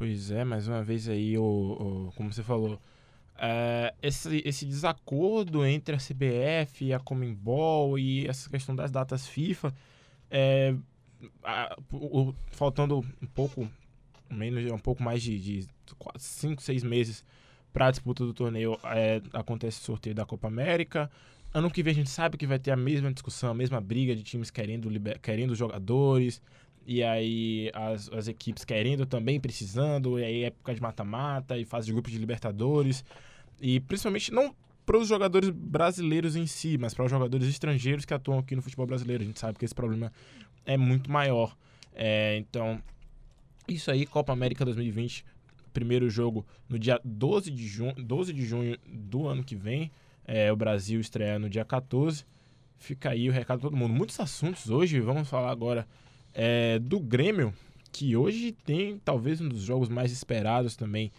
Pois 0.00 0.30
é, 0.30 0.44
mais 0.44 0.66
uma 0.66 0.82
vez 0.82 1.10
aí, 1.10 1.36
o, 1.36 1.42
o 1.42 2.12
como 2.16 2.32
você 2.32 2.42
falou, 2.42 2.80
é, 3.36 3.92
esse, 4.02 4.42
esse 4.46 4.64
desacordo 4.64 5.62
entre 5.62 5.94
a 5.94 5.98
CBF 5.98 6.86
e 6.86 6.94
a 6.94 6.98
Comembol 6.98 7.98
e 7.98 8.26
essa 8.26 8.48
questão 8.48 8.74
das 8.74 8.90
datas 8.90 9.28
FIFA, 9.28 9.74
é, 10.30 10.74
a, 11.44 11.76
o, 11.92 12.32
faltando 12.50 13.04
um 13.20 13.26
pouco, 13.26 13.70
menos, 14.30 14.72
um 14.72 14.78
pouco 14.78 15.02
mais 15.02 15.22
de 15.22 15.68
5, 16.16 16.62
6 16.62 16.82
meses 16.82 17.22
para 17.70 17.88
a 17.88 17.90
disputa 17.90 18.24
do 18.24 18.32
torneio, 18.32 18.78
é, 18.84 19.20
acontece 19.34 19.82
o 19.82 19.84
sorteio 19.84 20.14
da 20.14 20.24
Copa 20.24 20.48
América. 20.48 21.10
Ano 21.52 21.70
que 21.70 21.82
vem 21.82 21.90
a 21.90 21.96
gente 21.96 22.08
sabe 22.08 22.38
que 22.38 22.46
vai 22.46 22.58
ter 22.58 22.70
a 22.70 22.76
mesma 22.76 23.12
discussão, 23.12 23.50
a 23.50 23.54
mesma 23.54 23.82
briga 23.82 24.16
de 24.16 24.22
times 24.22 24.50
querendo, 24.50 24.88
querendo 25.20 25.54
jogadores, 25.54 26.40
e 26.90 27.04
aí 27.04 27.70
as, 27.72 28.10
as 28.12 28.26
equipes 28.26 28.64
querendo 28.64 29.06
também, 29.06 29.38
precisando, 29.38 30.18
e 30.18 30.24
aí 30.24 30.42
época 30.42 30.74
de 30.74 30.82
mata-mata 30.82 31.56
e 31.56 31.64
fase 31.64 31.86
de 31.86 31.92
grupos 31.92 32.10
de 32.10 32.18
Libertadores. 32.18 33.04
E 33.60 33.78
principalmente 33.78 34.32
não 34.32 34.52
para 34.84 34.98
os 34.98 35.06
jogadores 35.06 35.50
brasileiros 35.50 36.34
em 36.34 36.48
si, 36.48 36.76
mas 36.76 36.92
para 36.92 37.04
os 37.04 37.10
jogadores 37.12 37.46
estrangeiros 37.46 38.04
que 38.04 38.12
atuam 38.12 38.40
aqui 38.40 38.56
no 38.56 38.62
futebol 38.62 38.88
brasileiro. 38.88 39.22
A 39.22 39.26
gente 39.26 39.38
sabe 39.38 39.56
que 39.56 39.64
esse 39.64 39.72
problema 39.72 40.12
é 40.66 40.76
muito 40.76 41.08
maior. 41.12 41.56
É, 41.94 42.36
então, 42.38 42.82
isso 43.68 43.88
aí, 43.88 44.04
Copa 44.04 44.32
América 44.32 44.64
2020, 44.64 45.24
primeiro 45.72 46.10
jogo 46.10 46.44
no 46.68 46.76
dia 46.76 47.00
12 47.04 47.52
de 47.52 47.68
junho, 47.68 47.94
12 47.94 48.32
de 48.32 48.44
junho 48.44 48.76
do 48.84 49.28
ano 49.28 49.44
que 49.44 49.54
vem. 49.54 49.92
É, 50.24 50.50
o 50.50 50.56
Brasil 50.56 50.98
estreia 50.98 51.38
no 51.38 51.48
dia 51.48 51.64
14. 51.64 52.26
Fica 52.78 53.10
aí 53.10 53.28
o 53.28 53.32
recado 53.32 53.60
para 53.60 53.70
todo 53.70 53.78
mundo. 53.78 53.94
Muitos 53.94 54.18
assuntos 54.18 54.70
hoje, 54.70 54.98
vamos 54.98 55.28
falar 55.28 55.52
agora 55.52 55.86
é, 56.34 56.78
do 56.78 57.00
Grêmio, 57.00 57.52
que 57.92 58.16
hoje 58.16 58.52
tem 58.64 58.98
talvez 59.04 59.40
um 59.40 59.48
dos 59.48 59.62
jogos 59.62 59.88
mais 59.88 60.12
esperados 60.12 60.76
também 60.76 61.10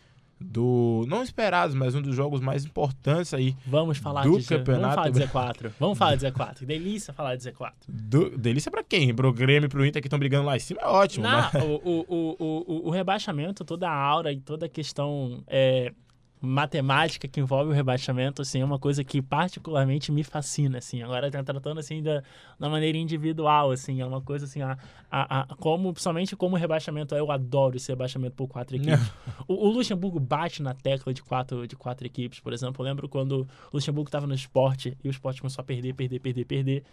do 0.44 1.06
não 1.08 1.22
esperados, 1.22 1.76
mas 1.76 1.94
um 1.94 2.02
dos 2.02 2.16
jogos 2.16 2.42
mais 2.42 2.66
importantes 2.66 3.34
aí. 3.34 3.56
Vamos 3.66 3.98
falar 3.98 4.24
do 4.24 4.40
de 4.40 4.46
campeonato. 4.46 4.96
Vamos 5.12 5.30
falar 5.30 5.54
de 5.54 5.60
Z4. 5.60 5.72
Vamos 5.80 5.98
falar 5.98 6.16
de 6.16 6.26
Z4. 6.26 6.66
Delícia 6.66 7.14
falar 7.14 7.36
de 7.36 7.44
Z4. 7.44 7.74
Do, 7.88 8.38
delícia 8.38 8.72
para 8.72 8.84
quem? 8.84 9.14
Pro 9.14 9.32
Grêmio 9.32 9.68
e 9.68 9.70
pro 9.70 9.86
Inter 9.86 10.02
que 10.02 10.08
estão 10.08 10.20
brigando 10.20 10.48
lá 10.48 10.56
em 10.56 10.60
cima 10.60 10.82
é 10.82 10.88
ótimo. 10.88 11.24
Não, 11.24 11.50
mas... 11.54 11.64
o, 11.64 11.82
o, 11.84 12.06
o, 12.08 12.36
o, 12.40 12.88
o 12.88 12.90
rebaixamento, 12.90 13.64
toda 13.64 13.90
a 13.90 13.94
aura 13.94 14.32
e 14.32 14.40
toda 14.40 14.66
a 14.66 14.70
questão 14.70 15.44
é, 15.48 15.94
matemática 16.42 17.28
que 17.28 17.40
envolve 17.40 17.70
o 17.70 17.74
rebaixamento, 17.74 18.42
assim, 18.42 18.62
é 18.62 18.66
uma 18.66 18.80
coisa 18.80 19.04
que 19.04 19.22
particularmente 19.22 20.12
me 20.12 20.24
fascina, 20.24 20.80
assim. 20.80 21.04
Agora 21.04 21.30
tá 21.30 21.44
tratando, 21.44 21.80
assim, 21.80 22.02
da, 22.02 22.24
da 22.60 22.68
maneira 22.68 22.98
individual, 22.98 23.72
assim, 23.72 24.02
é 24.02 24.06
uma 24.06 24.22
coisa, 24.22 24.46
assim, 24.46 24.62
a, 24.62 24.76
a, 25.12 25.42
a 25.42 25.56
como, 25.58 25.94
principalmente 25.94 26.36
como 26.36 26.56
o 26.56 26.60
rebaixamento 26.60 27.14
é, 27.14 27.20
eu 27.20 27.32
adoro 27.32 27.78
esse 27.78 27.92
rebaixamento 27.92 28.36
por 28.36 28.48
quatro 28.48 28.76
equipes. 28.78 29.12
o, 29.48 29.68
o, 29.68 29.72
Luxemburgo 29.72 30.20
bate 30.20 30.64
na 30.64 30.74
tecla 30.74 31.14
de 31.14 31.22
quatro, 31.22 31.68
de 31.68 31.76
quatro 31.76 32.08
equipes, 32.08 32.40
por 32.40 32.54
exemplo. 32.54 32.84
Eu 32.84 32.90
lembro 32.90 33.08
quando 33.08 33.48
o 33.72 33.76
Luxemburgo 33.76 34.08
estava 34.08 34.26
no 34.26 34.34
esporte 34.34 34.98
e 35.04 35.08
o 35.08 35.12
esporte 35.12 35.42
começou 35.42 35.62
a 35.62 35.66
perder, 35.66 35.94
perder, 35.94 36.20
perder, 36.20 36.46
perder. 36.46 36.84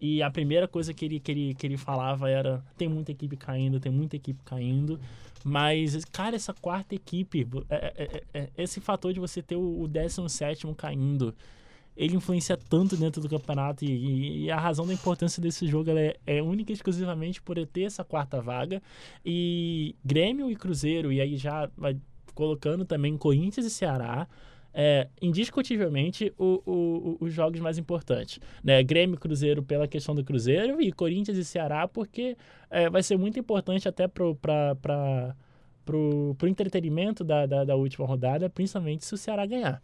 E 0.00 0.22
a 0.22 0.30
primeira 0.30 0.68
coisa 0.68 0.94
que 0.94 1.04
ele, 1.04 1.18
que 1.18 1.30
ele, 1.30 1.54
que 1.54 1.66
ele 1.66 1.76
falava 1.76 2.30
era: 2.30 2.64
tem 2.76 2.88
muita 2.88 3.12
equipe 3.12 3.36
caindo, 3.36 3.80
tem 3.80 3.90
muita 3.90 4.16
equipe 4.16 4.40
caindo. 4.44 4.98
Mas, 5.44 6.04
cara, 6.04 6.36
essa 6.36 6.52
quarta 6.52 6.94
equipe, 6.94 7.46
é, 7.70 7.76
é, 7.76 8.22
é, 8.34 8.40
é 8.56 8.62
esse 8.62 8.80
fator 8.80 9.12
de 9.12 9.20
você 9.20 9.42
ter 9.42 9.56
o, 9.56 9.82
o 9.82 9.88
17 9.88 10.66
caindo, 10.76 11.34
ele 11.96 12.16
influencia 12.16 12.56
tanto 12.56 12.96
dentro 12.96 13.20
do 13.20 13.28
campeonato. 13.28 13.84
E, 13.84 14.44
e 14.44 14.50
a 14.50 14.58
razão 14.58 14.86
da 14.86 14.92
importância 14.92 15.42
desse 15.42 15.66
jogo 15.66 15.90
é, 15.90 16.16
é, 16.26 16.42
única 16.42 16.70
e 16.70 16.74
exclusivamente 16.74 17.42
por 17.42 17.64
ter 17.66 17.82
essa 17.82 18.04
quarta 18.04 18.40
vaga. 18.40 18.80
E 19.24 19.96
Grêmio 20.04 20.50
e 20.50 20.56
Cruzeiro, 20.56 21.12
e 21.12 21.20
aí 21.20 21.36
já 21.36 21.68
vai 21.76 21.96
colocando 22.34 22.84
também 22.84 23.16
Corinthians 23.16 23.66
e 23.66 23.70
Ceará 23.70 24.28
é, 24.72 25.08
indiscutivelmente 25.20 26.32
o, 26.38 26.62
o, 26.64 27.16
os 27.20 27.32
jogos 27.32 27.60
mais 27.60 27.78
importantes. 27.78 28.38
Né? 28.62 28.82
Grêmio 28.82 29.18
Cruzeiro 29.18 29.62
pela 29.62 29.88
questão 29.88 30.14
do 30.14 30.24
Cruzeiro 30.24 30.80
e 30.80 30.92
Corinthians 30.92 31.36
e 31.36 31.44
Ceará 31.44 31.88
porque 31.88 32.36
é, 32.70 32.88
vai 32.88 33.02
ser 33.02 33.16
muito 33.16 33.38
importante 33.38 33.88
até 33.88 34.06
para 34.06 35.34
o 35.92 36.36
entretenimento 36.46 37.24
da, 37.24 37.46
da, 37.46 37.64
da 37.64 37.76
última 37.76 38.06
rodada, 38.06 38.48
principalmente 38.48 39.04
se 39.04 39.14
o 39.14 39.18
Ceará 39.18 39.46
ganhar. 39.46 39.82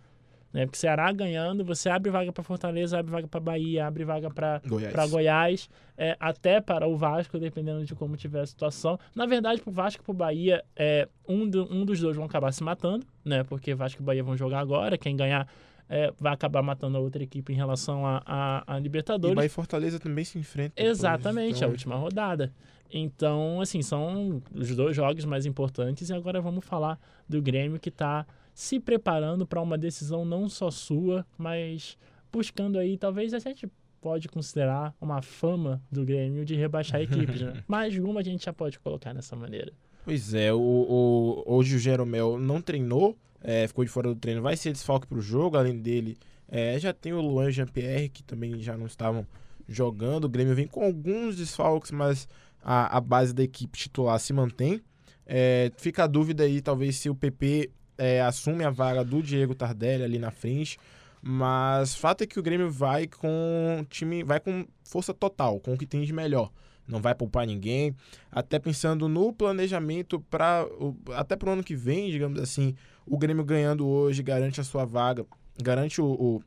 Né? 0.55 0.67
Porque 0.67 0.79
Ceará 0.79 1.11
ganhando, 1.11 1.65
você 1.65 1.91
abre 1.91 2.13
vaga 2.13 2.33
para 2.33 2.45
Fortaleza, 2.45 2.97
abre 2.97 3.11
vaga 3.11 3.27
para 3.27 3.41
Bahia, 3.41 3.89
abre 3.89 4.05
vaga 4.05 4.31
para 4.31 4.63
Goiás, 4.65 5.11
Goiás 5.11 5.71
é, 5.99 6.17
até 6.21 6.61
para 6.61 6.87
o 6.87 6.97
Vasco, 6.97 7.41
dependendo 7.41 7.85
de 7.85 7.93
como 7.93 8.17
tiver 8.17 8.41
a 8.41 8.47
situação. 8.47 8.97
Na 9.17 9.27
verdade, 9.27 9.61
para 9.61 9.71
o 9.71 9.73
Vasco 9.73 10.01
e 10.01 10.05
para 10.05 10.13
o 10.13 10.15
Bahia, 10.15 10.65
é, 10.77 11.09
um, 11.29 11.49
do, 11.49 11.65
um 11.65 11.85
dos 11.85 11.99
dois 11.99 12.15
vão 12.15 12.25
acabar 12.25 12.53
se 12.53 12.63
matando, 12.63 13.05
né? 13.25 13.43
Porque 13.43 13.75
Vasco 13.75 14.01
e 14.01 14.05
Bahia 14.05 14.23
vão 14.23 14.37
jogar 14.37 14.61
agora. 14.61 14.97
Quem 14.97 15.17
ganhar 15.17 15.49
é, 15.89 16.13
vai 16.21 16.33
acabar 16.33 16.63
matando 16.63 16.99
a 16.99 17.01
outra 17.01 17.25
equipe 17.25 17.53
em 17.53 17.57
relação 17.57 18.07
a, 18.07 18.23
a, 18.25 18.77
a 18.77 18.79
Libertadores. 18.79 19.33
E 19.33 19.35
Bahia 19.35 19.47
e 19.47 19.51
Fortaleza 19.51 19.99
também 19.99 20.25
se 20.25 20.39
enfrentam. 20.39 20.87
Exatamente, 20.87 21.57
então... 21.57 21.69
a 21.69 21.71
última 21.73 21.97
rodada. 21.97 22.53
Então, 22.93 23.61
assim, 23.61 23.83
são 23.83 24.41
os 24.55 24.77
dois 24.77 24.95
jogos 24.95 25.25
mais 25.25 25.47
importantes. 25.47 26.11
E 26.11 26.15
agora 26.15 26.41
vamos 26.41 26.65
falar 26.65 26.97
do 27.29 27.43
Grêmio 27.43 27.81
que 27.81 27.89
está 27.89 28.25
se 28.55 28.79
preparando 28.79 29.47
para 29.47 29.61
uma 29.61 29.77
decisão 29.77 30.25
não 30.25 30.49
só 30.49 30.71
sua, 30.71 31.27
mas 31.37 31.99
buscando 32.33 32.79
aí, 32.79 32.97
talvez 32.97 33.35
a 33.35 33.39
gente 33.39 33.69
pode 34.01 34.29
considerar 34.29 34.95
uma 35.01 35.21
fama 35.23 35.83
do 35.91 36.05
Grêmio 36.05 36.45
de 36.45 36.55
rebaixar 36.55 37.01
equipes, 37.03 37.41
né? 37.41 37.65
Mais 37.67 37.97
uma 37.99 38.21
a 38.21 38.23
gente 38.23 38.45
já 38.45 38.53
pode 38.53 38.79
colocar 38.79 39.13
nessa 39.13 39.35
maneira. 39.35 39.73
Pois 40.05 40.35
é, 40.35 40.53
o, 40.53 40.59
o, 40.59 41.43
hoje 41.47 41.77
o 41.77 41.79
Jeromel 41.79 42.39
não 42.39 42.61
treinou, 42.61 43.17
é, 43.43 43.67
ficou 43.67 43.85
de 43.85 43.91
fora 43.91 44.09
do 44.09 44.15
treino, 44.15 44.43
vai 44.43 44.57
ser 44.57 44.73
desfalque 44.73 45.07
para 45.07 45.19
o 45.19 45.23
jogo, 45.23 45.57
além 45.57 45.79
dele 45.79 46.17
é, 46.49 46.79
já 46.79 46.93
tem 46.93 47.13
o 47.13 47.21
Luan 47.21 47.47
e 47.47 47.49
o 47.49 47.51
Jean-Pierre, 47.51 48.09
que 48.09 48.23
também 48.23 48.61
já 48.61 48.77
não 48.77 48.87
estavam 48.87 49.27
jogando, 49.67 50.25
o 50.25 50.29
Grêmio 50.29 50.55
vem 50.55 50.67
com 50.67 50.85
alguns 50.85 51.37
desfalques, 51.37 51.91
mas 51.91 52.29
a, 52.63 52.97
a 52.97 53.01
base 53.01 53.33
da 53.33 53.43
equipe 53.43 53.79
titular 53.79 54.19
se 54.21 54.33
mantém. 54.33 54.81
É, 55.27 55.73
fica 55.79 56.05
a 56.05 56.07
dúvida 56.07 56.45
aí, 56.45 56.61
talvez, 56.61 56.97
se 56.97 57.09
o 57.09 57.15
PP 57.15 57.71
é, 57.97 58.21
assume 58.21 58.65
a 58.65 58.71
vaga 58.71 59.05
do 59.05 59.23
Diego 59.23 59.55
Tardelli 59.55 60.05
ali 60.05 60.19
na 60.19 60.31
frente. 60.31 60.79
Mas 61.23 61.95
fato 61.95 62.23
é 62.23 62.27
que 62.27 62.39
o 62.39 62.43
Grêmio 62.43 62.71
vai 62.71 63.07
com 63.07 63.85
time, 63.89 64.23
vai 64.23 64.39
com 64.39 64.67
força 64.85 65.15
total, 65.15 65.59
com 65.59 65.73
o 65.73 65.79
que 65.79 65.87
tem 65.87 66.03
de 66.03 66.13
melhor. 66.13 66.51
Não 66.87 67.01
vai 67.01 67.15
poupar 67.15 67.47
ninguém. 67.47 67.97
Até 68.31 68.59
pensando 68.59 69.09
no 69.09 69.33
planejamento 69.33 70.21
para 70.21 70.67
até 71.15 71.35
para 71.35 71.49
o 71.49 71.53
ano 71.53 71.65
que 71.65 71.75
vem, 71.75 72.11
digamos 72.11 72.39
assim, 72.39 72.75
o 73.07 73.17
Grêmio 73.17 73.43
ganhando 73.43 73.87
hoje 73.87 74.23
garante 74.23 74.61
a 74.61 74.65
sua 74.65 74.85
vaga, 74.85 75.25
garante 75.63 75.99
o, 75.99 76.07
o 76.07 76.43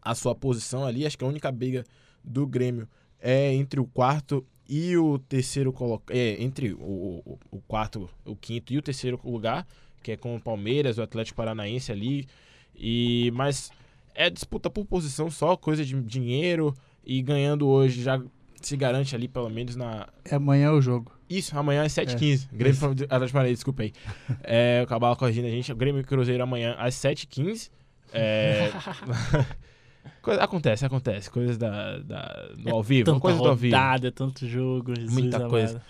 a 0.00 0.14
sua 0.14 0.32
posição 0.32 0.84
ali. 0.84 1.04
Acho 1.04 1.18
que 1.18 1.24
a 1.24 1.28
única 1.28 1.50
briga 1.50 1.84
do 2.22 2.46
Grêmio 2.46 2.88
é 3.18 3.52
entre 3.52 3.80
o 3.80 3.84
quarto 3.84 4.46
e 4.68 4.96
o 4.96 5.18
terceiro 5.18 5.72
coloca 5.72 6.14
é, 6.16 6.40
entre 6.40 6.72
o, 6.74 7.22
o, 7.26 7.38
o 7.50 7.60
quarto, 7.62 8.08
o 8.24 8.36
quinto 8.36 8.72
e 8.72 8.78
o 8.78 8.82
terceiro 8.82 9.18
lugar 9.24 9.66
que 10.02 10.12
é 10.12 10.16
com 10.16 10.36
o 10.36 10.40
Palmeiras, 10.40 10.98
o 10.98 11.02
Atlético 11.02 11.36
Paranaense 11.36 11.92
ali. 11.92 12.26
E 12.74 13.30
mas 13.34 13.70
é 14.14 14.30
disputa 14.30 14.70
por 14.70 14.84
posição 14.84 15.30
só, 15.30 15.56
coisa 15.56 15.84
de 15.84 16.00
dinheiro 16.02 16.74
e 17.04 17.22
ganhando 17.22 17.66
hoje 17.66 18.02
já 18.02 18.20
se 18.60 18.76
garante 18.76 19.14
ali 19.14 19.28
pelo 19.28 19.48
menos 19.48 19.76
na 19.76 20.08
É 20.24 20.34
amanhã 20.34 20.72
o 20.72 20.80
jogo. 20.80 21.12
Isso, 21.28 21.56
amanhã 21.58 21.84
é 21.84 21.86
7h15. 21.86 22.48
É. 22.52 22.56
Grêmio 22.56 22.90
Atlético 22.90 23.32
Paranaense, 23.32 23.54
desculpa 23.54 23.82
aí. 23.82 23.92
É, 24.42 24.80
o 24.82 24.86
Cabala 24.86 25.16
corrigindo 25.16 25.46
a 25.46 25.50
gente. 25.50 25.72
O 25.72 25.76
Grêmio 25.76 26.04
Cruzeiro 26.04 26.42
amanhã 26.42 26.74
às 26.78 26.94
7h15. 26.94 27.70
É... 28.12 28.70
Coisa, 30.22 30.42
acontece, 30.42 30.84
acontece. 30.84 31.30
Coisas 31.30 31.56
da, 31.56 31.98
da, 31.98 32.48
do 32.56 32.68
é 32.68 32.72
ao 32.72 32.82
vivo. 32.82 33.20
Coisas 33.20 33.40
do 33.40 33.48
ao 33.48 33.56
vivo. 33.56 33.76
É 33.76 34.10
tanto 34.10 34.46
jogo. 34.46 34.92
Muita 35.10 35.48
coisa. 35.48 35.80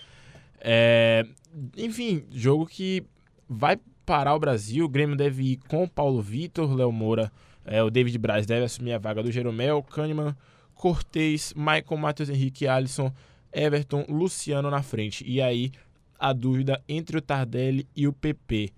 É, 0.61 1.25
enfim, 1.77 2.25
jogo 2.33 2.67
que 2.67 3.05
vai 3.49 3.79
parar 4.09 4.35
o 4.35 4.39
Brasil. 4.39 4.87
O 4.87 4.89
Grêmio 4.89 5.15
deve 5.15 5.53
ir 5.53 5.57
com 5.69 5.87
Paulo 5.87 6.23
Vitor, 6.23 6.75
Léo 6.75 6.91
Moura, 6.91 7.31
é, 7.63 7.83
o 7.83 7.91
David 7.91 8.17
Braz 8.17 8.47
deve 8.47 8.65
assumir 8.65 8.95
a 8.95 8.99
vaga 8.99 9.23
do 9.23 9.31
Jeromel, 9.31 9.83
Kahneman, 9.83 10.35
Cortez, 10.75 11.53
Michael, 11.55 11.99
Matheus 12.01 12.31
Henrique, 12.31 12.67
Alisson, 12.67 13.13
Everton, 13.53 14.07
Luciano 14.09 14.71
na 14.71 14.83
frente. 14.83 15.23
E 15.29 15.43
aí 15.43 15.73
a 16.19 16.33
dúvida 16.33 16.83
entre 16.89 17.19
o 17.19 17.21
Tardelli 17.21 17.87
e 17.95 18.09
o 18.09 18.13
PP. 18.15 18.71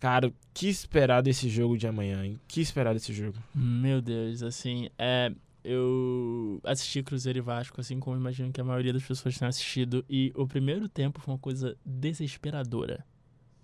Cara, 0.00 0.32
que 0.54 0.68
esperar 0.68 1.20
desse 1.20 1.50
jogo 1.50 1.76
de 1.76 1.86
amanhã, 1.86 2.24
hein? 2.24 2.40
Que 2.48 2.62
esperar 2.62 2.94
desse 2.94 3.12
jogo? 3.12 3.36
Meu 3.54 4.00
Deus, 4.00 4.42
assim, 4.42 4.88
é, 4.98 5.30
eu 5.62 6.62
assisti 6.64 7.02
Cruzeiro 7.02 7.38
e 7.38 7.42
Vasco, 7.42 7.78
assim 7.78 8.00
como 8.00 8.16
imagino 8.16 8.50
que 8.50 8.60
a 8.60 8.64
maioria 8.64 8.94
das 8.94 9.04
pessoas 9.04 9.36
tenha 9.36 9.50
assistido, 9.50 10.02
e 10.08 10.32
o 10.34 10.46
primeiro 10.46 10.88
tempo 10.88 11.20
foi 11.20 11.34
uma 11.34 11.38
coisa 11.38 11.76
desesperadora. 11.84 13.04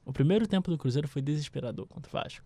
O 0.09 0.12
primeiro 0.12 0.46
tempo 0.46 0.70
do 0.70 0.78
Cruzeiro 0.78 1.06
foi 1.06 1.20
desesperador 1.20 1.86
contra 1.86 2.09
o 2.09 2.12
Vasco. 2.12 2.42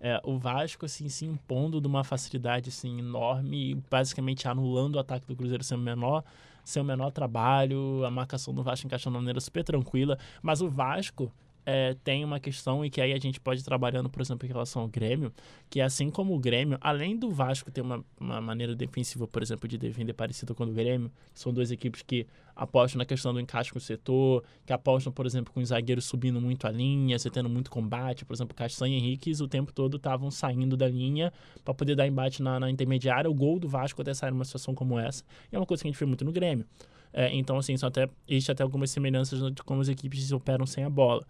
É, 0.00 0.18
o 0.24 0.38
Vasco, 0.38 0.86
assim, 0.86 1.10
se 1.10 1.26
impondo 1.26 1.78
de 1.78 1.86
uma 1.86 2.02
facilidade, 2.02 2.70
assim, 2.70 3.00
enorme, 3.00 3.74
basicamente 3.90 4.48
anulando 4.48 4.94
o 4.94 4.98
ataque 4.98 5.26
do 5.26 5.36
Cruzeiro 5.36 5.62
sendo 5.62 5.82
menor, 5.82 6.24
seu 6.64 6.82
menor 6.82 7.10
trabalho, 7.10 8.02
a 8.02 8.10
marcação 8.10 8.54
do 8.54 8.62
Vasco 8.62 8.86
encaixando 8.86 9.18
de 9.18 9.20
maneira 9.20 9.40
super 9.42 9.62
tranquila, 9.62 10.18
mas 10.40 10.62
o 10.62 10.70
Vasco 10.70 11.30
é, 11.64 11.94
tem 12.02 12.24
uma 12.24 12.40
questão 12.40 12.84
e 12.84 12.90
que 12.90 13.00
aí 13.00 13.12
a 13.12 13.18
gente 13.18 13.40
pode 13.40 13.60
ir 13.60 13.64
trabalhando, 13.64 14.10
por 14.10 14.20
exemplo, 14.20 14.46
em 14.46 14.48
relação 14.48 14.82
ao 14.82 14.88
Grêmio, 14.88 15.32
que 15.70 15.80
assim 15.80 16.10
como 16.10 16.34
o 16.34 16.38
Grêmio, 16.38 16.78
além 16.80 17.16
do 17.16 17.30
Vasco 17.30 17.70
ter 17.70 17.80
uma, 17.80 18.04
uma 18.18 18.40
maneira 18.40 18.74
defensiva, 18.74 19.26
por 19.26 19.42
exemplo, 19.42 19.68
de 19.68 19.78
defender 19.78 20.12
parecida 20.12 20.54
com 20.54 20.64
o 20.64 20.72
Grêmio, 20.72 21.10
são 21.32 21.52
duas 21.52 21.70
equipes 21.70 22.02
que 22.02 22.26
apostam 22.54 22.98
na 22.98 23.04
questão 23.04 23.32
do 23.32 23.40
encaixe 23.40 23.70
com 23.70 23.78
o 23.78 23.80
setor, 23.80 24.44
que 24.66 24.72
apostam, 24.72 25.12
por 25.12 25.24
exemplo, 25.24 25.52
com 25.52 25.60
os 25.60 25.68
zagueiros 25.68 26.04
subindo 26.04 26.40
muito 26.40 26.66
a 26.66 26.70
linha, 26.70 27.18
você 27.18 27.30
tendo 27.30 27.48
muito 27.48 27.70
combate, 27.70 28.24
por 28.24 28.34
exemplo, 28.34 28.54
Castanha 28.54 28.96
e 28.96 28.98
Henriques 28.98 29.40
o 29.40 29.48
tempo 29.48 29.72
todo 29.72 29.96
estavam 29.96 30.30
saindo 30.30 30.76
da 30.76 30.88
linha 30.88 31.32
para 31.64 31.72
poder 31.74 31.94
dar 31.94 32.06
embate 32.06 32.42
na, 32.42 32.60
na, 32.60 32.70
intermediária, 32.70 33.30
o 33.30 33.34
gol 33.34 33.58
do 33.58 33.68
Vasco 33.68 34.02
até 34.02 34.12
sair 34.12 34.30
numa 34.30 34.44
situação 34.44 34.74
como 34.74 34.98
essa, 34.98 35.24
e 35.50 35.56
é 35.56 35.58
uma 35.58 35.66
coisa 35.66 35.82
que 35.82 35.88
a 35.88 35.90
gente 35.90 35.98
vê 35.98 36.06
muito 36.06 36.24
no 36.24 36.32
Grêmio. 36.32 36.66
É, 37.12 37.34
então, 37.34 37.58
assim, 37.58 37.76
são 37.76 37.88
até, 37.88 38.08
existe 38.26 38.50
até 38.50 38.62
algumas 38.62 38.90
semelhanças 38.90 39.40
de 39.52 39.62
como 39.62 39.80
as 39.80 39.88
equipes 39.88 40.32
operam 40.32 40.66
sem 40.66 40.84
a 40.84 40.90
bola. 40.90 41.26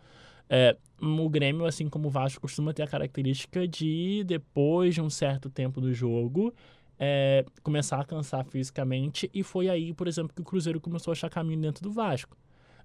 É, 0.49 0.77
o 1.01 1.29
Grêmio, 1.29 1.65
assim 1.65 1.89
como 1.89 2.09
o 2.09 2.11
Vasco, 2.11 2.41
costuma 2.41 2.73
ter 2.73 2.83
a 2.83 2.87
característica 2.87 3.67
de, 3.67 4.23
depois 4.25 4.95
de 4.95 5.01
um 5.01 5.11
certo 5.11 5.49
tempo 5.49 5.81
do 5.81 5.93
jogo, 5.93 6.55
é, 6.99 7.45
começar 7.63 8.01
a 8.01 8.05
cansar 8.05 8.45
fisicamente. 8.45 9.31
E 9.33 9.43
foi 9.43 9.69
aí, 9.69 9.93
por 9.93 10.07
exemplo, 10.07 10.33
que 10.35 10.43
o 10.43 10.45
Cruzeiro 10.45 10.81
começou 10.81 11.11
a 11.11 11.13
achar 11.13 11.31
caminho 11.31 11.61
dentro 11.61 11.83
do 11.83 11.91
Vasco. 11.91 12.37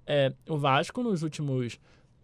É, 0.05 0.33
o 0.47 0.57
Vasco, 0.57 1.03
nos 1.03 1.23
últimos 1.23 1.79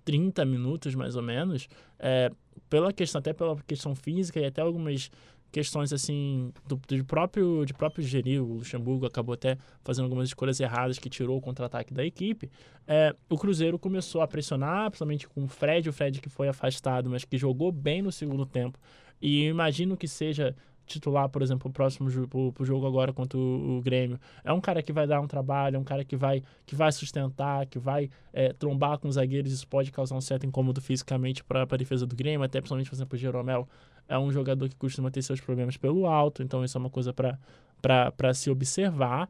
30 0.05 0.45
minutos, 0.45 0.95
mais 0.95 1.15
ou 1.15 1.21
menos, 1.21 1.67
é, 1.99 2.32
pela 2.69 2.91
questão, 2.93 3.19
até 3.19 3.34
pela 3.34 3.55
questão 3.67 3.93
física 3.93 4.39
e 4.39 4.45
até 4.45 4.61
algumas 4.61 5.11
questões 5.54 5.93
assim 5.93 6.51
do, 6.68 6.76
do 6.76 7.06
próprio 7.06 7.64
de 7.64 7.74
próprio 7.74 8.04
gerir 8.04 8.41
o 8.41 8.56
Luxemburgo 8.56 9.06
acabou 9.06 9.34
até 9.34 9.56
fazendo 9.84 10.06
algumas 10.06 10.28
escolhas 10.28 10.60
erradas 10.60 10.97
que 10.97 11.10
tirou 11.10 11.38
o 11.38 11.41
contra-ataque 11.41 11.93
da 11.93 12.04
equipe 12.04 12.49
é, 12.88 13.16
o 13.30 13.38
Cruzeiro 13.38 13.78
começou 13.78 14.22
a 14.22 14.28
pressionar 14.28 14.89
principalmente 14.89 15.30
com 15.30 15.43
o 15.43 15.47
Fred 15.47 15.88
o 15.88 15.93
Fred 15.93 16.20
que 16.20 16.28
foi 16.28 16.49
afastado 16.49 17.08
mas 17.08 17.24
que 17.24 17.38
jogou 17.38 17.72
bem 17.72 18.01
no 18.01 18.12
segundo 18.12 18.47
tempo 18.47 18.80
e 19.22 19.45
imagino 19.45 19.95
que 19.95 20.08
seja 20.08 20.56
titular, 20.86 21.30
por 21.30 21.41
exemplo, 21.41 21.70
o 21.70 21.74
próximo 21.74 22.10
pro, 22.28 22.51
pro 22.51 22.66
jogo 22.66 22.86
agora 22.86 23.14
contra 23.14 23.38
o, 23.38 23.78
o, 23.78 23.82
Grêmio. 23.82 24.20
É 24.43 24.51
um 24.51 24.60
cara 24.60 24.82
que 24.82 24.91
vai 24.91 25.08
dar 25.08 25.22
um 25.22 25.28
trabalho, 25.28 25.76
é 25.76 25.80
um 25.80 25.84
cara 25.84 26.04
que 26.04 26.16
vai, 26.16 26.43
que 26.66 26.76
vai 26.76 26.91
sustentar, 26.91 27.66
que 27.66 27.80
vai 27.80 28.10
é, 28.32 28.54
trombar 28.54 28.97
com 28.97 29.08
os 29.08 29.16
zagueiros. 29.16 29.51
Isso 29.51 29.68
pode 29.68 29.91
causar 29.91 30.16
um 30.16 30.22
certo 30.22 30.45
incômodo 30.45 30.82
fisicamente 30.82 31.43
para 31.43 31.64
a 31.64 31.78
defesa 31.78 32.06
do 32.06 32.16
Grêmio, 32.16 32.43
até 32.43 32.60
principalmente, 32.60 32.89
por 32.89 32.95
exemplo, 32.95 33.16
o 33.16 33.20
Jeromel 33.20 33.68
é 34.08 34.18
um 34.18 34.32
jogador 34.32 34.70
que 34.70 34.76
costuma 34.76 35.10
ter 35.10 35.22
seus 35.22 35.39
problemas 35.39 35.78
pelo 35.78 36.06
alto, 36.06 36.43
então 36.43 36.64
isso 36.64 36.78
é 36.78 36.80
uma 36.80 36.89
coisa 36.89 37.14
para 37.14 38.34
se 38.34 38.49
observar. 38.49 39.30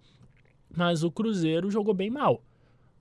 Mas 0.75 1.03
o 1.03 1.11
Cruzeiro 1.11 1.69
jogou 1.69 1.93
bem 1.93 2.09
mal. 2.09 2.41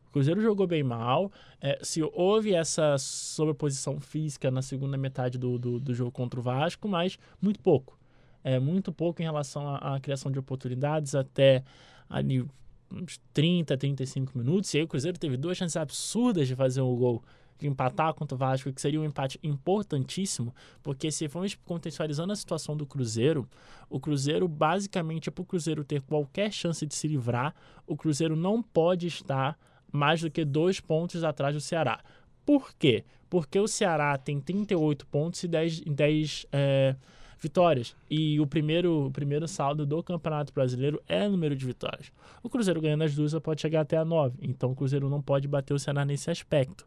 O 0.08 0.12
Cruzeiro 0.12 0.42
jogou 0.42 0.66
bem 0.66 0.82
mal. 0.82 1.32
É, 1.60 1.78
se 1.82 2.02
houve 2.02 2.54
essa 2.54 2.98
sobreposição 2.98 3.98
física 3.98 4.50
na 4.50 4.60
segunda 4.60 4.98
metade 4.98 5.38
do, 5.38 5.58
do, 5.58 5.80
do, 5.80 5.94
jogo 5.94 6.10
contra 6.10 6.38
o 6.38 6.42
Vasco, 6.42 6.86
mas 6.86 7.18
muito 7.40 7.60
pouco. 7.60 7.98
É 8.44 8.58
muito 8.58 8.92
pouco 8.92 9.22
em 9.22 9.24
relação 9.24 9.66
à, 9.66 9.94
à 9.94 10.00
criação 10.00 10.30
de 10.30 10.38
oportunidades, 10.38 11.14
até 11.14 11.64
ali 12.10 12.44
uns 12.90 13.18
30, 13.32 13.76
35 13.76 14.36
minutos. 14.36 14.74
E 14.74 14.78
aí 14.78 14.84
o 14.84 14.88
Cruzeiro 14.88 15.18
teve 15.18 15.36
duas 15.36 15.56
chances 15.56 15.76
absurdas 15.76 16.46
de 16.46 16.54
fazer 16.54 16.82
um 16.82 16.94
gol 16.94 17.22
empatar 17.66 18.14
contra 18.14 18.34
o 18.34 18.38
Vasco, 18.38 18.72
que 18.72 18.80
seria 18.80 19.00
um 19.00 19.04
empate 19.04 19.38
importantíssimo, 19.42 20.54
porque 20.82 21.10
se 21.10 21.28
formos 21.28 21.54
contextualizando 21.54 22.32
a 22.32 22.36
situação 22.36 22.76
do 22.76 22.86
Cruzeiro, 22.86 23.48
o 23.88 24.00
Cruzeiro, 24.00 24.48
basicamente, 24.48 25.28
é 25.28 25.32
para 25.32 25.42
o 25.42 25.46
Cruzeiro 25.46 25.84
ter 25.84 26.00
qualquer 26.02 26.52
chance 26.52 26.86
de 26.86 26.94
se 26.94 27.06
livrar, 27.08 27.54
o 27.86 27.96
Cruzeiro 27.96 28.34
não 28.34 28.62
pode 28.62 29.06
estar 29.06 29.58
mais 29.90 30.22
do 30.22 30.30
que 30.30 30.44
dois 30.44 30.80
pontos 30.80 31.22
atrás 31.22 31.54
do 31.54 31.60
Ceará. 31.60 32.00
Por 32.44 32.72
quê? 32.74 33.04
Porque 33.28 33.58
o 33.58 33.68
Ceará 33.68 34.16
tem 34.18 34.40
38 34.40 35.06
pontos 35.06 35.42
e 35.42 35.48
10, 35.48 35.80
10 35.80 36.46
é, 36.52 36.96
vitórias. 37.42 37.96
E 38.08 38.40
o 38.40 38.46
primeiro, 38.46 39.06
o 39.06 39.10
primeiro 39.10 39.48
saldo 39.48 39.84
do 39.84 40.02
Campeonato 40.02 40.52
Brasileiro 40.52 41.02
é 41.08 41.26
o 41.26 41.30
número 41.30 41.56
de 41.56 41.66
vitórias. 41.66 42.12
O 42.42 42.48
Cruzeiro 42.48 42.80
ganhando 42.80 43.04
as 43.04 43.14
duas 43.14 43.34
pode 43.40 43.60
chegar 43.60 43.80
até 43.80 43.96
a 43.96 44.04
9. 44.04 44.38
Então 44.40 44.70
o 44.70 44.76
Cruzeiro 44.76 45.08
não 45.08 45.20
pode 45.20 45.48
bater 45.48 45.74
o 45.74 45.78
Ceará 45.78 46.04
nesse 46.04 46.30
aspecto. 46.30 46.86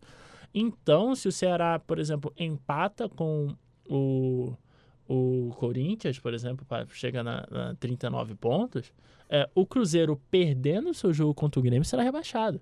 Então, 0.54 1.16
se 1.16 1.28
o 1.28 1.32
Ceará, 1.32 1.80
por 1.80 2.00
exemplo, 2.00 2.34
empata 2.38 3.08
com 3.10 3.56
o, 3.90 4.54
o 5.08 5.52
Corinthians, 5.58 6.20
por 6.20 6.34
exemplo, 6.34 6.66
para 6.66 6.86
chegar 6.88 7.24
na, 7.24 7.46
na 7.50 7.76
39 7.76 8.36
pontos, 8.36 8.92
é, 9.30 9.50
o 9.56 9.66
Cruzeiro 9.66 10.20
perdendo 10.30 10.90
o 10.90 10.94
seu 10.94 11.14
jogo 11.14 11.34
contra 11.34 11.60
o 11.60 11.64
Grêmio 11.64 11.86
será 11.86 12.04
rebaixado. 12.04 12.60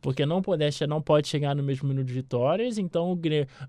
Porque 0.00 0.24
não 0.24 0.40
pode, 0.40 0.64
não 0.86 1.02
pode 1.02 1.26
chegar 1.26 1.56
no 1.56 1.62
mesmo 1.62 1.88
número 1.88 2.06
de 2.06 2.14
vitórias, 2.14 2.78
então 2.78 3.12
o, 3.12 3.18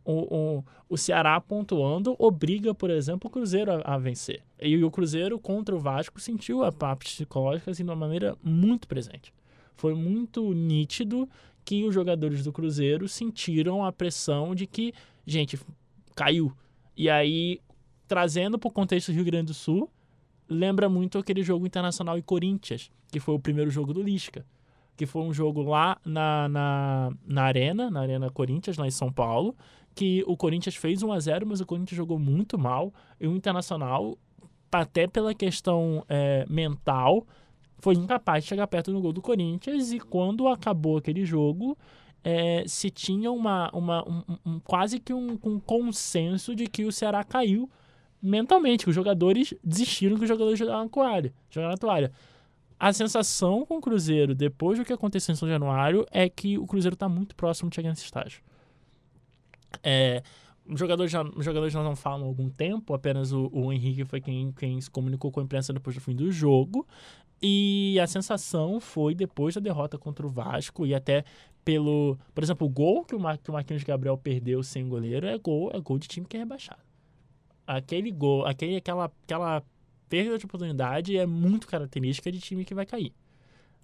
o, 0.05 0.35
o, 0.35 0.63
o 0.87 0.97
Ceará 0.97 1.41
pontuando 1.41 2.15
obriga, 2.19 2.73
por 2.73 2.91
exemplo, 2.91 3.27
o 3.27 3.31
Cruzeiro 3.31 3.71
a, 3.71 3.95
a, 3.95 3.97
vencer. 3.97 4.43
E 4.61 4.83
o 4.83 4.91
Cruzeiro 4.91 5.39
contra 5.39 5.75
o 5.75 5.79
Vasco 5.79 6.19
sentiu 6.21 6.63
a 6.63 6.71
parte 6.71 7.05
psicológica 7.05 7.71
assim, 7.71 7.83
de 7.83 7.89
uma 7.89 7.95
maneira 7.95 8.37
muito 8.43 8.87
presente. 8.87 9.33
Foi 9.75 9.95
muito 9.95 10.53
nítido 10.53 11.27
que 11.69 11.83
os 11.83 11.93
jogadores 11.93 12.43
do 12.43 12.51
Cruzeiro 12.51 13.07
sentiram 13.07 13.85
a 13.85 13.91
pressão 13.91 14.55
de 14.55 14.65
que, 14.65 14.91
gente, 15.23 15.55
caiu. 16.15 16.51
E 16.97 17.07
aí, 17.07 17.59
trazendo 18.07 18.57
para 18.57 18.69
o 18.69 18.71
contexto 18.71 19.11
do 19.11 19.15
Rio 19.15 19.25
Grande 19.25 19.45
do 19.45 19.53
Sul, 19.53 19.87
lembra 20.49 20.89
muito 20.89 21.19
aquele 21.19 21.43
jogo 21.43 21.67
internacional 21.67 22.17
e 22.17 22.23
Corinthians, 22.23 22.89
que 23.11 23.19
foi 23.19 23.35
o 23.35 23.39
primeiro 23.39 23.69
jogo 23.69 23.93
do 23.93 24.01
Lisca. 24.01 24.43
Que 24.97 25.05
foi 25.05 25.21
um 25.21 25.31
jogo 25.31 25.61
lá 25.61 25.99
na, 26.03 26.49
na, 26.49 27.11
na 27.23 27.43
Arena, 27.43 27.91
na 27.91 27.99
Arena 27.99 28.31
Corinthians, 28.31 28.75
lá 28.75 28.87
em 28.87 28.91
São 28.91 29.11
Paulo, 29.11 29.55
que 29.93 30.23
o 30.25 30.35
Corinthians 30.35 30.75
fez 30.75 31.03
1 31.03 31.11
a 31.11 31.19
0 31.19 31.45
mas 31.45 31.61
o 31.61 31.67
Corinthians 31.67 31.97
jogou 31.97 32.17
muito 32.17 32.57
mal. 32.57 32.91
E 33.21 33.27
o 33.27 33.35
Internacional, 33.35 34.17
até 34.71 35.05
pela 35.05 35.35
questão 35.35 36.03
é, 36.09 36.47
mental, 36.49 37.27
foi 37.79 37.95
incapaz 37.95 38.43
de 38.43 38.49
chegar 38.49 38.67
perto 38.67 38.91
do 38.91 39.01
gol 39.01 39.13
do 39.13 39.21
Corinthians 39.21 39.91
e 39.91 39.99
quando 39.99 40.47
acabou 40.47 40.97
aquele 40.97 41.25
jogo 41.25 41.77
é, 42.23 42.63
se 42.67 42.89
tinha 42.89 43.31
uma, 43.31 43.69
uma 43.73 44.07
um, 44.07 44.23
um, 44.45 44.59
quase 44.59 44.99
que 44.99 45.13
um, 45.13 45.39
um, 45.43 45.59
consenso 45.59 46.55
de 46.55 46.67
que 46.67 46.83
o 46.85 46.91
Ceará 46.91 47.23
caiu 47.23 47.69
mentalmente, 48.21 48.83
que 48.83 48.89
os 48.89 48.95
jogadores 48.95 49.53
desistiram 49.63 50.17
que 50.17 50.23
os 50.23 50.27
jogadores 50.27 50.59
jogaram 50.59 50.83
na 50.83 50.89
toalha, 50.89 51.33
jogaram 51.49 51.71
na 51.71 51.77
toalha. 51.77 52.11
A 52.77 52.93
sensação 52.93 53.65
com 53.65 53.77
o 53.77 53.81
Cruzeiro, 53.81 54.33
depois 54.33 54.77
do 54.77 54.85
que 54.85 54.93
aconteceu 54.93 55.33
em 55.33 55.35
São 55.35 55.47
Januário, 55.47 56.05
é 56.11 56.29
que 56.29 56.57
o 56.57 56.65
Cruzeiro 56.65 56.93
está 56.93 57.09
muito 57.09 57.35
próximo 57.35 57.69
de 57.69 57.75
chegar 57.75 57.89
nesse 57.89 58.03
estágio. 58.03 58.41
É, 59.83 60.23
os 60.65 60.79
jogadores, 60.79 61.11
já, 61.11 61.23
os 61.23 61.43
jogadores 61.43 61.73
já 61.73 61.83
não 61.83 61.95
falam 61.95 62.25
há 62.25 62.27
algum 62.27 62.49
tempo, 62.49 62.93
apenas 62.93 63.31
o, 63.31 63.49
o 63.51 63.73
Henrique 63.73 64.05
foi 64.05 64.21
quem, 64.21 64.51
quem 64.51 64.79
se 64.79 64.89
comunicou 64.89 65.31
com 65.31 65.39
a 65.39 65.43
imprensa 65.43 65.73
depois 65.73 65.95
do 65.95 66.01
fim 66.01 66.15
do 66.15 66.31
jogo. 66.31 66.87
E 67.41 67.97
a 67.99 68.07
sensação 68.07 68.79
foi 68.79 69.15
depois 69.15 69.55
da 69.55 69.61
derrota 69.61 69.97
contra 69.97 70.25
o 70.25 70.29
Vasco 70.29 70.85
e 70.85 70.93
até 70.93 71.23
pelo. 71.63 72.17
Por 72.33 72.43
exemplo, 72.43 72.67
o 72.67 72.69
gol 72.69 73.05
que 73.05 73.15
o, 73.15 73.19
Mar, 73.19 73.37
que 73.37 73.49
o 73.49 73.53
Marquinhos 73.53 73.83
Gabriel 73.83 74.17
perdeu 74.17 74.61
sem 74.63 74.87
goleiro 74.87 75.25
é 75.25 75.37
gol, 75.37 75.71
é 75.73 75.79
gol 75.79 75.97
de 75.97 76.07
time 76.07 76.25
que 76.25 76.35
é 76.35 76.39
rebaixado. 76.39 76.81
Aquele 77.65 78.11
gol, 78.11 78.45
aquele, 78.45 78.77
aquela, 78.77 79.05
aquela 79.23 79.63
perda 80.09 80.37
de 80.37 80.45
oportunidade 80.45 81.17
é 81.17 81.25
muito 81.25 81.67
característica 81.67 82.31
de 82.31 82.39
time 82.39 82.65
que 82.65 82.73
vai 82.73 82.85
cair. 82.85 83.13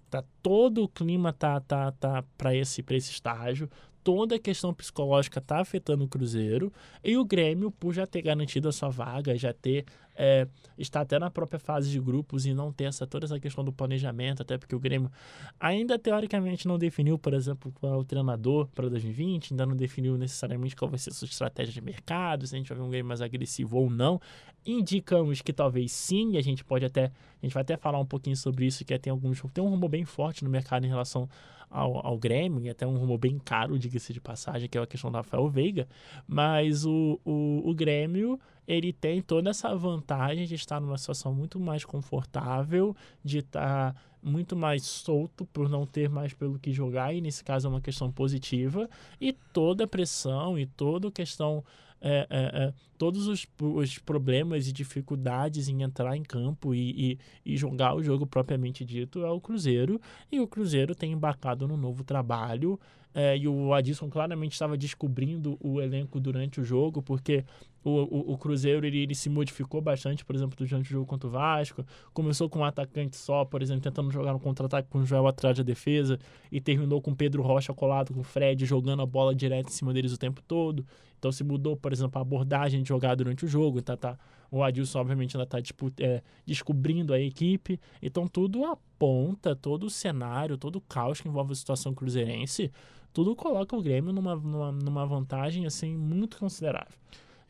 Tá, 0.09 0.23
todo 0.41 0.83
o 0.83 0.87
clima 0.87 1.31
tá, 1.31 1.59
tá, 1.59 1.91
tá 1.91 2.23
para 2.37 2.55
esse, 2.55 2.83
esse 2.89 3.11
estágio, 3.11 3.69
toda 4.03 4.35
a 4.35 4.39
questão 4.39 4.73
psicológica 4.73 5.41
tá 5.41 5.59
afetando 5.59 6.03
o 6.03 6.07
Cruzeiro 6.07 6.71
e 7.03 7.17
o 7.17 7.25
Grêmio, 7.25 7.71
por 7.71 7.93
já 7.93 8.05
ter 8.05 8.21
garantido 8.21 8.69
a 8.69 8.71
sua 8.71 8.89
vaga, 8.89 9.35
já 9.35 9.51
ter 9.51 9.85
é, 10.15 10.47
está 10.77 11.01
até 11.01 11.19
na 11.19 11.29
própria 11.29 11.59
fase 11.59 11.89
de 11.89 11.99
grupos 11.99 12.45
e 12.45 12.53
não 12.53 12.71
ter 12.71 12.85
essa, 12.85 13.05
toda 13.05 13.25
essa 13.25 13.39
questão 13.39 13.63
do 13.63 13.71
planejamento, 13.71 14.41
até 14.41 14.57
porque 14.57 14.75
o 14.75 14.79
Grêmio 14.79 15.11
ainda 15.59 15.99
teoricamente 15.99 16.67
não 16.67 16.77
definiu, 16.77 17.17
por 17.17 17.33
exemplo, 17.33 17.71
qual 17.73 17.93
é 17.93 17.97
o 17.97 18.03
treinador 18.03 18.67
para 18.67 18.89
2020, 18.89 19.53
ainda 19.53 19.65
não 19.65 19.75
definiu 19.75 20.17
necessariamente 20.17 20.75
qual 20.75 20.89
vai 20.89 20.97
ser 20.97 21.09
a 21.09 21.13
sua 21.13 21.25
estratégia 21.25 21.73
de 21.73 21.81
mercado, 21.81 22.47
se 22.47 22.55
a 22.55 22.57
gente 22.57 22.69
vai 22.69 22.77
ver 22.77 22.83
um 22.83 22.89
Grêmio 22.89 23.07
mais 23.07 23.21
agressivo 23.21 23.77
ou 23.77 23.89
não. 23.89 24.19
Indicamos 24.65 25.41
que 25.41 25.53
talvez 25.53 25.91
sim, 25.91 26.31
e 26.31 26.37
a 26.37 26.41
gente 26.41 26.63
pode 26.63 26.85
até, 26.85 27.05
a 27.05 27.45
gente 27.45 27.53
vai 27.53 27.61
até 27.61 27.77
falar 27.77 27.99
um 27.99 28.05
pouquinho 28.05 28.35
sobre 28.35 28.65
isso, 28.65 28.83
que 28.83 28.93
é, 28.93 28.97
tem 28.97 29.11
alguns, 29.11 29.41
tem 29.53 29.63
um 29.63 29.69
rumor 29.69 29.89
bem 29.89 30.05
forte 30.05 30.43
no 30.43 30.49
mercado 30.49 30.85
em 30.85 30.89
relação 30.89 31.29
ao, 31.69 32.05
ao 32.05 32.17
Grêmio, 32.17 32.61
e 32.61 32.69
até 32.69 32.87
um 32.87 32.97
rumor 32.97 33.17
bem 33.17 33.37
caro, 33.37 33.77
diga-se 33.77 34.13
de 34.13 34.21
passagem, 34.21 34.69
que 34.69 34.77
é 34.77 34.81
a 34.81 34.87
questão 34.87 35.11
do 35.11 35.17
Rafael 35.17 35.47
Veiga, 35.49 35.87
mas 36.27 36.85
o, 36.85 37.19
o, 37.23 37.61
o 37.65 37.75
Grêmio 37.75 38.39
ele 38.67 38.91
tem 38.91 39.21
toda 39.21 39.49
essa 39.49 39.75
vantagem 39.75 40.45
de 40.45 40.55
estar 40.55 40.79
numa 40.79 40.97
situação 40.97 41.33
muito 41.33 41.59
mais 41.59 41.85
confortável, 41.85 42.95
de 43.23 43.39
estar 43.39 43.95
muito 44.21 44.55
mais 44.55 44.83
solto 44.83 45.45
por 45.45 45.69
não 45.69 45.85
ter 45.85 46.09
mais 46.09 46.33
pelo 46.33 46.57
que 46.57 46.71
jogar, 46.71 47.13
e 47.13 47.21
nesse 47.21 47.43
caso 47.43 47.67
é 47.67 47.69
uma 47.69 47.81
questão 47.81 48.11
positiva, 48.11 48.89
e 49.21 49.33
toda 49.53 49.83
a 49.83 49.87
pressão 49.87 50.57
e 50.57 50.65
toda 50.65 51.09
a 51.09 51.11
questão 51.11 51.63
é, 52.01 52.27
é, 52.29 52.65
é, 52.65 52.73
todos 52.99 53.27
os, 53.27 53.47
os, 53.59 53.97
problemas 53.97 54.67
e 54.67 54.71
dificuldades 54.71 55.67
em 55.67 55.81
entrar 55.81 56.15
em 56.15 56.21
campo 56.21 56.75
e, 56.75 57.13
e, 57.13 57.53
e, 57.53 57.57
jogar 57.57 57.95
o 57.95 58.03
jogo 58.03 58.27
propriamente 58.27 58.85
dito 58.85 59.25
é 59.25 59.29
o 59.31 59.41
Cruzeiro. 59.41 59.99
E 60.31 60.39
o 60.39 60.47
Cruzeiro 60.47 60.93
tem 60.93 61.13
embarcado 61.13 61.67
no 61.67 61.75
novo 61.75 62.03
trabalho. 62.03 62.79
É, 63.17 63.37
e 63.37 63.47
o 63.47 63.73
Adilson 63.73 64.09
claramente 64.09 64.51
estava 64.51 64.75
descobrindo 64.75 65.57
o 65.61 65.79
elenco 65.79 66.19
durante 66.19 66.59
o 66.59 66.65
jogo, 66.65 67.01
porque 67.01 67.45
o, 67.81 67.89
o, 67.91 68.33
o 68.33 68.37
Cruzeiro 68.37 68.85
ele, 68.85 68.97
ele, 69.03 69.15
se 69.15 69.29
modificou 69.29 69.79
bastante, 69.79 70.25
por 70.25 70.35
exemplo, 70.35 70.53
durante 70.57 70.89
o 70.89 70.91
jogo 70.91 71.05
contra 71.05 71.25
o 71.25 71.31
Vasco. 71.31 71.85
Começou 72.13 72.49
com 72.49 72.59
um 72.59 72.65
atacante 72.65 73.15
só, 73.15 73.45
por 73.45 73.61
exemplo, 73.61 73.81
tentando 73.83 74.11
jogar 74.11 74.33
no 74.33 74.39
contra-ataque 74.39 74.89
com 74.89 74.99
o 74.99 75.05
Joel 75.05 75.27
atrás 75.27 75.55
da 75.55 75.63
defesa, 75.63 76.19
e 76.51 76.59
terminou 76.59 77.01
com 77.01 77.15
Pedro 77.15 77.41
Rocha 77.41 77.73
colado 77.73 78.13
com 78.13 78.19
o 78.19 78.23
Fred, 78.23 78.65
jogando 78.65 79.01
a 79.01 79.05
bola 79.05 79.33
direto 79.33 79.69
em 79.69 79.71
cima 79.71 79.93
deles 79.93 80.11
o 80.11 80.17
tempo 80.17 80.41
todo. 80.41 80.85
Então 81.17 81.31
se 81.31 81.43
mudou, 81.43 81.77
por 81.77 81.93
exemplo, 81.93 82.19
a 82.19 82.21
abordagem 82.21 82.83
de 82.83 82.89
jogar 82.89 83.15
durante 83.15 83.45
o 83.45 83.47
jogo. 83.47 83.79
Então 83.79 83.95
tá, 83.95 84.17
o 84.51 84.63
Adilson, 84.63 84.99
obviamente, 84.99 85.35
ainda 85.37 85.43
está 85.43 85.59
é, 85.99 86.21
descobrindo 86.45 87.13
a 87.13 87.19
equipe. 87.19 87.79
Então 88.01 88.27
tudo 88.27 88.65
aponta, 88.65 89.55
todo 89.55 89.85
o 89.85 89.89
cenário, 89.89 90.57
todo 90.57 90.77
o 90.77 90.81
caos 90.81 91.21
que 91.21 91.27
envolve 91.27 91.51
a 91.51 91.55
situação 91.55 91.93
cruzeirense, 91.93 92.71
tudo 93.13 93.35
coloca 93.35 93.75
o 93.75 93.81
Grêmio 93.81 94.11
numa, 94.11 94.35
numa, 94.35 94.71
numa 94.71 95.05
vantagem 95.05 95.65
assim 95.65 95.95
muito 95.95 96.37
considerável. 96.37 96.97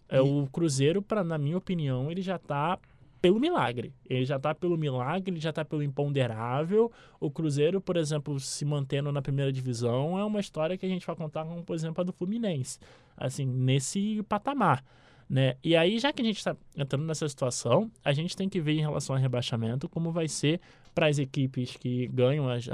É, 0.08 0.22
o 0.22 0.48
Cruzeiro, 0.52 1.02
pra, 1.02 1.24
na 1.24 1.38
minha 1.38 1.58
opinião, 1.58 2.12
ele 2.12 2.22
já 2.22 2.36
está 2.36 2.78
pelo 3.26 3.40
milagre. 3.40 3.92
Ele 4.08 4.24
já 4.24 4.36
está 4.36 4.54
pelo 4.54 4.78
milagre, 4.78 5.32
ele 5.32 5.40
já 5.40 5.50
está 5.50 5.66
pelo 5.66 5.82
imponderável. 5.82 6.92
O 7.20 7.32
Cruzeiro, 7.32 7.82
por 7.82 7.98
exemplo, 7.98 8.40
se 8.40 8.64
mantendo 8.64 9.12
na 9.12 9.20
primeira 9.20 9.52
divisão, 9.52 10.20
é 10.20 10.24
uma 10.24 10.40
história 10.40 10.78
que 10.78 10.86
a 10.86 10.90
gente 10.90 11.08
vai 11.08 11.16
contar 11.16 11.44
como, 11.44 11.64
por 11.64 11.76
exemplo, 11.76 12.02
a 12.02 12.04
do 12.04 12.14
Fluminense. 12.14 12.78
Assim, 13.18 13.46
nesse 13.46 14.22
patamar. 14.30 14.84
Né? 15.28 15.56
E 15.64 15.76
aí, 15.76 15.98
já 15.98 16.14
que 16.14 16.22
a 16.22 16.26
gente 16.26 16.38
está 16.38 16.56
entrando 16.78 17.06
nessa 17.06 17.28
situação, 17.28 17.92
a 18.04 18.14
gente 18.14 18.36
tem 18.36 18.48
que 18.48 18.62
ver 18.62 18.74
em 18.74 18.82
relação 18.82 19.16
ao 19.16 19.22
rebaixamento 19.22 19.90
como 19.90 20.12
vai 20.12 20.28
ser 20.28 20.62
para 20.94 21.08
as 21.08 21.18
equipes 21.18 21.76
que 21.76 22.08
ganham 22.08 22.48
as, 22.48 22.68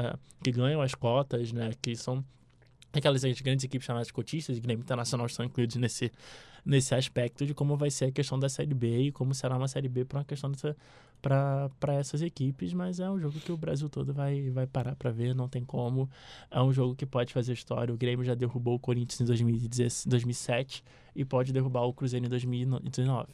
que 0.43 0.52
ganham 0.52 0.82
as 0.82 0.93
cotas, 0.93 1.54
né? 1.54 1.72
que 1.82 1.95
são 1.95 2.24
aquelas 2.93 3.24
grandes 3.41 3.64
equipes 3.64 3.86
chamadas 3.86 4.12
cotistas, 4.12 4.58
e 4.58 4.60
Grêmio 4.60 4.84
Internacional 4.84 5.26
estão 5.26 5.45
incluídos 5.45 5.78
nesse, 5.78 6.12
nesse 6.66 6.93
aspecto 6.93 7.45
de 7.45 7.54
como 7.54 7.78
vai 7.78 7.89
ser 7.89 8.06
a 8.06 8.12
questão 8.12 8.38
da 8.38 8.49
Série 8.49 8.74
B 8.74 9.04
e 9.04 9.12
como 9.12 9.34
será 9.34 9.58
uma 9.58 9.68
Série 9.68 9.88
B 9.88 10.04
para 10.04 10.20
uma 10.20 10.26
questão 10.26 10.52
para 11.22 11.93
essas 11.93 12.22
equipes, 12.22 12.74
mas 12.74 12.99
é 12.99 13.09
um 13.09 13.19
jogo 13.19 13.39
que 13.39 13.51
o 13.51 13.57
Brasil 13.57 13.89
todo 13.89 14.13
vai, 14.13 14.49
vai 14.49 14.65
parar 14.65 14.95
para 14.95 15.11
ver, 15.11 15.36
não 15.36 15.47
tem 15.47 15.63
como. 15.63 16.09
É 16.49 16.61
um 16.61 16.74
jogo 16.74 16.95
que 16.95 17.05
pode 17.05 17.32
fazer 17.32 17.53
história. 17.53 17.93
O 17.93 17.97
Grêmio 17.97 18.26
já 18.26 18.34
derrubou 18.34 18.76
o 18.76 18.80
Corinthians 18.80 19.22
em 19.22 19.26
2017, 19.26 20.09
2007 20.09 20.84
e 21.15 21.24
pode 21.24 21.53
derrubar 21.53 21.84
o 21.84 21.93
Cruzeiro 21.93 22.26
em 22.26 22.30
2019. 22.30 23.34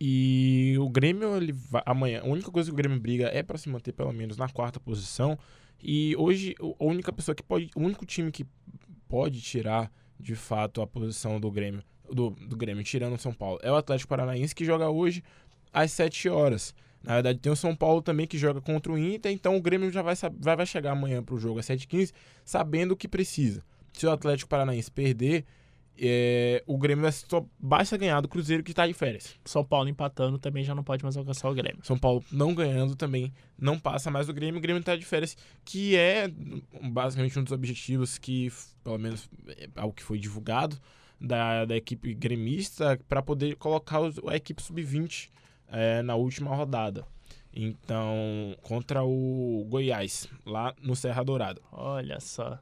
E 0.00 0.76
o 0.78 0.88
Grêmio, 0.88 1.36
ele 1.36 1.52
vai, 1.52 1.82
amanhã, 1.86 2.20
a 2.22 2.26
única 2.26 2.50
coisa 2.50 2.68
que 2.70 2.74
o 2.74 2.76
Grêmio 2.76 2.98
briga 2.98 3.26
é 3.26 3.42
para 3.42 3.58
se 3.58 3.68
manter 3.68 3.92
pelo 3.92 4.12
menos 4.12 4.36
na 4.36 4.48
quarta 4.48 4.80
posição. 4.80 5.38
E 5.82 6.14
hoje, 6.16 6.54
a 6.60 6.84
única 6.84 7.12
pessoa 7.12 7.34
que 7.34 7.42
pode, 7.42 7.70
o 7.74 7.80
único 7.80 8.04
time 8.04 8.30
que 8.30 8.46
pode 9.08 9.40
tirar 9.40 9.90
de 10.18 10.34
fato 10.34 10.80
a 10.80 10.86
posição 10.86 11.38
do 11.38 11.50
Grêmio 11.50 11.82
do, 12.12 12.30
do 12.30 12.56
Grêmio, 12.56 12.84
tirando 12.84 13.14
o 13.14 13.18
São 13.18 13.32
Paulo, 13.32 13.58
é 13.62 13.70
o 13.70 13.76
Atlético 13.76 14.08
Paranaense 14.08 14.54
que 14.54 14.64
joga 14.64 14.88
hoje 14.88 15.22
às 15.72 15.92
7 15.92 16.28
horas. 16.28 16.74
Na 17.06 17.14
verdade, 17.14 17.38
tem 17.38 17.52
o 17.52 17.56
São 17.56 17.74
Paulo 17.74 18.02
também 18.02 18.26
que 18.26 18.36
joga 18.36 18.60
contra 18.60 18.92
o 18.92 18.98
Inter, 18.98 19.30
então 19.30 19.56
o 19.56 19.62
Grêmio 19.62 19.90
já 19.92 20.02
vai, 20.02 20.14
vai, 20.38 20.56
vai 20.56 20.66
chegar 20.66 20.90
amanhã 20.90 21.22
para 21.22 21.36
o 21.36 21.38
jogo 21.38 21.60
às 21.60 21.66
7h15, 21.66 22.12
sabendo 22.44 22.92
o 22.92 22.96
que 22.96 23.06
precisa. 23.06 23.62
Se 23.92 24.04
o 24.06 24.10
Atlético 24.10 24.50
Paranaense 24.50 24.90
perder, 24.90 25.44
é, 25.98 26.62
o 26.66 26.76
Grêmio 26.76 27.10
só 27.12 27.46
basta 27.58 27.96
ganhar 27.96 28.20
do 28.20 28.28
Cruzeiro 28.28 28.62
que 28.62 28.72
está 28.72 28.86
de 28.86 28.92
férias. 28.92 29.36
São 29.44 29.64
Paulo 29.64 29.88
empatando 29.88 30.36
também 30.36 30.64
já 30.64 30.74
não 30.74 30.82
pode 30.82 31.04
mais 31.04 31.16
alcançar 31.16 31.48
o 31.48 31.54
Grêmio. 31.54 31.78
São 31.84 31.96
Paulo 31.96 32.24
não 32.30 32.52
ganhando 32.54 32.94
também 32.96 33.32
não 33.56 33.78
passa 33.78 34.10
mais 34.10 34.26
do 34.26 34.34
Grêmio. 34.34 34.58
O 34.58 34.60
Grêmio 34.62 34.80
está 34.80 34.96
de 34.96 35.04
férias, 35.04 35.36
que 35.64 35.96
é 35.96 36.28
basicamente 36.90 37.38
um 37.38 37.44
dos 37.44 37.52
objetivos 37.52 38.18
que, 38.18 38.52
pelo 38.84 38.98
menos, 38.98 39.30
é 39.48 39.68
algo 39.76 39.94
que 39.94 40.02
foi 40.02 40.18
divulgado 40.18 40.76
da, 41.20 41.64
da 41.64 41.76
equipe 41.76 42.12
gremista 42.14 43.00
para 43.08 43.22
poder 43.22 43.56
colocar 43.56 44.00
os, 44.00 44.18
a 44.28 44.36
equipe 44.36 44.62
sub-20 44.62 45.30
é, 45.70 46.02
na 46.02 46.14
última 46.14 46.54
rodada. 46.54 47.04
Então, 47.52 48.54
contra 48.62 49.02
o 49.02 49.66
Goiás, 49.68 50.28
lá 50.44 50.74
no 50.82 50.94
Serra 50.94 51.24
Dourada. 51.24 51.60
Olha 51.72 52.20
só. 52.20 52.58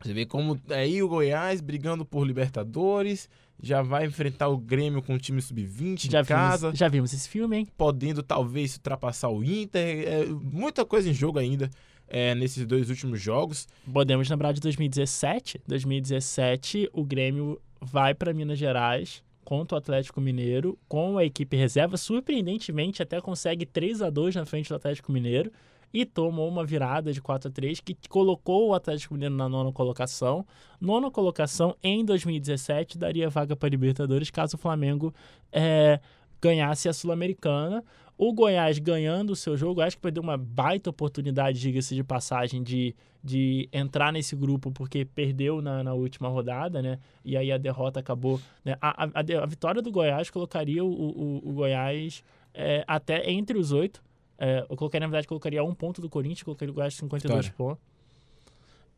Você 0.00 0.14
vê 0.14 0.24
como 0.24 0.58
aí 0.70 1.02
o 1.02 1.08
Goiás 1.08 1.60
brigando 1.60 2.04
por 2.04 2.26
Libertadores, 2.26 3.28
já 3.62 3.82
vai 3.82 4.06
enfrentar 4.06 4.48
o 4.48 4.56
Grêmio 4.56 5.02
com 5.02 5.14
o 5.14 5.18
time 5.18 5.40
sub-20 5.40 6.06
em 6.06 6.24
casa. 6.24 6.74
Já 6.74 6.88
vimos 6.88 7.12
esse 7.12 7.28
filme, 7.28 7.58
hein? 7.58 7.68
Podendo 7.76 8.22
talvez 8.22 8.76
ultrapassar 8.76 9.28
o 9.28 9.44
Inter. 9.44 10.08
É, 10.08 10.24
muita 10.26 10.84
coisa 10.84 11.08
em 11.08 11.14
jogo 11.14 11.38
ainda 11.38 11.70
é, 12.08 12.34
nesses 12.34 12.66
dois 12.66 12.90
últimos 12.90 13.20
jogos. 13.20 13.66
Podemos 13.90 14.28
lembrar 14.28 14.52
de 14.52 14.60
2017. 14.60 15.60
2017, 15.66 16.90
o 16.92 17.04
Grêmio 17.04 17.60
vai 17.80 18.14
para 18.14 18.32
Minas 18.32 18.58
Gerais 18.58 19.22
contra 19.44 19.76
o 19.76 19.78
Atlético 19.78 20.20
Mineiro 20.20 20.78
com 20.88 21.18
a 21.18 21.24
equipe 21.24 21.56
reserva. 21.56 21.96
Surpreendentemente, 21.96 23.02
até 23.02 23.20
consegue 23.20 23.66
3 23.66 24.02
a 24.02 24.10
2 24.10 24.34
na 24.34 24.44
frente 24.44 24.68
do 24.68 24.74
Atlético 24.74 25.12
Mineiro 25.12 25.52
e 25.92 26.04
tomou 26.04 26.48
uma 26.48 26.64
virada 26.64 27.12
de 27.12 27.22
4 27.22 27.48
a 27.48 27.52
3 27.52 27.78
que 27.78 27.96
colocou 28.08 28.70
o 28.70 28.74
Atlético 28.74 29.14
Mineiro 29.14 29.36
na 29.36 29.48
nona 29.48 29.70
colocação. 29.72 30.44
Nona 30.80 31.10
colocação 31.10 31.76
em 31.82 32.04
2017 32.04 32.98
daria 32.98 33.30
vaga 33.30 33.54
para 33.54 33.68
Libertadores 33.68 34.28
caso 34.30 34.56
o 34.56 34.58
Flamengo 34.58 35.14
é, 35.52 36.00
ganhasse 36.42 36.88
a 36.88 36.92
Sul-Americana. 36.92 37.84
O 38.16 38.32
Goiás 38.32 38.78
ganhando 38.78 39.30
o 39.30 39.36
seu 39.36 39.56
jogo, 39.56 39.80
acho 39.80 39.96
que 39.96 40.02
perdeu 40.02 40.22
uma 40.22 40.36
baita 40.36 40.88
oportunidade, 40.88 41.58
diga-se 41.58 41.94
de 41.94 42.04
passagem, 42.04 42.62
de, 42.62 42.94
de 43.22 43.68
entrar 43.72 44.12
nesse 44.12 44.36
grupo, 44.36 44.70
porque 44.70 45.04
perdeu 45.04 45.60
na, 45.60 45.82
na 45.82 45.94
última 45.94 46.28
rodada, 46.28 46.80
né? 46.80 46.98
E 47.24 47.36
aí 47.36 47.50
a 47.50 47.58
derrota 47.58 47.98
acabou. 47.98 48.40
Né? 48.64 48.76
A, 48.80 49.04
a, 49.04 49.42
a 49.42 49.46
vitória 49.46 49.82
do 49.82 49.90
Goiás 49.90 50.30
colocaria 50.30 50.84
o, 50.84 50.88
o, 50.88 51.48
o 51.48 51.52
Goiás 51.52 52.22
é, 52.52 52.84
até 52.86 53.28
entre 53.30 53.58
os 53.58 53.72
oito. 53.72 54.00
É, 54.38 54.64
eu 54.68 54.76
colocaria, 54.76 55.06
na 55.06 55.10
verdade, 55.10 55.26
colocaria 55.26 55.62
um 55.64 55.74
ponto 55.74 56.00
do 56.00 56.08
Corinthians, 56.08 56.44
colocaria 56.44 56.70
o 56.70 56.74
Goiás 56.74 56.94
52 56.94 57.48
pontos. 57.50 57.82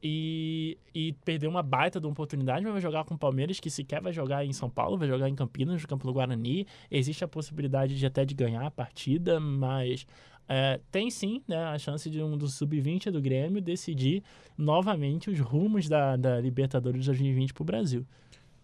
E, 0.03 0.78
e 0.94 1.14
uma 1.49 1.62
baita 1.62 1.99
de 1.99 2.07
uma 2.07 2.12
oportunidade, 2.12 2.62
mas 2.62 2.72
vai 2.72 2.82
jogar 2.82 3.05
com 3.05 3.14
o 3.14 3.18
Palmeiras, 3.18 3.59
que 3.59 3.70
sequer 3.70 4.01
vai 4.01 4.12
jogar 4.12 4.44
em 4.44 4.53
São 4.53 4.68
Paulo, 4.68 4.99
vai 4.99 5.09
jogar 5.09 5.28
em 5.28 5.34
Campinas, 5.34 5.82
no 5.82 5.88
campo 5.88 6.07
do 6.07 6.12
Guarani. 6.12 6.66
Existe 6.90 7.24
a 7.24 7.28
possibilidade 7.28 7.99
de 7.99 8.07
até 8.07 8.24
de 8.24 8.34
ganhar 8.34 8.64
a 8.64 8.70
partida, 8.70 9.40
mas 9.40 10.07
é, 10.49 10.80
tem 10.92 11.11
sim 11.11 11.42
né, 11.49 11.57
a 11.57 11.78
chance 11.78 12.09
de 12.09 12.22
um 12.22 12.36
dos 12.36 12.55
sub-20 12.55 13.11
do 13.11 13.20
Grêmio 13.20 13.61
decidir 13.61 14.22
novamente 14.57 15.28
os 15.30 15.40
rumos 15.40 15.88
da, 15.88 16.16
da 16.16 16.40
Libertadores 16.40 17.01
de 17.01 17.07
2020 17.07 17.53
para 17.53 17.62
o 17.62 17.64
Brasil. 17.66 18.07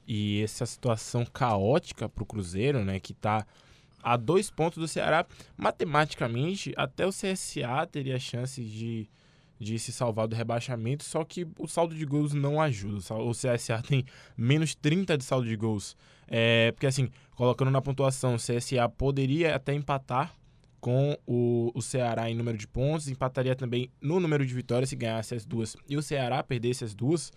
E 0.07 0.43
essa 0.43 0.67
situação 0.67 1.25
caótica 1.25 2.09
para 2.09 2.23
o 2.23 2.27
Cruzeiro, 2.27 2.85
né, 2.85 3.01
que 3.01 3.13
está 3.13 3.47
a 4.03 4.17
dois 4.17 4.51
pontos 4.51 4.79
do 4.79 4.89
Ceará, 4.89 5.25
matematicamente, 5.57 6.73
até 6.77 7.07
o 7.07 7.11
CSA 7.11 7.87
teria 7.91 8.19
chance 8.19 8.63
de 8.63 9.09
de 9.63 9.79
se 9.79 9.93
salvar 9.93 10.27
do 10.27 10.35
rebaixamento, 10.35 11.05
só 11.05 11.25
que 11.25 11.47
o 11.59 11.67
saldo 11.67 11.95
de 11.95 12.05
gols 12.05 12.33
não 12.33 12.61
ajuda. 12.61 13.15
O 13.15 13.31
CSA 13.31 13.83
tem 13.87 14.05
menos 14.37 14.75
30 14.75 15.17
de 15.17 15.25
saldo 15.25 15.47
de 15.47 15.57
gols. 15.57 15.97
É, 16.27 16.73
porque 16.73 16.87
assim, 16.87 17.09
colocando 17.35 17.71
na 17.71 17.81
pontuação, 17.81 18.35
o 18.35 18.39
CSA 18.39 18.89
poderia 18.89 19.55
até 19.55 19.73
empatar 19.73 20.35
com 20.81 21.17
o, 21.27 21.71
o 21.75 21.81
Ceará 21.81 22.29
em 22.29 22.35
número 22.35 22.59
de 22.59 22.67
pontos, 22.67 23.07
empataria 23.07 23.55
também 23.55 23.89
no 24.01 24.19
número 24.19 24.45
de 24.45 24.53
vitórias 24.53 24.91
se 24.91 24.97
ganhasse 24.97 25.33
as 25.33 25.45
duas 25.45 25.77
e 25.89 25.97
o 25.97 26.03
Ceará 26.03 26.43
perdesse 26.43 26.83
as 26.83 26.93
duas, 26.93 27.31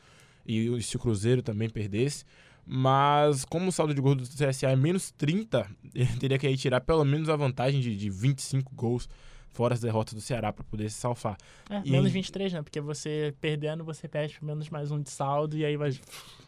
e 0.48 0.82
se 0.82 0.96
o 0.96 1.00
Cruzeiro 1.00 1.44
também 1.44 1.70
perdesse. 1.70 2.26
Mas 2.66 3.46
como 3.46 3.70
o 3.70 3.72
saldo 3.72 3.94
de 3.94 4.02
gols 4.02 4.18
do 4.18 4.24
CSA 4.28 4.72
é 4.72 4.76
menos 4.76 5.12
30, 5.12 5.70
ele 5.94 6.08
teria 6.20 6.40
que 6.40 6.48
aí 6.48 6.58
tirar 6.58 6.82
pelo 6.82 7.06
menos 7.06 7.30
a 7.30 7.36
vantagem 7.36 7.80
de, 7.80 7.96
de 7.96 8.10
25 8.10 8.74
gols 8.74 9.08
fora 9.56 9.74
as 9.74 9.80
derrotas 9.80 10.14
do 10.14 10.22
Ceará 10.22 10.52
para 10.52 10.64
poder 10.66 10.90
se 10.90 10.98
salvar. 11.00 11.38
É, 11.70 11.82
E- 11.86 11.90
menos 11.92 12.12
23, 12.12 12.54
né? 12.54 12.62
Porque 12.62 12.82
você 12.82 13.34
perdendo, 13.40 13.84
você 13.84 14.08
perde 14.08 14.38
menos 14.42 14.70
mais 14.70 14.92
um 14.92 15.02
de 15.02 15.10
saldo 15.10 15.58
e 15.58 15.66
aí 15.66 15.78
vai. 15.78 15.92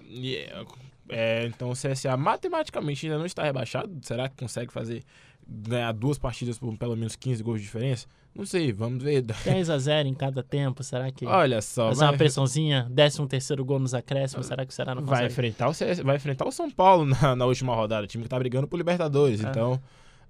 E, 0.02 0.36
é, 0.36 0.66
é, 1.10 1.46
então 1.48 1.70
o 1.70 1.74
CSA 1.74 2.16
matematicamente 2.18 3.06
ainda 3.06 3.18
não 3.18 3.26
está 3.26 3.44
rebaixado. 3.44 3.90
Será 4.02 4.28
que 4.28 4.36
consegue 4.36 4.72
fazer 4.72 5.04
ganhar 5.48 5.94
duas 5.94 6.18
partidas 6.18 6.60
por 6.60 6.76
pelo 6.78 6.96
menos 6.96 7.16
15 7.16 7.42
gols 7.42 7.60
de 7.60 7.66
diferença? 7.66 8.06
Não 8.36 8.46
sei, 8.46 8.72
vamos 8.72 9.02
ver. 9.04 9.22
10 9.46 9.70
a 9.70 9.78
0 9.80 10.08
em 10.10 10.14
cada 10.14 10.44
tempo, 10.44 10.84
será 10.84 11.10
que. 11.12 11.26
Olha 11.26 11.60
só, 11.62 11.88
Fazer 11.90 12.04
uma 12.04 12.12
vai, 12.12 12.18
pressãozinha, 12.20 12.88
13 12.94 13.26
terceiro 13.28 13.66
gol 13.66 13.80
nos 13.80 13.94
acréscimos, 13.96 14.46
será 14.46 14.64
que 14.66 14.72
o 14.72 14.76
Ceará 14.76 14.94
não 14.94 15.02
vai 15.04 15.24
consegue? 15.24 15.32
enfrentar 15.34 15.68
o 15.70 15.74
CS, 15.74 16.00
vai 16.02 16.18
enfrentar 16.18 16.46
o 16.48 16.52
São 16.52 16.70
Paulo 16.70 17.06
na, 17.06 17.36
na 17.36 17.46
última 17.46 17.74
rodada, 17.74 18.06
time 18.06 18.24
que 18.24 18.30
tá 18.30 18.38
brigando 18.38 18.68
por 18.68 18.78
Libertadores. 18.78 19.44
É. 19.44 19.50
Então, 19.50 19.82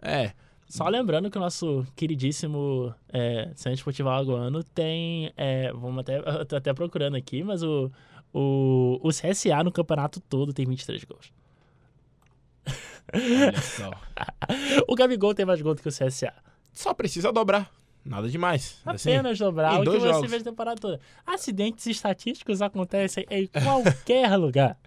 é, 0.01 0.31
Só 0.69 0.87
lembrando 0.89 1.29
que 1.31 1.37
o 1.37 1.41
nosso 1.41 1.85
queridíssimo 1.95 2.93
é, 3.09 3.51
Centro 3.55 3.73
Esportivo 3.77 4.09
Alagoano 4.09 4.63
tem. 4.63 5.31
é, 5.37 5.71
vamos 5.71 5.99
até. 5.99 6.17
Eu 6.17 6.45
tô 6.45 6.55
até 6.57 6.73
procurando 6.73 7.15
aqui, 7.15 7.41
mas 7.43 7.63
o, 7.63 7.89
o, 8.33 8.99
o 9.01 9.09
CSA 9.09 9.63
no 9.63 9.71
campeonato 9.71 10.19
todo 10.19 10.51
tem 10.53 10.65
23 10.65 11.03
gols. 11.05 11.31
olha 13.13 13.61
só. 13.61 13.91
O 14.87 14.95
Gabigol 14.95 15.33
tem 15.33 15.45
mais 15.45 15.61
gols 15.61 15.77
do 15.77 15.81
que 15.81 15.89
o 15.89 15.91
CSA. 15.91 16.33
Só 16.73 16.93
precisa 16.93 17.31
dobrar. 17.31 17.71
Nada 18.03 18.29
demais. 18.29 18.79
Assim, 18.85 19.11
Apenas 19.11 19.37
dobrar 19.37 19.73
em 19.73 19.77
o 19.77 19.79
que 19.79 19.85
dois 19.85 20.01
você 20.01 20.13
jogos. 20.13 20.31
vê 20.31 20.37
a 20.37 20.43
temporada 20.43 20.79
toda. 20.79 20.99
Acidentes 21.25 21.85
estatísticos 21.87 22.61
acontecem 22.61 23.25
em 23.29 23.47
qualquer 23.47 24.35
lugar. 24.37 24.77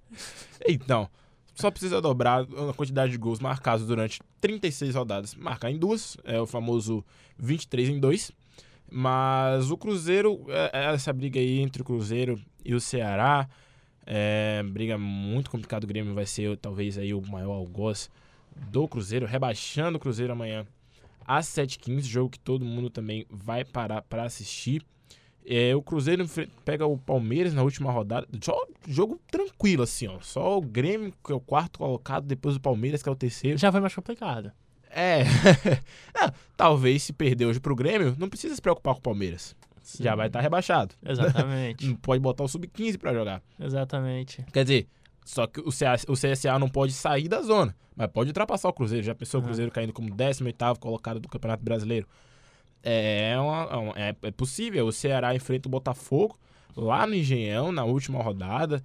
Então, 0.66 1.09
só 1.61 1.71
precisa 1.71 2.01
dobrar 2.01 2.43
a 2.43 2.73
quantidade 2.75 3.13
de 3.13 3.19
gols 3.19 3.41
marcados 3.41 3.87
durante 3.87 4.21
36 4.41 4.95
rodadas. 4.95 5.35
Marcar 5.35 5.71
em 5.71 5.79
duas, 5.79 6.17
é 6.25 6.41
o 6.41 6.47
famoso 6.47 7.05
23 7.39 7.91
em 7.91 8.01
2. 8.01 8.33
Mas 8.91 9.71
o 9.71 9.77
Cruzeiro, 9.77 10.45
é, 10.49 10.71
é 10.73 10.95
essa 10.95 11.13
briga 11.13 11.39
aí 11.39 11.61
entre 11.61 11.83
o 11.83 11.85
Cruzeiro 11.85 12.41
e 12.65 12.75
o 12.75 12.81
Ceará, 12.81 13.49
é 14.05 14.63
briga 14.65 14.99
muito 14.99 15.51
complicada. 15.51 15.85
O 15.85 15.89
Grêmio 15.89 16.15
vai 16.15 16.27
ser 16.27 16.57
talvez 16.57 16.99
aí 16.99 17.15
o 17.15 17.23
maior 17.23 17.53
algoz 17.53 18.11
do 18.71 18.89
Cruzeiro, 18.89 19.27
rebaixando 19.27 19.97
o 19.97 20.01
Cruzeiro 20.01 20.33
amanhã 20.33 20.67
às 21.27 21.47
7h15, 21.47 22.03
jogo 22.03 22.31
que 22.31 22.41
todo 22.41 22.65
mundo 22.65 22.91
também 22.91 23.25
vai 23.31 23.65
parar 23.65 24.03
para 24.03 24.25
assistir. 24.25 24.83
É, 25.47 25.74
o 25.74 25.82
Cruzeiro 25.82 26.24
pega 26.64 26.86
o 26.86 26.97
Palmeiras 26.99 27.53
na 27.55 27.62
última 27.62 27.91
rodada. 27.91 28.26
Jogo, 28.43 28.68
jogo 28.86 29.20
tranquilo, 29.30 29.82
assim, 29.82 30.07
ó. 30.07 30.18
Só 30.20 30.59
o 30.59 30.61
Grêmio, 30.61 31.12
que 31.24 31.32
é 31.32 31.34
o 31.34 31.41
quarto 31.41 31.78
colocado, 31.78 32.24
depois 32.26 32.57
o 32.57 32.61
Palmeiras, 32.61 33.03
que 33.03 33.09
é 33.09 33.12
o 33.12 33.16
terceiro. 33.16 33.59
Já 33.59 33.72
foi 33.72 33.80
mais 33.80 33.95
complicado. 33.95 34.53
É. 34.91 35.24
Não, 36.14 36.32
talvez 36.57 37.03
se 37.03 37.12
perder 37.12 37.47
hoje 37.47 37.61
pro 37.61 37.74
Grêmio, 37.76 38.14
não 38.18 38.28
precisa 38.28 38.55
se 38.55 38.61
preocupar 38.62 38.95
com 38.95 39.01
o 39.01 39.03
Palmeiras. 39.03 39.57
Já 39.99 40.14
vai 40.14 40.28
estar 40.28 40.41
rebaixado. 40.41 40.95
Exatamente. 41.05 41.84
Não 41.88 41.97
pode 41.97 42.20
botar 42.22 42.45
o 42.45 42.49
sub-15 42.49 42.97
pra 42.97 43.12
jogar. 43.12 43.43
Exatamente. 43.59 44.45
Quer 44.53 44.62
dizer, 44.62 44.86
só 45.24 45.49
que 45.49 45.59
o, 45.61 45.70
CA, 45.72 45.97
o 46.07 46.12
CSA 46.12 46.57
não 46.61 46.68
pode 46.68 46.93
sair 46.93 47.26
da 47.28 47.43
zona, 47.43 47.74
mas 47.97 48.09
pode 48.09 48.30
ultrapassar 48.30 48.68
o 48.68 48.72
Cruzeiro. 48.72 49.05
Já 49.05 49.16
pensou 49.16 49.41
o 49.41 49.43
Ah. 49.43 49.47
Cruzeiro 49.47 49.72
caindo 49.72 49.93
como 49.93 50.09
18º 50.14 50.78
colocado 50.78 51.18
do 51.18 51.28
Campeonato 51.28 51.64
Brasileiro? 51.64 52.07
É, 52.83 53.35
uma- 53.39 53.62
é 53.70 53.76
uma- 53.76 53.95
é- 53.99 54.16
é 54.22 54.31
possível. 54.31 54.87
O 54.87 54.93
Ceará 54.93 55.35
enfrenta 55.35 55.68
o 55.68 55.70
Botafogo 55.70 56.39
lá 56.76 57.07
no 57.07 57.14
Engenhão, 57.14 57.70
na 57.72 57.85
última 57.85 58.22
rodada. 58.22 58.83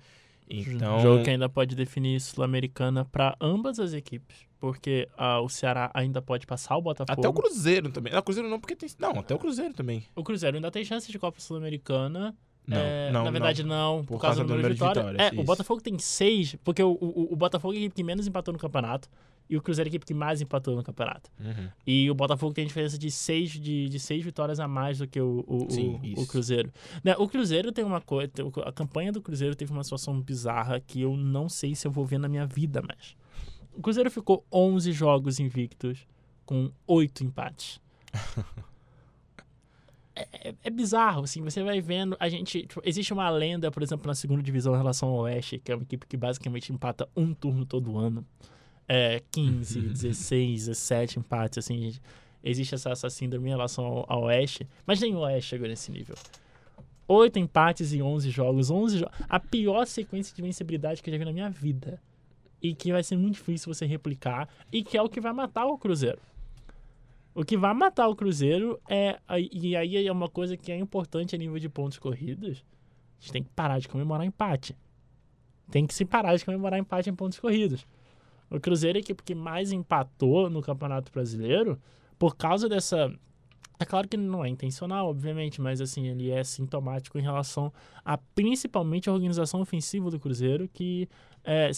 Então, 0.50 1.00
Jogo 1.00 1.24
que 1.24 1.30
ainda 1.32 1.50
pode 1.50 1.76
definir 1.76 2.20
Sul-Americana 2.22 3.04
para 3.06 3.36
ambas 3.42 3.80
as 3.80 3.94
equipes. 3.94 4.38
Porque 4.60 5.08
ah, 5.18 5.40
o 5.42 5.50
Ceará 5.50 5.92
ainda 5.94 6.22
pode 6.22 6.46
passar 6.48 6.76
o 6.78 6.82
Botafogo. 6.82 7.20
até 7.20 7.28
o 7.28 7.34
Cruzeiro 7.34 7.90
também. 7.92 8.12
Não, 8.14 8.20
o 8.20 8.24
Cruzeiro 8.24 8.50
não, 8.50 8.60
porque 8.60 8.76
tem... 8.76 8.90
Não, 9.00 9.12
até 9.12 9.34
o 9.36 9.40
Cruzeiro 9.40 9.74
também. 9.74 10.04
O 10.16 10.24
Cruzeiro 10.24 10.58
ainda 10.58 10.72
tem 10.72 10.84
chance 10.84 11.12
de 11.12 11.18
Copa 11.20 11.40
Sul-Americana. 11.40 12.36
Não, 12.68 12.78
É, 12.78 13.12
não, 13.12 13.24
na 13.26 13.32
verdade, 13.32 13.64
não, 13.64 14.04
por, 14.04 14.20
causa, 14.20 14.44
do 14.44 14.56
número 14.56 14.74
de 14.74 14.80
vitórias. 14.84 15.32
É, 15.34 15.40
o. 15.40 15.44
Botafogo 15.44 15.82
tem 15.82 16.00
seis, 16.00 16.56
porque 16.64 16.82
o, 16.82 16.92
o, 17.00 17.34
o 17.34 17.36
Botafogo 17.36 17.74
é 17.76 17.78
a 17.78 17.80
equipe 17.82 17.96
que 17.96 18.04
menos 18.04 18.26
empatou 18.26 18.52
no 18.54 18.60
campeonato. 18.60 19.08
E 19.50 19.56
o 19.56 19.62
Cruzeiro 19.62 19.88
é 19.88 19.90
a 19.90 19.92
equipe 19.92 20.06
que 20.06 20.14
mais 20.14 20.42
empatou 20.42 20.76
no 20.76 20.84
campeonato. 20.84 21.30
Uhum. 21.40 21.70
E 21.86 22.10
o 22.10 22.16
Botafogo 22.16 22.54
tem 22.54 22.66
diferença 22.66 22.98
de 22.98 23.12
seis, 23.12 23.52
de, 23.52 23.88
de 23.90 24.00
seis 24.00 24.24
vitórias 24.24 24.60
a 24.60 24.68
mais 24.68 24.98
do 24.98 25.08
que 25.08 25.22
o, 25.22 25.44
o, 25.48 25.70
Sim, 25.70 26.00
o, 26.18 26.22
o 26.22 26.28
Cruzeiro. 26.28 26.72
Né, 27.04 27.16
O 27.18 27.28
Cruzeiro 27.28 27.72
tem 27.72 27.86
uma 27.86 28.02
coisa. 28.02 28.32
A 28.66 28.72
campanha 28.72 29.12
do 29.12 29.22
Cruzeiro 29.22 29.56
teve 29.56 29.72
uma 29.72 29.84
situação 29.84 30.20
bizarra 30.20 30.80
que 30.80 31.02
eu 31.02 31.16
não 31.16 31.48
sei 31.48 31.76
se 31.76 31.86
eu 31.88 31.92
vou 31.92 32.06
ver 32.06 32.18
na 32.18 32.28
minha 32.28 32.46
vida 32.48 32.82
mais. 32.82 33.16
O 33.74 33.82
Cruzeiro 33.82 34.10
ficou 34.10 34.44
11 34.52 34.92
jogos 34.92 35.40
invictos 35.40 36.08
com 36.46 36.72
oito 36.88 37.24
empates. 37.24 37.80
É, 40.16 40.50
é- 40.50 40.56
é 40.64 40.70
bizarro, 40.70 41.24
assim, 41.26 41.42
você 41.42 41.62
vai 41.62 41.82
vendo, 41.82 42.16
a 42.22 42.30
gente, 42.30 42.62
tipo, 42.66 42.82
existe 42.86 43.12
uma 43.12 43.30
lenda, 43.30 43.70
por 43.70 43.84
exemplo, 43.84 44.08
na 44.08 44.16
segunda 44.16 44.42
divisão 44.42 44.74
em 44.74 44.78
relação 44.78 45.10
ao 45.10 45.16
Oeste, 45.24 45.60
que 45.60 45.72
é 45.72 45.76
uma 45.76 45.84
equipe 45.84 46.08
que 46.08 46.16
basicamente 46.16 46.72
empata 46.72 47.06
um 47.16 47.34
turno 47.34 47.66
todo 47.66 47.98
ano, 47.98 48.26
é, 48.88 49.22
15, 49.32 49.82
16, 49.82 50.68
17 50.68 51.20
empates, 51.20 51.58
assim, 51.58 51.80
gente, 51.80 52.02
existe 52.44 52.76
essa, 52.76 52.90
essa 52.90 53.10
síndrome 53.10 53.48
em 53.48 53.52
relação 53.52 53.86
ao, 53.86 54.06
ao 54.08 54.24
Oeste, 54.24 54.68
mas 54.86 55.00
nem 55.00 55.16
o 55.16 55.20
Oeste 55.20 55.50
chegou 55.50 55.68
nesse 55.68 55.92
nível. 55.92 56.16
Oito 57.08 57.38
empates 57.38 57.94
em 57.94 58.02
11 58.02 58.30
jogos, 58.30 58.72
11 58.72 59.00
jo 59.00 59.06
a 59.30 59.40
pior 59.40 59.86
sequência 59.86 60.36
de 60.36 60.42
vencibilidade 60.42 61.04
que 61.04 61.10
eu 61.10 61.14
já 61.14 61.20
vi 61.20 61.26
na 61.26 61.34
minha 61.34 61.50
vida, 61.50 62.02
e 62.62 62.74
que 62.74 62.92
vai 62.92 63.04
ser 63.04 63.16
muito 63.16 63.36
difícil 63.36 63.74
você 63.74 63.86
replicar, 63.86 64.50
e 64.72 64.84
que 64.84 64.98
é 64.98 65.02
o 65.02 65.10
que 65.10 65.22
vai 65.22 65.34
matar 65.34 65.66
o 65.66 65.78
Cruzeiro. 65.78 66.20
O 67.34 67.44
que 67.44 67.58
vai 67.58 67.74
matar 67.74 68.08
o 68.08 68.16
Cruzeiro 68.16 68.80
é. 68.90 69.20
E 69.52 69.76
aí 69.76 70.08
é 70.08 70.12
uma 70.12 70.30
coisa 70.30 70.56
que 70.56 70.72
é 70.72 70.78
importante 70.78 71.36
a 71.36 71.38
nível 71.38 71.60
de 71.60 71.68
pontos 71.68 72.00
corridos. 72.00 72.64
A 73.20 73.22
gente 73.22 73.34
tem 73.34 73.44
que 73.44 73.50
parar 73.50 73.78
de 73.78 73.90
comemorar 73.90 74.26
empate. 74.26 74.76
Tem 75.70 75.86
que 75.86 75.94
se 75.94 76.06
parar 76.06 76.36
de 76.38 76.46
comemorar 76.46 76.80
empate 76.80 77.10
em 77.10 77.16
pontos 77.16 77.38
corridos. 77.38 77.86
O 78.50 78.60
Cruzeiro 78.60 78.98
é 78.98 79.00
a 79.00 79.02
equipe 79.02 79.24
que 79.24 79.36
mais 79.36 79.72
empatou 79.72 80.50
no 80.50 80.62
Campeonato 80.62 81.12
Brasileiro 81.12 81.80
por 82.18 82.36
causa 82.36 82.70
dessa. 82.70 83.12
É 83.78 83.86
claro 83.86 84.08
que 84.08 84.16
não 84.16 84.46
é 84.46 84.50
intencional, 84.50 85.10
obviamente, 85.10 85.60
mas 85.60 85.82
assim, 85.82 86.08
ele 86.08 86.30
é 86.30 86.44
sintomático 86.44 87.20
em 87.20 87.22
relação 87.22 87.74
a 88.06 88.18
principalmente 88.18 89.10
a 89.10 89.14
organização 89.14 89.60
ofensiva 89.60 90.10
do 90.10 90.20
Cruzeiro, 90.20 90.70
que 90.72 91.10
é, 91.44 91.70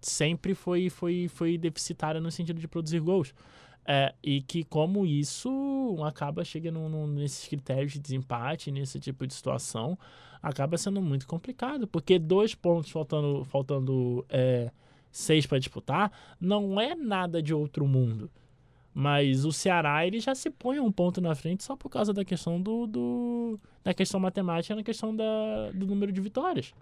sempre 0.00 0.54
foi, 0.54 0.88
foi, 0.88 1.28
foi 1.28 1.58
deficitária 1.58 2.20
no 2.20 2.30
sentido 2.30 2.58
de 2.58 2.66
produzir 2.66 3.00
gols. 3.00 3.34
É, 3.84 4.14
e 4.22 4.40
que 4.40 4.62
como 4.62 5.04
isso 5.04 5.96
acaba 6.04 6.44
chegando 6.44 6.78
nesses 7.08 7.48
critérios 7.48 7.92
de 7.92 7.98
desempate, 7.98 8.70
nesse 8.70 9.00
tipo 9.00 9.26
de 9.26 9.34
situação, 9.34 9.98
acaba 10.40 10.78
sendo 10.78 11.02
muito 11.02 11.26
complicado, 11.26 11.86
porque 11.86 12.18
dois 12.18 12.54
pontos 12.54 12.90
faltando, 12.90 13.44
faltando 13.44 14.24
é, 14.28 14.70
seis 15.12 15.46
para 15.46 15.58
disputar 15.58 16.10
não 16.40 16.80
é 16.80 16.94
nada 16.94 17.40
de 17.40 17.54
outro 17.54 17.86
mundo. 17.86 18.30
Mas 18.94 19.44
o 19.44 19.52
Ceará 19.52 20.06
ele 20.06 20.20
já 20.20 20.34
se 20.34 20.50
põe 20.50 20.78
um 20.78 20.92
ponto 20.92 21.20
na 21.20 21.34
frente 21.34 21.62
só 21.62 21.76
por 21.76 21.88
causa 21.88 22.12
da 22.12 22.24
questão 22.24 22.60
do, 22.60 22.86
do 22.86 23.60
da 23.84 23.94
questão 23.94 24.20
matemática, 24.20 24.74
na 24.74 24.82
questão 24.82 25.14
da, 25.14 25.70
do 25.72 25.86
número 25.86 26.12
de 26.12 26.20
vitórias. 26.20 26.74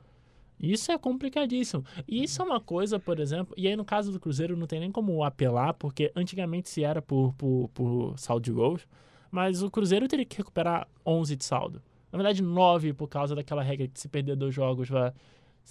Isso 0.58 0.92
é 0.92 0.98
complicadíssimo. 0.98 1.84
E 2.06 2.22
isso 2.24 2.42
é 2.42 2.44
uma 2.44 2.60
coisa, 2.60 2.98
por 2.98 3.18
exemplo, 3.18 3.54
e 3.56 3.66
aí 3.66 3.74
no 3.74 3.84
caso 3.84 4.12
do 4.12 4.20
Cruzeiro 4.20 4.56
não 4.56 4.66
tem 4.66 4.80
nem 4.80 4.92
como 4.92 5.24
apelar, 5.24 5.72
porque 5.74 6.12
antigamente 6.14 6.68
se 6.68 6.84
era 6.84 7.00
por, 7.00 7.32
por, 7.34 7.70
por 7.72 8.18
saldo 8.18 8.44
de 8.44 8.52
gols, 8.52 8.86
mas 9.30 9.62
o 9.62 9.70
Cruzeiro 9.70 10.06
teria 10.06 10.26
que 10.26 10.36
recuperar 10.36 10.86
11 11.06 11.36
de 11.36 11.44
saldo. 11.44 11.82
Na 12.12 12.18
verdade, 12.18 12.42
9 12.42 12.92
por 12.92 13.08
causa 13.08 13.34
daquela 13.34 13.62
regra 13.62 13.86
que 13.86 13.98
se 13.98 14.08
perder 14.08 14.36
dois 14.36 14.54
jogos, 14.54 14.88
vai, 14.88 15.12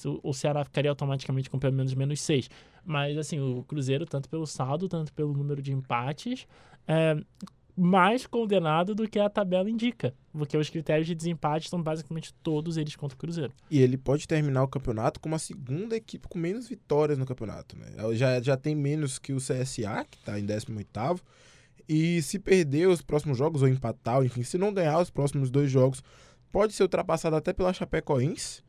o- 0.06 0.34
Ceará 0.34 0.64
ficaria 0.64 0.90
automaticamente 0.92 1.50
com 1.50 1.58
pelo 1.60 1.74
menos 1.76 1.94
menos 1.94 2.22
6. 2.22 2.50
Mas 2.86 3.18
assim, 3.18 3.40
o 3.40 3.64
Cruzeiro, 3.64 4.06
tanto 4.06 4.30
pelo 4.30 4.46
saldo, 4.48 4.88
tanto 4.88 5.14
pelo 5.14 5.34
número 5.34 5.62
de 5.62 5.72
empates, 5.74 6.48
é 6.88 7.16
mais 7.82 8.28
condenado 8.28 8.94
do 8.94 9.08
que 9.08 9.18
a 9.20 9.30
tabela 9.30 9.70
indica. 9.70 10.14
Porque 10.34 10.58
os 10.58 10.70
critérios 10.70 11.08
de 11.08 11.16
desempate 11.16 11.66
estão 11.66 11.82
basicamente 11.82 12.34
todos 12.44 12.76
eles 12.78 12.96
contra 12.96 13.16
o 13.16 13.18
Cruzeiro. 13.18 13.54
E 13.72 13.80
ele 13.80 13.98
pode 13.98 14.28
terminar 14.28 14.64
o 14.64 14.68
campeonato 14.68 15.20
como 15.20 15.36
a 15.36 15.40
segunda 15.40 15.96
equipe 15.96 16.28
com 16.28 16.38
menos 16.38 16.68
vitórias 16.68 17.18
no 17.18 17.26
campeonato. 17.26 17.78
Né? 17.78 17.88
Já, 18.16 18.42
já 18.42 18.58
tem 18.58 18.76
menos 18.76 19.18
que 19.18 19.32
o 19.34 19.38
CSA, 19.38 20.06
que 20.10 20.18
está 20.18 20.38
em 20.40 20.46
18º. 20.46 21.22
E 21.88 22.22
se 22.22 22.38
perder 22.38 22.88
os 22.88 23.02
próximos 23.02 23.38
jogos, 23.38 23.62
ou 23.62 23.68
empatar, 23.68 24.24
enfim, 24.24 24.44
se 24.44 24.58
não 24.58 24.74
ganhar 24.74 25.00
os 25.00 25.10
próximos 25.10 25.50
dois 25.50 25.72
jogos, 25.72 26.04
pode 26.52 26.74
ser 26.74 26.84
ultrapassado 26.84 27.36
até 27.36 27.54
pela 27.54 27.74
Chapecoense 27.74 28.62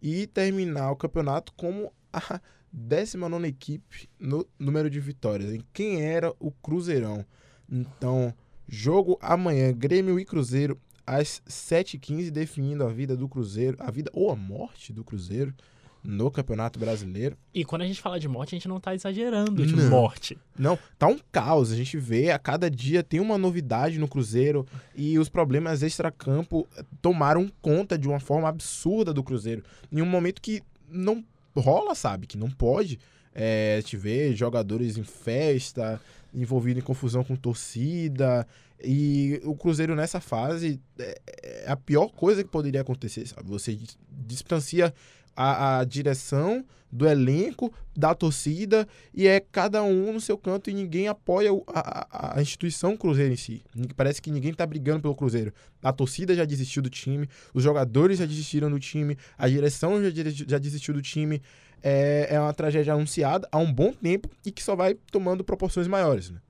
e 0.00 0.26
terminar 0.26 0.90
o 0.90 0.96
campeonato 0.96 1.52
como 1.54 1.92
a 2.12 2.40
19 2.72 3.46
equipe 3.46 4.08
no 4.18 4.46
número 4.58 4.90
de 4.90 5.00
vitórias. 5.00 5.52
Em 5.52 5.62
quem 5.72 6.02
era 6.02 6.32
o 6.38 6.50
Cruzeirão. 6.50 7.24
Então, 7.70 8.34
jogo 8.68 9.18
amanhã, 9.20 9.72
Grêmio 9.72 10.18
e 10.18 10.24
Cruzeiro, 10.24 10.80
às 11.06 11.42
7h15, 11.48 12.30
definindo 12.30 12.84
a 12.84 12.88
vida 12.88 13.16
do 13.16 13.28
Cruzeiro, 13.28 13.76
a 13.80 13.90
vida 13.90 14.10
ou 14.12 14.30
a 14.30 14.36
morte 14.36 14.92
do 14.92 15.04
Cruzeiro. 15.04 15.54
No 16.02 16.30
Campeonato 16.30 16.78
Brasileiro. 16.78 17.36
E 17.52 17.64
quando 17.64 17.82
a 17.82 17.86
gente 17.86 18.00
fala 18.00 18.18
de 18.20 18.28
morte, 18.28 18.54
a 18.54 18.58
gente 18.58 18.68
não 18.68 18.80
tá 18.80 18.94
exagerando 18.94 19.66
de 19.66 19.74
Não. 19.76 19.90
morte. 19.90 20.38
Não, 20.58 20.78
tá 20.98 21.06
um 21.06 21.18
caos. 21.32 21.72
A 21.72 21.76
gente 21.76 21.96
vê 21.98 22.30
a 22.30 22.38
cada 22.38 22.70
dia 22.70 23.02
tem 23.02 23.20
uma 23.20 23.36
novidade 23.36 23.98
no 23.98 24.08
Cruzeiro 24.08 24.66
e 24.94 25.18
os 25.18 25.28
problemas 25.28 25.82
extracampo 25.82 26.66
eh, 26.76 26.84
tomaram 27.02 27.50
conta 27.60 27.98
de 27.98 28.08
uma 28.08 28.20
forma 28.20 28.48
absurda 28.48 29.12
do 29.12 29.22
Cruzeiro. 29.22 29.62
Em 29.92 30.00
um 30.00 30.06
momento 30.06 30.40
que 30.40 30.62
não 30.88 31.24
rola, 31.56 31.94
sabe? 31.94 32.26
Que 32.26 32.38
não 32.38 32.50
pode. 32.50 32.98
É, 33.34 33.76
gente 33.80 33.96
vê 33.96 34.34
jogadores 34.34 34.96
em 34.96 35.02
festa, 35.04 36.00
envolvido 36.34 36.80
em 36.80 36.82
confusão 36.82 37.22
com 37.22 37.36
torcida. 37.36 38.46
E 38.82 39.40
o 39.44 39.56
Cruzeiro 39.56 39.94
nessa 39.96 40.20
fase 40.20 40.80
é, 40.98 41.20
é 41.42 41.64
a 41.70 41.76
pior 41.76 42.08
coisa 42.08 42.42
que 42.44 42.48
poderia 42.50 42.80
acontecer, 42.80 43.26
sabe? 43.26 43.48
Você 43.48 43.74
dis- 43.74 43.98
distancia 44.10 44.94
a, 45.38 45.78
a 45.80 45.84
direção 45.84 46.64
do 46.90 47.06
elenco, 47.06 47.70
da 47.94 48.14
torcida, 48.14 48.88
e 49.12 49.26
é 49.26 49.40
cada 49.40 49.82
um 49.82 50.12
no 50.12 50.20
seu 50.20 50.38
canto 50.38 50.70
e 50.70 50.74
ninguém 50.74 51.06
apoia 51.06 51.50
a, 51.68 52.06
a- 52.10 52.38
a 52.38 52.42
instituição 52.42 52.96
Cruzeiro 52.96 53.34
em 53.34 53.36
si. 53.36 53.62
Parece 53.94 54.22
que 54.22 54.30
ninguém 54.30 54.54
tá 54.54 54.66
brigando 54.66 55.02
pelo 55.02 55.14
Cruzeiro. 55.14 55.52
A 55.82 55.92
torcida 55.92 56.34
já 56.34 56.46
desistiu 56.46 56.82
do 56.82 56.88
time, 56.88 57.28
os 57.52 57.62
jogadores 57.62 58.18
já 58.18 58.24
desistiram 58.26 58.70
do 58.70 58.80
time, 58.80 59.16
a 59.36 59.46
direção 59.48 60.02
já, 60.02 60.10
já 60.48 60.58
desistiu 60.58 60.94
do 60.94 61.02
time. 61.02 61.42
É, 61.82 62.28
é 62.34 62.40
uma 62.40 62.52
tragédia 62.54 62.92
anunciada 62.94 63.46
há 63.52 63.58
um 63.58 63.72
bom 63.72 63.92
tempo 63.92 64.28
e 64.44 64.50
que 64.50 64.62
só 64.64 64.74
vai 64.74 64.94
tomando 65.12 65.44
proporções 65.44 65.86
maiores. 65.86 66.30
Né? 66.30 66.40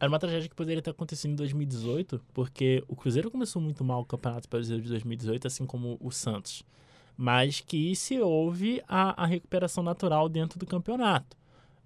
Era 0.00 0.08
uma 0.08 0.18
tragédia 0.18 0.48
que 0.48 0.54
poderia 0.54 0.80
ter 0.80 0.90
acontecido 0.90 1.32
em 1.32 1.34
2018, 1.34 2.20
porque 2.32 2.82
o 2.88 2.94
Cruzeiro 2.96 3.30
começou 3.30 3.60
muito 3.60 3.84
mal 3.84 4.00
o 4.00 4.04
Campeonato 4.06 4.48
Brasileiro 4.48 4.84
de 4.84 4.88
2018, 4.90 5.46
assim 5.46 5.66
como 5.66 5.98
o 6.00 6.10
Santos. 6.12 6.62
Mas 7.20 7.60
que 7.60 7.96
se 7.96 8.20
houve 8.20 8.80
a, 8.86 9.24
a 9.24 9.26
recuperação 9.26 9.82
natural 9.82 10.28
dentro 10.28 10.56
do 10.56 10.64
campeonato. 10.64 11.36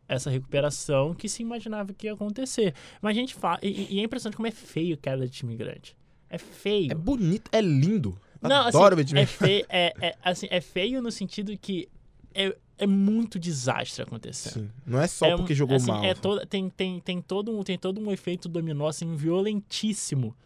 Essa 0.07 0.29
recuperação 0.29 1.15
que 1.15 1.27
se 1.27 1.41
imaginava 1.41 1.95
que 1.95 2.07
ia 2.07 2.13
acontecer. 2.13 2.75
Mas 3.01 3.17
a 3.17 3.21
gente 3.21 3.35
fala. 3.35 3.59
E, 3.63 3.95
e 3.95 4.01
é 4.01 4.03
impressionante 4.03 4.37
como 4.37 4.47
é 4.47 4.51
feio 4.51 4.99
queda 4.99 5.27
de 5.27 5.33
time 5.33 5.57
grande. 5.57 5.97
É 6.29 6.37
feio. 6.37 6.93
É 6.93 6.95
bonito, 6.95 7.49
é 7.51 7.63
lindo. 7.63 8.21
Não, 8.43 8.67
Adoro 8.67 8.97
assim, 8.97 9.05
time. 9.07 9.21
é 9.21 9.25
feio, 9.27 9.67
é, 9.71 9.95
é, 10.03 10.17
assim, 10.23 10.49
é 10.51 10.61
feio 10.61 11.01
no 11.01 11.11
sentido 11.11 11.57
que 11.57 11.89
é, 12.35 12.55
é 12.77 12.87
muito 12.87 13.39
desastre 13.39 14.03
acontecendo. 14.03 14.65
Sim. 14.65 14.71
Não 14.85 15.01
é 15.01 15.07
só 15.07 15.27
É 15.27 15.37
porque 15.37 15.55
jogou 15.55 15.77
assim, 15.77 15.87
mal. 15.87 16.05
É 16.05 16.13
toda, 16.13 16.45
tem, 16.45 16.69
tem, 16.69 17.01
tem, 17.01 17.23
todo 17.23 17.57
um, 17.57 17.63
tem 17.63 17.79
todo 17.79 18.01
um 18.01 18.13
efeito 18.13 18.49
dominó 18.49 18.89
assim, 18.89 19.15
violentíssimo. 19.15 20.37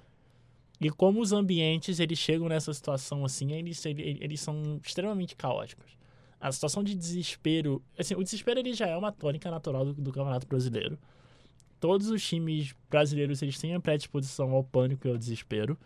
E 0.80 0.90
como 0.90 1.20
os 1.20 1.32
ambientes 1.32 2.00
eles 2.00 2.18
chegam 2.18 2.48
nessa 2.48 2.72
situação 2.72 3.24
assim, 3.24 3.52
eles, 3.52 3.84
eles, 3.86 4.18
eles 4.20 4.40
são 4.40 4.80
extremamente 4.84 5.34
caóticos. 5.34 5.96
A 6.38 6.52
situação 6.52 6.84
de 6.84 6.94
desespero, 6.94 7.82
assim, 7.98 8.14
o 8.14 8.22
desespero 8.22 8.60
ele 8.60 8.74
já 8.74 8.86
é 8.86 8.96
uma 8.96 9.10
tônica 9.10 9.50
natural 9.50 9.86
do, 9.86 9.94
do 9.94 10.12
Campeonato 10.12 10.46
Brasileiro. 10.46 10.98
Todos 11.80 12.08
os 12.08 12.22
times 12.26 12.74
brasileiros 12.90 13.40
eles 13.42 13.58
têm 13.58 13.74
a 13.74 13.80
predisposição 13.80 14.50
ao 14.50 14.62
pânico 14.62 15.06
e 15.06 15.10
ao 15.10 15.16
desespero, 15.16 15.78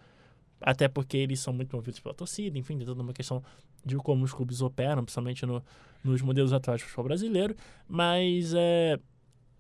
até 0.61 0.89
porque 0.89 1.17
eles 1.17 1.41
são 1.41 1.53
muito 1.53 1.75
movidos 1.75 2.01
pela 2.01 2.15
torcida, 2.15 2.59
enfim, 2.59 2.77
tem 2.77 2.87
toda 2.87 3.03
uma 3.03 3.13
questão 3.13 3.43
de 3.85 3.97
como 3.97 4.25
os 4.25 4.33
clubes 4.33 4.61
operam, 4.61 5.05
principalmente 5.05 5.47
no, 5.47 5.63
nos 6.05 6.21
modelos 6.21 6.53
atuais 6.53 6.81
do 6.81 6.85
futebol 6.85 7.05
brasileiro. 7.05 7.57
Mas 7.89 8.53
é, 8.55 8.99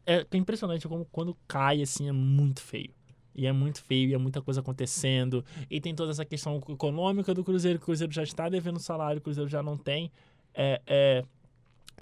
é 0.06 0.26
impressionante 0.36 0.86
como 0.88 1.04
quando 1.06 1.36
cai, 1.46 1.82
assim, 1.82 2.08
é 2.08 2.12
muito 2.12 2.60
feio. 2.60 2.92
E 3.34 3.46
é 3.46 3.52
muito 3.52 3.82
feio, 3.82 4.10
e 4.10 4.14
é 4.14 4.18
muita 4.18 4.42
coisa 4.42 4.60
acontecendo. 4.60 5.44
E 5.70 5.80
tem 5.80 5.94
toda 5.94 6.10
essa 6.10 6.24
questão 6.24 6.60
econômica 6.68 7.32
do 7.32 7.44
Cruzeiro, 7.44 7.78
o 7.78 7.82
Cruzeiro 7.82 8.12
já 8.12 8.22
está 8.22 8.48
devendo 8.48 8.78
salário, 8.78 9.18
o 9.18 9.22
Cruzeiro 9.22 9.48
já 9.48 9.62
não 9.62 9.76
tem. 9.76 10.10
É, 10.54 10.80
é, 10.86 11.24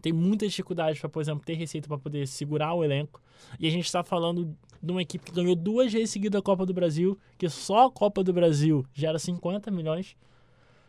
tem 0.01 0.13
muitas 0.13 0.51
dificuldades 0.51 1.01
para, 1.01 1.09
por 1.09 1.21
exemplo, 1.21 1.45
ter 1.45 1.55
receita 1.55 1.89
para 1.89 1.99
poder 1.99 2.27
segurar 2.27 2.75
o 2.75 2.85
elenco. 2.85 3.21
E 3.59 3.67
a 3.67 3.71
gente 3.71 3.87
está 3.87 4.03
falando 4.03 4.57
de 4.83 4.93
uma 4.93 5.03
equipe 5.03 5.25
que 5.25 5.33
ganhou 5.33 5.55
duas 5.57 5.93
vezes 5.93 6.11
seguida 6.11 6.39
a 6.39 6.43
Copa 6.43 6.65
do 6.65 6.73
Brasil, 6.73 7.19
que 7.37 7.49
só 7.49 7.87
a 7.87 7.91
Copa 7.91 8.23
do 8.23 8.33
Brasil 8.33 8.85
gera 8.93 9.19
50 9.19 9.71
milhões. 9.71 10.17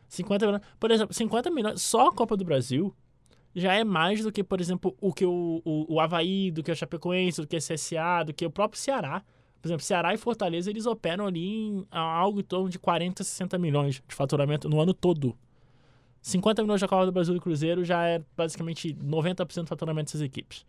50 0.07 0.45
milhões. 0.45 0.63
Por 0.79 0.91
exemplo, 0.91 1.13
50 1.13 1.51
milhões, 1.51 1.81
só 1.81 2.07
a 2.07 2.11
Copa 2.13 2.37
do 2.37 2.45
Brasil 2.45 2.93
já 3.55 3.73
é 3.73 3.83
mais 3.83 4.23
do 4.23 4.31
que, 4.31 4.43
por 4.43 4.61
exemplo, 4.61 4.95
o 5.01 5.11
que 5.11 5.25
o, 5.25 5.61
o, 5.65 5.95
o 5.95 5.99
Havaí, 5.99 6.51
do 6.51 6.61
que 6.61 6.71
o 6.71 6.75
Chapecoense, 6.75 7.41
do 7.41 7.47
que 7.47 7.57
o 7.57 7.59
CSA, 7.59 8.23
do 8.25 8.33
que 8.33 8.45
o 8.45 8.51
próprio 8.51 8.79
Ceará. 8.79 9.23
Por 9.61 9.67
exemplo, 9.67 9.83
Ceará 9.83 10.13
e 10.13 10.17
Fortaleza, 10.17 10.69
eles 10.69 10.85
operam 10.85 11.27
ali 11.27 11.67
em 11.67 11.87
algo 11.91 12.39
em 12.39 12.43
torno 12.43 12.69
de 12.69 12.79
40, 12.79 13.23
60 13.23 13.57
milhões 13.57 14.01
de 14.07 14.15
faturamento 14.15 14.69
no 14.69 14.79
ano 14.79 14.93
todo. 14.93 15.37
50 16.21 16.61
milhões 16.63 16.81
da 16.81 16.87
Copa 16.87 17.05
do 17.05 17.11
Brasil 17.11 17.35
e 17.35 17.39
Cruzeiro 17.39 17.83
já 17.83 18.05
é 18.05 18.21
basicamente 18.35 18.93
90% 18.93 19.63
do 19.63 19.67
faturamento 19.67 20.07
dessas 20.07 20.21
equipes. 20.21 20.65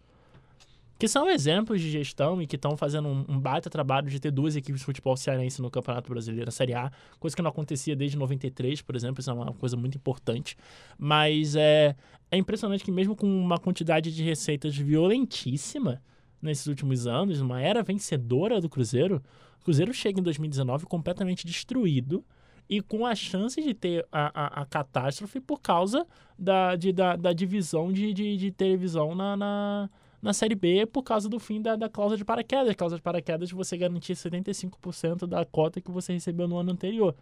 Que 0.99 1.09
são 1.09 1.31
exemplos 1.31 1.81
de 1.81 1.91
gestão 1.91 2.43
e 2.43 2.47
que 2.47 2.57
estão 2.57 2.77
fazendo 2.77 3.09
um, 3.09 3.25
um 3.27 3.41
baita 3.41 3.71
trabalho 3.71 4.11
de 4.11 4.21
ter 4.21 4.31
duas 4.31 4.55
equipes 4.55 4.81
de 4.81 4.85
futebol 4.85 5.17
cearense 5.17 5.63
no 5.63 5.71
Campeonato 5.71 6.11
Brasileiro, 6.11 6.51
a 6.51 6.53
Série 6.53 6.75
A, 6.75 6.93
coisa 7.19 7.35
que 7.35 7.41
não 7.41 7.49
acontecia 7.49 7.97
desde 7.97 8.19
93, 8.19 8.83
por 8.83 8.95
exemplo, 8.95 9.21
isso 9.21 9.31
é 9.31 9.33
uma 9.33 9.53
coisa 9.55 9.77
muito 9.77 9.97
importante. 9.97 10.57
Mas 10.99 11.57
é, 11.57 11.97
é 12.31 12.37
impressionante 12.37 12.85
que 12.85 12.93
mesmo 12.93 13.17
com 13.17 13.27
uma 13.27 13.57
quantidade 13.57 14.15
de 14.15 14.23
receitas 14.23 14.77
violentíssima 14.77 16.03
nesses 16.41 16.67
últimos 16.67 17.07
anos, 17.07 17.41
uma 17.41 17.61
era 17.61 17.83
vencedora 17.83 18.61
do 18.61 18.69
Cruzeiro, 18.69 19.23
o 19.61 19.65
Cruzeiro 19.65 19.93
chega 19.93 20.21
em 20.21 20.23
2019 20.23 20.87
completamente 20.87 21.47
destruído 21.47 22.25
e 22.69 22.81
com 22.81 23.05
a 23.05 23.15
chance 23.15 23.61
de 23.61 23.75
ter 23.75 24.07
a, 24.11 24.61
a, 24.61 24.63
a 24.63 24.65
catástrofe 24.65 25.41
por 25.41 25.61
causa 25.61 26.07
da, 26.39 26.77
de, 26.77 26.93
da, 26.93 27.17
da 27.17 27.33
divisão 27.33 27.93
de, 27.93 28.15
de, 28.15 28.37
de 28.37 28.51
televisão 28.53 29.15
na, 29.15 29.37
na, 29.37 29.91
na 30.23 30.33
Série 30.33 30.55
B 30.55 30.87
por 30.87 31.03
causa 31.03 31.29
do 31.29 31.39
fim 31.39 31.61
da, 31.61 31.77
da 31.77 31.89
cláusula 31.89 32.17
de 32.17 32.25
paraquedas. 32.25 32.75
Cláusula 32.75 32.99
de 32.99 33.03
paraquedas 33.03 33.51
você 33.51 33.77
garantir 33.77 34.15
75% 34.15 35.27
da 35.27 35.45
cota 35.45 35.81
que 35.81 35.91
você 35.91 36.13
recebeu 36.13 36.49
no 36.49 36.57
ano 36.57 36.73
anterior. 36.73 37.15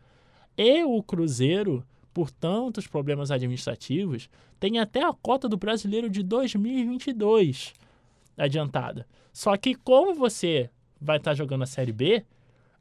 E 0.57 0.85
o 0.85 1.03
Cruzeiro, 1.03 1.85
por 2.13 2.31
tantos 2.31 2.87
problemas 2.87 3.31
administrativos, 3.31 4.29
tem 4.61 4.79
até 4.79 5.03
a 5.03 5.15
cota 5.15 5.49
do 5.49 5.57
brasileiro 5.57 6.09
de 6.09 6.23
2022 6.23 7.73
adiantada. 8.39 9.07
Só 9.33 9.57
que 9.57 9.75
como 9.75 10.15
você 10.15 10.71
vai 11.01 11.19
estar 11.19 11.35
jogando 11.35 11.63
a 11.63 11.67
Série 11.67 11.93
B, 11.93 12.25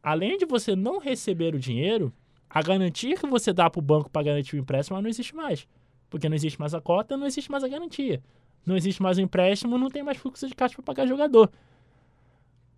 além 0.02 0.38
de 0.38 0.46
você 0.46 0.76
não 0.76 1.00
receber 1.00 1.54
o 1.56 1.60
dinheiro, 1.60 2.14
a 2.50 2.62
garantia 2.62 3.16
que 3.18 3.28
você 3.28 3.52
dá 3.52 3.70
para 3.70 3.80
o 3.80 3.82
banco 3.82 4.10
para 4.10 4.24
garantir 4.24 4.56
o 4.56 4.60
empréstimo 4.60 5.02
não 5.02 5.10
existe 5.10 5.36
mais. 5.36 5.68
Porque 6.10 6.30
não 6.30 6.36
existe 6.36 6.60
mais 6.60 6.74
a 6.74 6.80
cota, 6.80 7.18
não 7.18 7.28
existe 7.28 7.52
mais 7.52 7.64
a 7.64 7.68
garantia. 7.68 8.22
Não 8.66 8.76
existe 8.76 9.02
mais 9.02 9.18
o 9.18 9.22
empréstimo, 9.22 9.78
não 9.78 9.90
tem 9.90 10.04
mais 10.04 10.18
fluxo 10.18 10.48
de 10.48 10.56
caixa 10.56 10.76
para 10.76 10.84
pagar 10.84 11.08
jogador. 11.08 11.52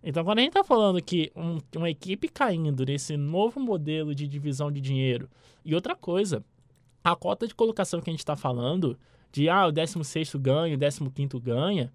Então, 0.02 0.24
quando 0.24 0.38
a 0.38 0.42
gente 0.42 0.50
está 0.50 0.64
falando 0.64 1.00
que 1.02 1.30
um- 1.36 1.58
uma 1.76 1.90
equipe 1.90 2.28
caindo 2.28 2.84
nesse 2.84 3.16
novo 3.16 3.60
modelo 3.60 4.14
de 4.14 4.26
divisão 4.26 4.72
de 4.72 4.80
dinheiro, 4.80 5.28
e 5.64 5.74
outra 5.74 5.94
coisa, 5.94 6.44
a 7.04 7.14
cota 7.14 7.46
de 7.46 7.54
colocação 7.54 8.00
que 8.00 8.08
a 8.08 8.12
gente 8.12 8.20
está 8.20 8.34
falando, 8.34 8.98
de 9.30 9.48
ah, 9.48 9.66
o 9.66 9.72
16 9.72 10.34
ganha, 10.36 10.76
o 10.76 11.10
15 11.10 11.38
ganha, 11.40 11.92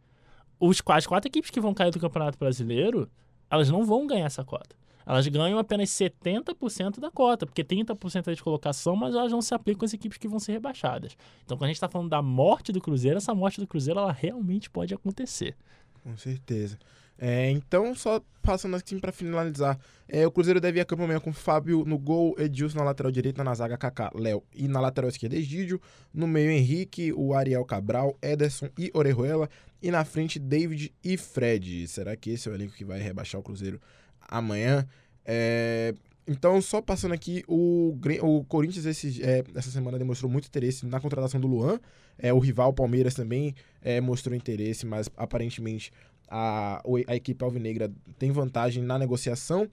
os, 0.59 0.81
as 0.87 1.07
quatro 1.07 1.27
equipes 1.27 1.49
que 1.49 1.59
vão 1.59 1.73
cair 1.73 1.91
do 1.91 1.99
Campeonato 1.99 2.37
Brasileiro, 2.37 3.09
elas 3.49 3.69
não 3.69 3.85
vão 3.85 4.07
ganhar 4.07 4.25
essa 4.25 4.43
cota. 4.43 4.75
Elas 5.05 5.27
ganham 5.27 5.59
apenas 5.59 5.89
70% 5.89 6.99
da 6.99 7.11
cota, 7.11 7.45
porque 7.45 7.63
30% 7.63 8.27
é 8.27 8.33
de 8.33 8.41
colocação, 8.41 8.95
mas 8.95 9.13
elas 9.13 9.31
não 9.31 9.41
se 9.41 9.53
aplicam 9.53 9.85
às 9.85 9.93
equipes 9.93 10.17
que 10.17 10.27
vão 10.27 10.39
ser 10.39 10.53
rebaixadas. 10.53 11.15
Então, 11.43 11.55
quando 11.55 11.65
a 11.65 11.67
gente 11.67 11.77
está 11.77 11.87
falando 11.87 12.09
da 12.09 12.23
morte 12.23 12.71
do 12.71 12.81
Cruzeiro, 12.81 13.17
essa 13.17 13.35
morte 13.35 13.61
do 13.61 13.67
Cruzeiro 13.67 13.99
ela 13.99 14.11
realmente 14.11 14.67
pode 14.67 14.95
acontecer. 14.95 15.55
Com 16.03 16.17
certeza. 16.17 16.79
É, 17.17 17.49
então, 17.49 17.95
só 17.95 18.21
passando 18.41 18.75
assim 18.75 18.99
pra 18.99 19.11
finalizar. 19.11 19.79
É, 20.07 20.27
o 20.27 20.31
Cruzeiro 20.31 20.59
deve 20.59 20.79
ir 20.79 20.81
a 20.81 20.85
campo 20.85 21.03
amanhã 21.03 21.19
com 21.19 21.33
Fábio 21.33 21.83
no 21.85 21.97
gol, 21.97 22.35
Edilson 22.37 22.77
na 22.77 22.83
lateral 22.83 23.11
direita, 23.11 23.43
na 23.43 23.53
zaga 23.55 23.77
Kaká, 23.77 24.11
Léo 24.13 24.43
e 24.53 24.67
na 24.67 24.79
lateral 24.79 25.09
esquerda 25.09 25.35
Egídio. 25.35 25.81
No 26.13 26.27
meio 26.27 26.51
Henrique, 26.51 27.13
o 27.13 27.33
Ariel 27.33 27.65
Cabral, 27.65 28.17
Ederson 28.21 28.69
e 28.77 28.91
Orejuela. 28.93 29.49
E 29.81 29.91
na 29.91 30.03
frente 30.03 30.39
David 30.39 30.93
e 31.03 31.17
Fred. 31.17 31.87
Será 31.87 32.15
que 32.15 32.31
esse 32.31 32.47
é 32.47 32.51
o 32.51 32.55
elenco 32.55 32.73
que 32.73 32.85
vai 32.85 32.99
rebaixar 32.99 33.39
o 33.39 33.43
Cruzeiro 33.43 33.79
amanhã? 34.27 34.87
É, 35.23 35.93
então, 36.27 36.59
só 36.59 36.81
passando 36.81 37.13
aqui, 37.13 37.43
o, 37.47 37.95
o 38.21 38.43
Corinthians 38.45 38.85
esse, 38.85 39.23
é, 39.23 39.43
essa 39.53 39.69
semana 39.69 39.99
demonstrou 39.99 40.29
muito 40.29 40.47
interesse 40.47 40.85
na 40.85 40.99
contratação 40.99 41.39
do 41.39 41.47
Luan. 41.47 41.79
É, 42.17 42.33
o 42.33 42.39
rival 42.39 42.73
Palmeiras 42.73 43.13
também 43.13 43.53
é, 43.81 44.01
mostrou 44.01 44.35
interesse, 44.35 44.85
mas 44.85 45.09
aparentemente 45.15 45.91
a, 46.29 46.81
o- 46.85 46.97
a 47.07 47.15
equipe 47.15 47.43
alvinegra 47.43 47.91
tem 48.17 48.31
vantagem 48.31 48.83
na 48.83 48.97
negociação. 48.99 49.69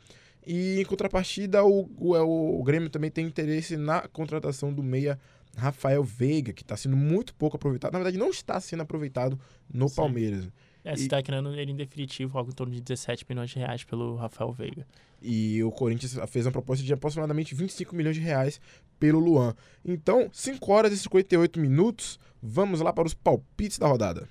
E 0.46 0.80
em 0.80 0.84
contrapartida, 0.84 1.64
o, 1.64 1.88
o, 1.98 2.16
é, 2.16 2.20
o 2.20 2.62
Grêmio 2.64 2.90
também 2.90 3.10
tem 3.10 3.26
interesse 3.26 3.76
na 3.76 4.08
contratação 4.08 4.72
do 4.72 4.82
meia 4.82 5.18
Rafael 5.56 6.02
Veiga, 6.02 6.52
que 6.52 6.62
está 6.62 6.76
sendo 6.76 6.96
muito 6.96 7.34
pouco 7.34 7.56
aproveitado. 7.56 7.92
Na 7.92 7.98
verdade, 7.98 8.18
não 8.18 8.30
está 8.30 8.58
sendo 8.60 8.82
aproveitado 8.82 9.38
no 9.72 9.88
Sim. 9.88 9.94
Palmeiras. 9.96 10.48
É, 10.84 10.96
você 10.96 11.04
está 11.04 11.22
querendo 11.22 11.54
ele 11.54 11.70
em 11.70 11.76
definitivo 11.76 12.36
algo 12.36 12.50
em 12.50 12.54
torno 12.54 12.72
de 12.72 12.80
17 12.80 13.24
milhões 13.28 13.50
de 13.50 13.58
reais 13.60 13.84
pelo 13.84 14.16
Rafael 14.16 14.50
Veiga. 14.50 14.84
E 15.20 15.62
o 15.62 15.70
Corinthians 15.70 16.18
fez 16.28 16.44
uma 16.44 16.50
proposta 16.50 16.84
de 16.84 16.92
aproximadamente 16.92 17.54
25 17.54 17.94
milhões 17.94 18.16
de 18.16 18.22
reais 18.22 18.60
pelo 18.98 19.20
Luan. 19.20 19.54
Então, 19.84 20.28
5 20.32 20.72
horas 20.72 20.92
e 20.92 20.98
58 20.98 21.60
minutos. 21.60 22.18
Vamos 22.42 22.80
lá 22.80 22.92
para 22.92 23.06
os 23.06 23.14
palpites 23.14 23.78
da 23.78 23.86
rodada. 23.86 24.28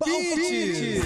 Palpite! 0.00 1.02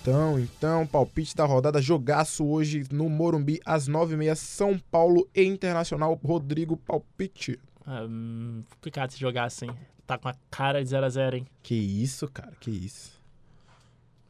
Então, 0.00 0.38
então, 0.38 0.86
palpite 0.86 1.34
da 1.34 1.44
rodada, 1.44 1.82
jogaço 1.82 2.46
hoje 2.46 2.84
no 2.92 3.08
Morumbi, 3.08 3.60
às 3.66 3.88
9h30, 3.88 4.36
São 4.36 4.78
Paulo 4.78 5.28
e 5.34 5.42
Internacional. 5.42 6.18
Rodrigo, 6.24 6.76
palpite. 6.76 7.58
Ah, 7.84 8.04
hum, 8.08 8.62
complicado 8.70 9.10
se 9.10 9.18
jogar 9.18 9.46
assim. 9.46 9.66
Tá 10.06 10.16
com 10.16 10.28
a 10.28 10.34
cara 10.48 10.82
de 10.82 10.88
0x0, 10.88 11.34
hein? 11.34 11.46
Que 11.60 11.74
isso, 11.74 12.28
cara, 12.28 12.52
que 12.60 12.70
isso. 12.70 13.20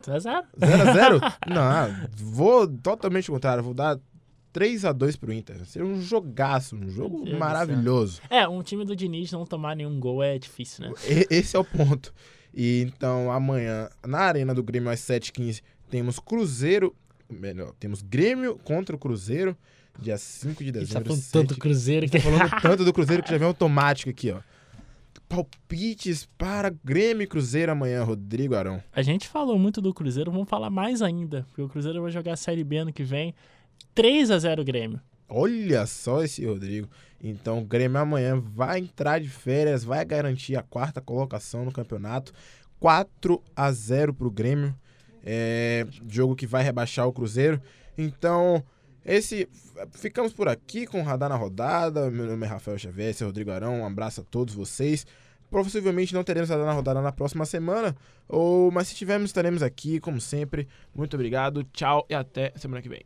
0x0? 0.02 0.44
0x0? 0.58 1.20
Não, 1.46 2.08
vou 2.16 2.66
totalmente 2.66 3.30
contrário, 3.30 3.62
vou 3.62 3.74
dar 3.74 4.00
3x2 4.52 5.18
pro 5.18 5.32
Inter. 5.32 5.64
Seria 5.66 5.86
um 5.86 6.00
jogaço, 6.00 6.76
um 6.76 6.88
jogo 6.88 7.24
do 7.24 7.36
maravilhoso. 7.38 8.20
É, 8.30 8.46
um 8.48 8.62
time 8.62 8.84
do 8.84 8.96
Diniz 8.96 9.30
não 9.32 9.44
tomar 9.44 9.76
nenhum 9.76 9.98
gol 9.98 10.22
é 10.22 10.38
difícil, 10.38 10.86
né? 10.86 10.94
Esse 11.30 11.56
é 11.56 11.58
o 11.58 11.64
ponto. 11.64 12.12
E 12.54 12.82
então, 12.82 13.30
amanhã, 13.30 13.88
na 14.06 14.20
Arena 14.20 14.54
do 14.54 14.62
Grêmio, 14.62 14.90
às 14.90 15.00
7h15, 15.00 15.62
temos 15.88 16.18
Cruzeiro. 16.18 16.94
Melhor, 17.30 17.72
temos 17.78 18.00
Grêmio 18.02 18.58
contra 18.64 18.96
o 18.96 18.98
Cruzeiro, 18.98 19.56
dia 19.98 20.16
5 20.16 20.64
de 20.64 20.70
A 20.70 20.72
tá 20.72 20.78
dezembro. 20.80 21.04
falando 21.04 21.20
7 21.20 21.32
tanto 21.32 21.58
Cruzeiro 21.58 22.06
que... 22.06 22.12
Tá 22.12 22.20
falando 22.20 22.50
tanto 22.62 22.84
do 22.84 22.92
Cruzeiro 22.92 23.22
que 23.22 23.30
já 23.30 23.36
vem 23.36 23.46
automático 23.46 24.08
aqui, 24.10 24.30
ó. 24.30 24.40
Palpites 25.28 26.26
para 26.38 26.70
Grêmio 26.82 27.22
e 27.22 27.26
Cruzeiro 27.26 27.70
amanhã, 27.70 28.02
Rodrigo 28.02 28.54
Arão. 28.54 28.82
A 28.90 29.02
gente 29.02 29.28
falou 29.28 29.58
muito 29.58 29.80
do 29.80 29.92
Cruzeiro, 29.92 30.32
vamos 30.32 30.48
falar 30.48 30.70
mais 30.70 31.02
ainda. 31.02 31.44
Porque 31.48 31.60
o 31.60 31.68
Cruzeiro 31.68 32.00
vai 32.00 32.10
jogar 32.10 32.32
a 32.32 32.36
Série 32.36 32.64
B 32.64 32.78
ano 32.78 32.92
que 32.92 33.04
vem. 33.04 33.34
3x0 33.94 34.64
Grêmio. 34.64 35.00
Olha 35.28 35.86
só 35.86 36.22
esse 36.22 36.44
Rodrigo. 36.46 36.88
Então, 37.22 37.58
o 37.58 37.64
Grêmio 37.64 37.98
amanhã 37.98 38.40
vai 38.40 38.78
entrar 38.78 39.20
de 39.20 39.28
férias, 39.28 39.84
vai 39.84 40.04
garantir 40.04 40.56
a 40.56 40.62
quarta 40.62 41.00
colocação 41.00 41.64
no 41.64 41.72
campeonato. 41.72 42.32
4 42.80 43.42
a 43.54 43.72
0 43.72 44.14
pro 44.14 44.30
Grêmio. 44.30 44.74
É, 45.24 45.86
jogo 46.08 46.36
que 46.36 46.46
vai 46.46 46.62
rebaixar 46.62 47.06
o 47.06 47.12
Cruzeiro. 47.12 47.60
Então, 47.96 48.62
esse 49.04 49.48
ficamos 49.92 50.32
por 50.32 50.48
aqui 50.48 50.86
com 50.86 51.00
o 51.00 51.04
Radar 51.04 51.28
na 51.28 51.36
Rodada. 51.36 52.10
Meu 52.10 52.26
nome 52.26 52.46
é 52.46 52.48
Rafael 52.48 52.78
Xavier, 52.78 53.10
esse 53.10 53.22
é 53.22 53.26
Rodrigo 53.26 53.50
Arão. 53.50 53.80
Um 53.80 53.86
abraço 53.86 54.20
a 54.20 54.24
todos 54.24 54.54
vocês. 54.54 55.06
Possivelmente 55.50 56.14
não 56.14 56.22
teremos 56.22 56.50
Radar 56.50 56.66
na 56.66 56.72
Rodada 56.72 57.02
na 57.02 57.10
próxima 57.10 57.46
semana, 57.46 57.96
ou 58.28 58.70
mas 58.70 58.88
se 58.88 58.94
tivermos, 58.94 59.30
estaremos 59.30 59.62
aqui, 59.62 59.98
como 59.98 60.20
sempre. 60.20 60.68
Muito 60.94 61.14
obrigado, 61.14 61.64
tchau 61.64 62.06
e 62.08 62.14
até 62.14 62.52
semana 62.56 62.82
que 62.82 62.88
vem. 62.88 63.02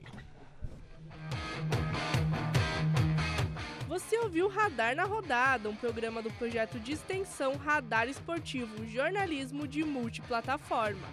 Você 3.89 4.19
ouviu 4.19 4.49
Radar 4.49 4.97
na 4.97 5.05
Rodada, 5.05 5.69
um 5.69 5.77
programa 5.77 6.23
do 6.23 6.31
projeto 6.33 6.81
de 6.81 6.93
extensão 6.93 7.57
Radar 7.57 8.09
Esportivo, 8.09 8.87
jornalismo 8.87 9.69
de 9.69 9.85
multiplataforma. 9.85 11.07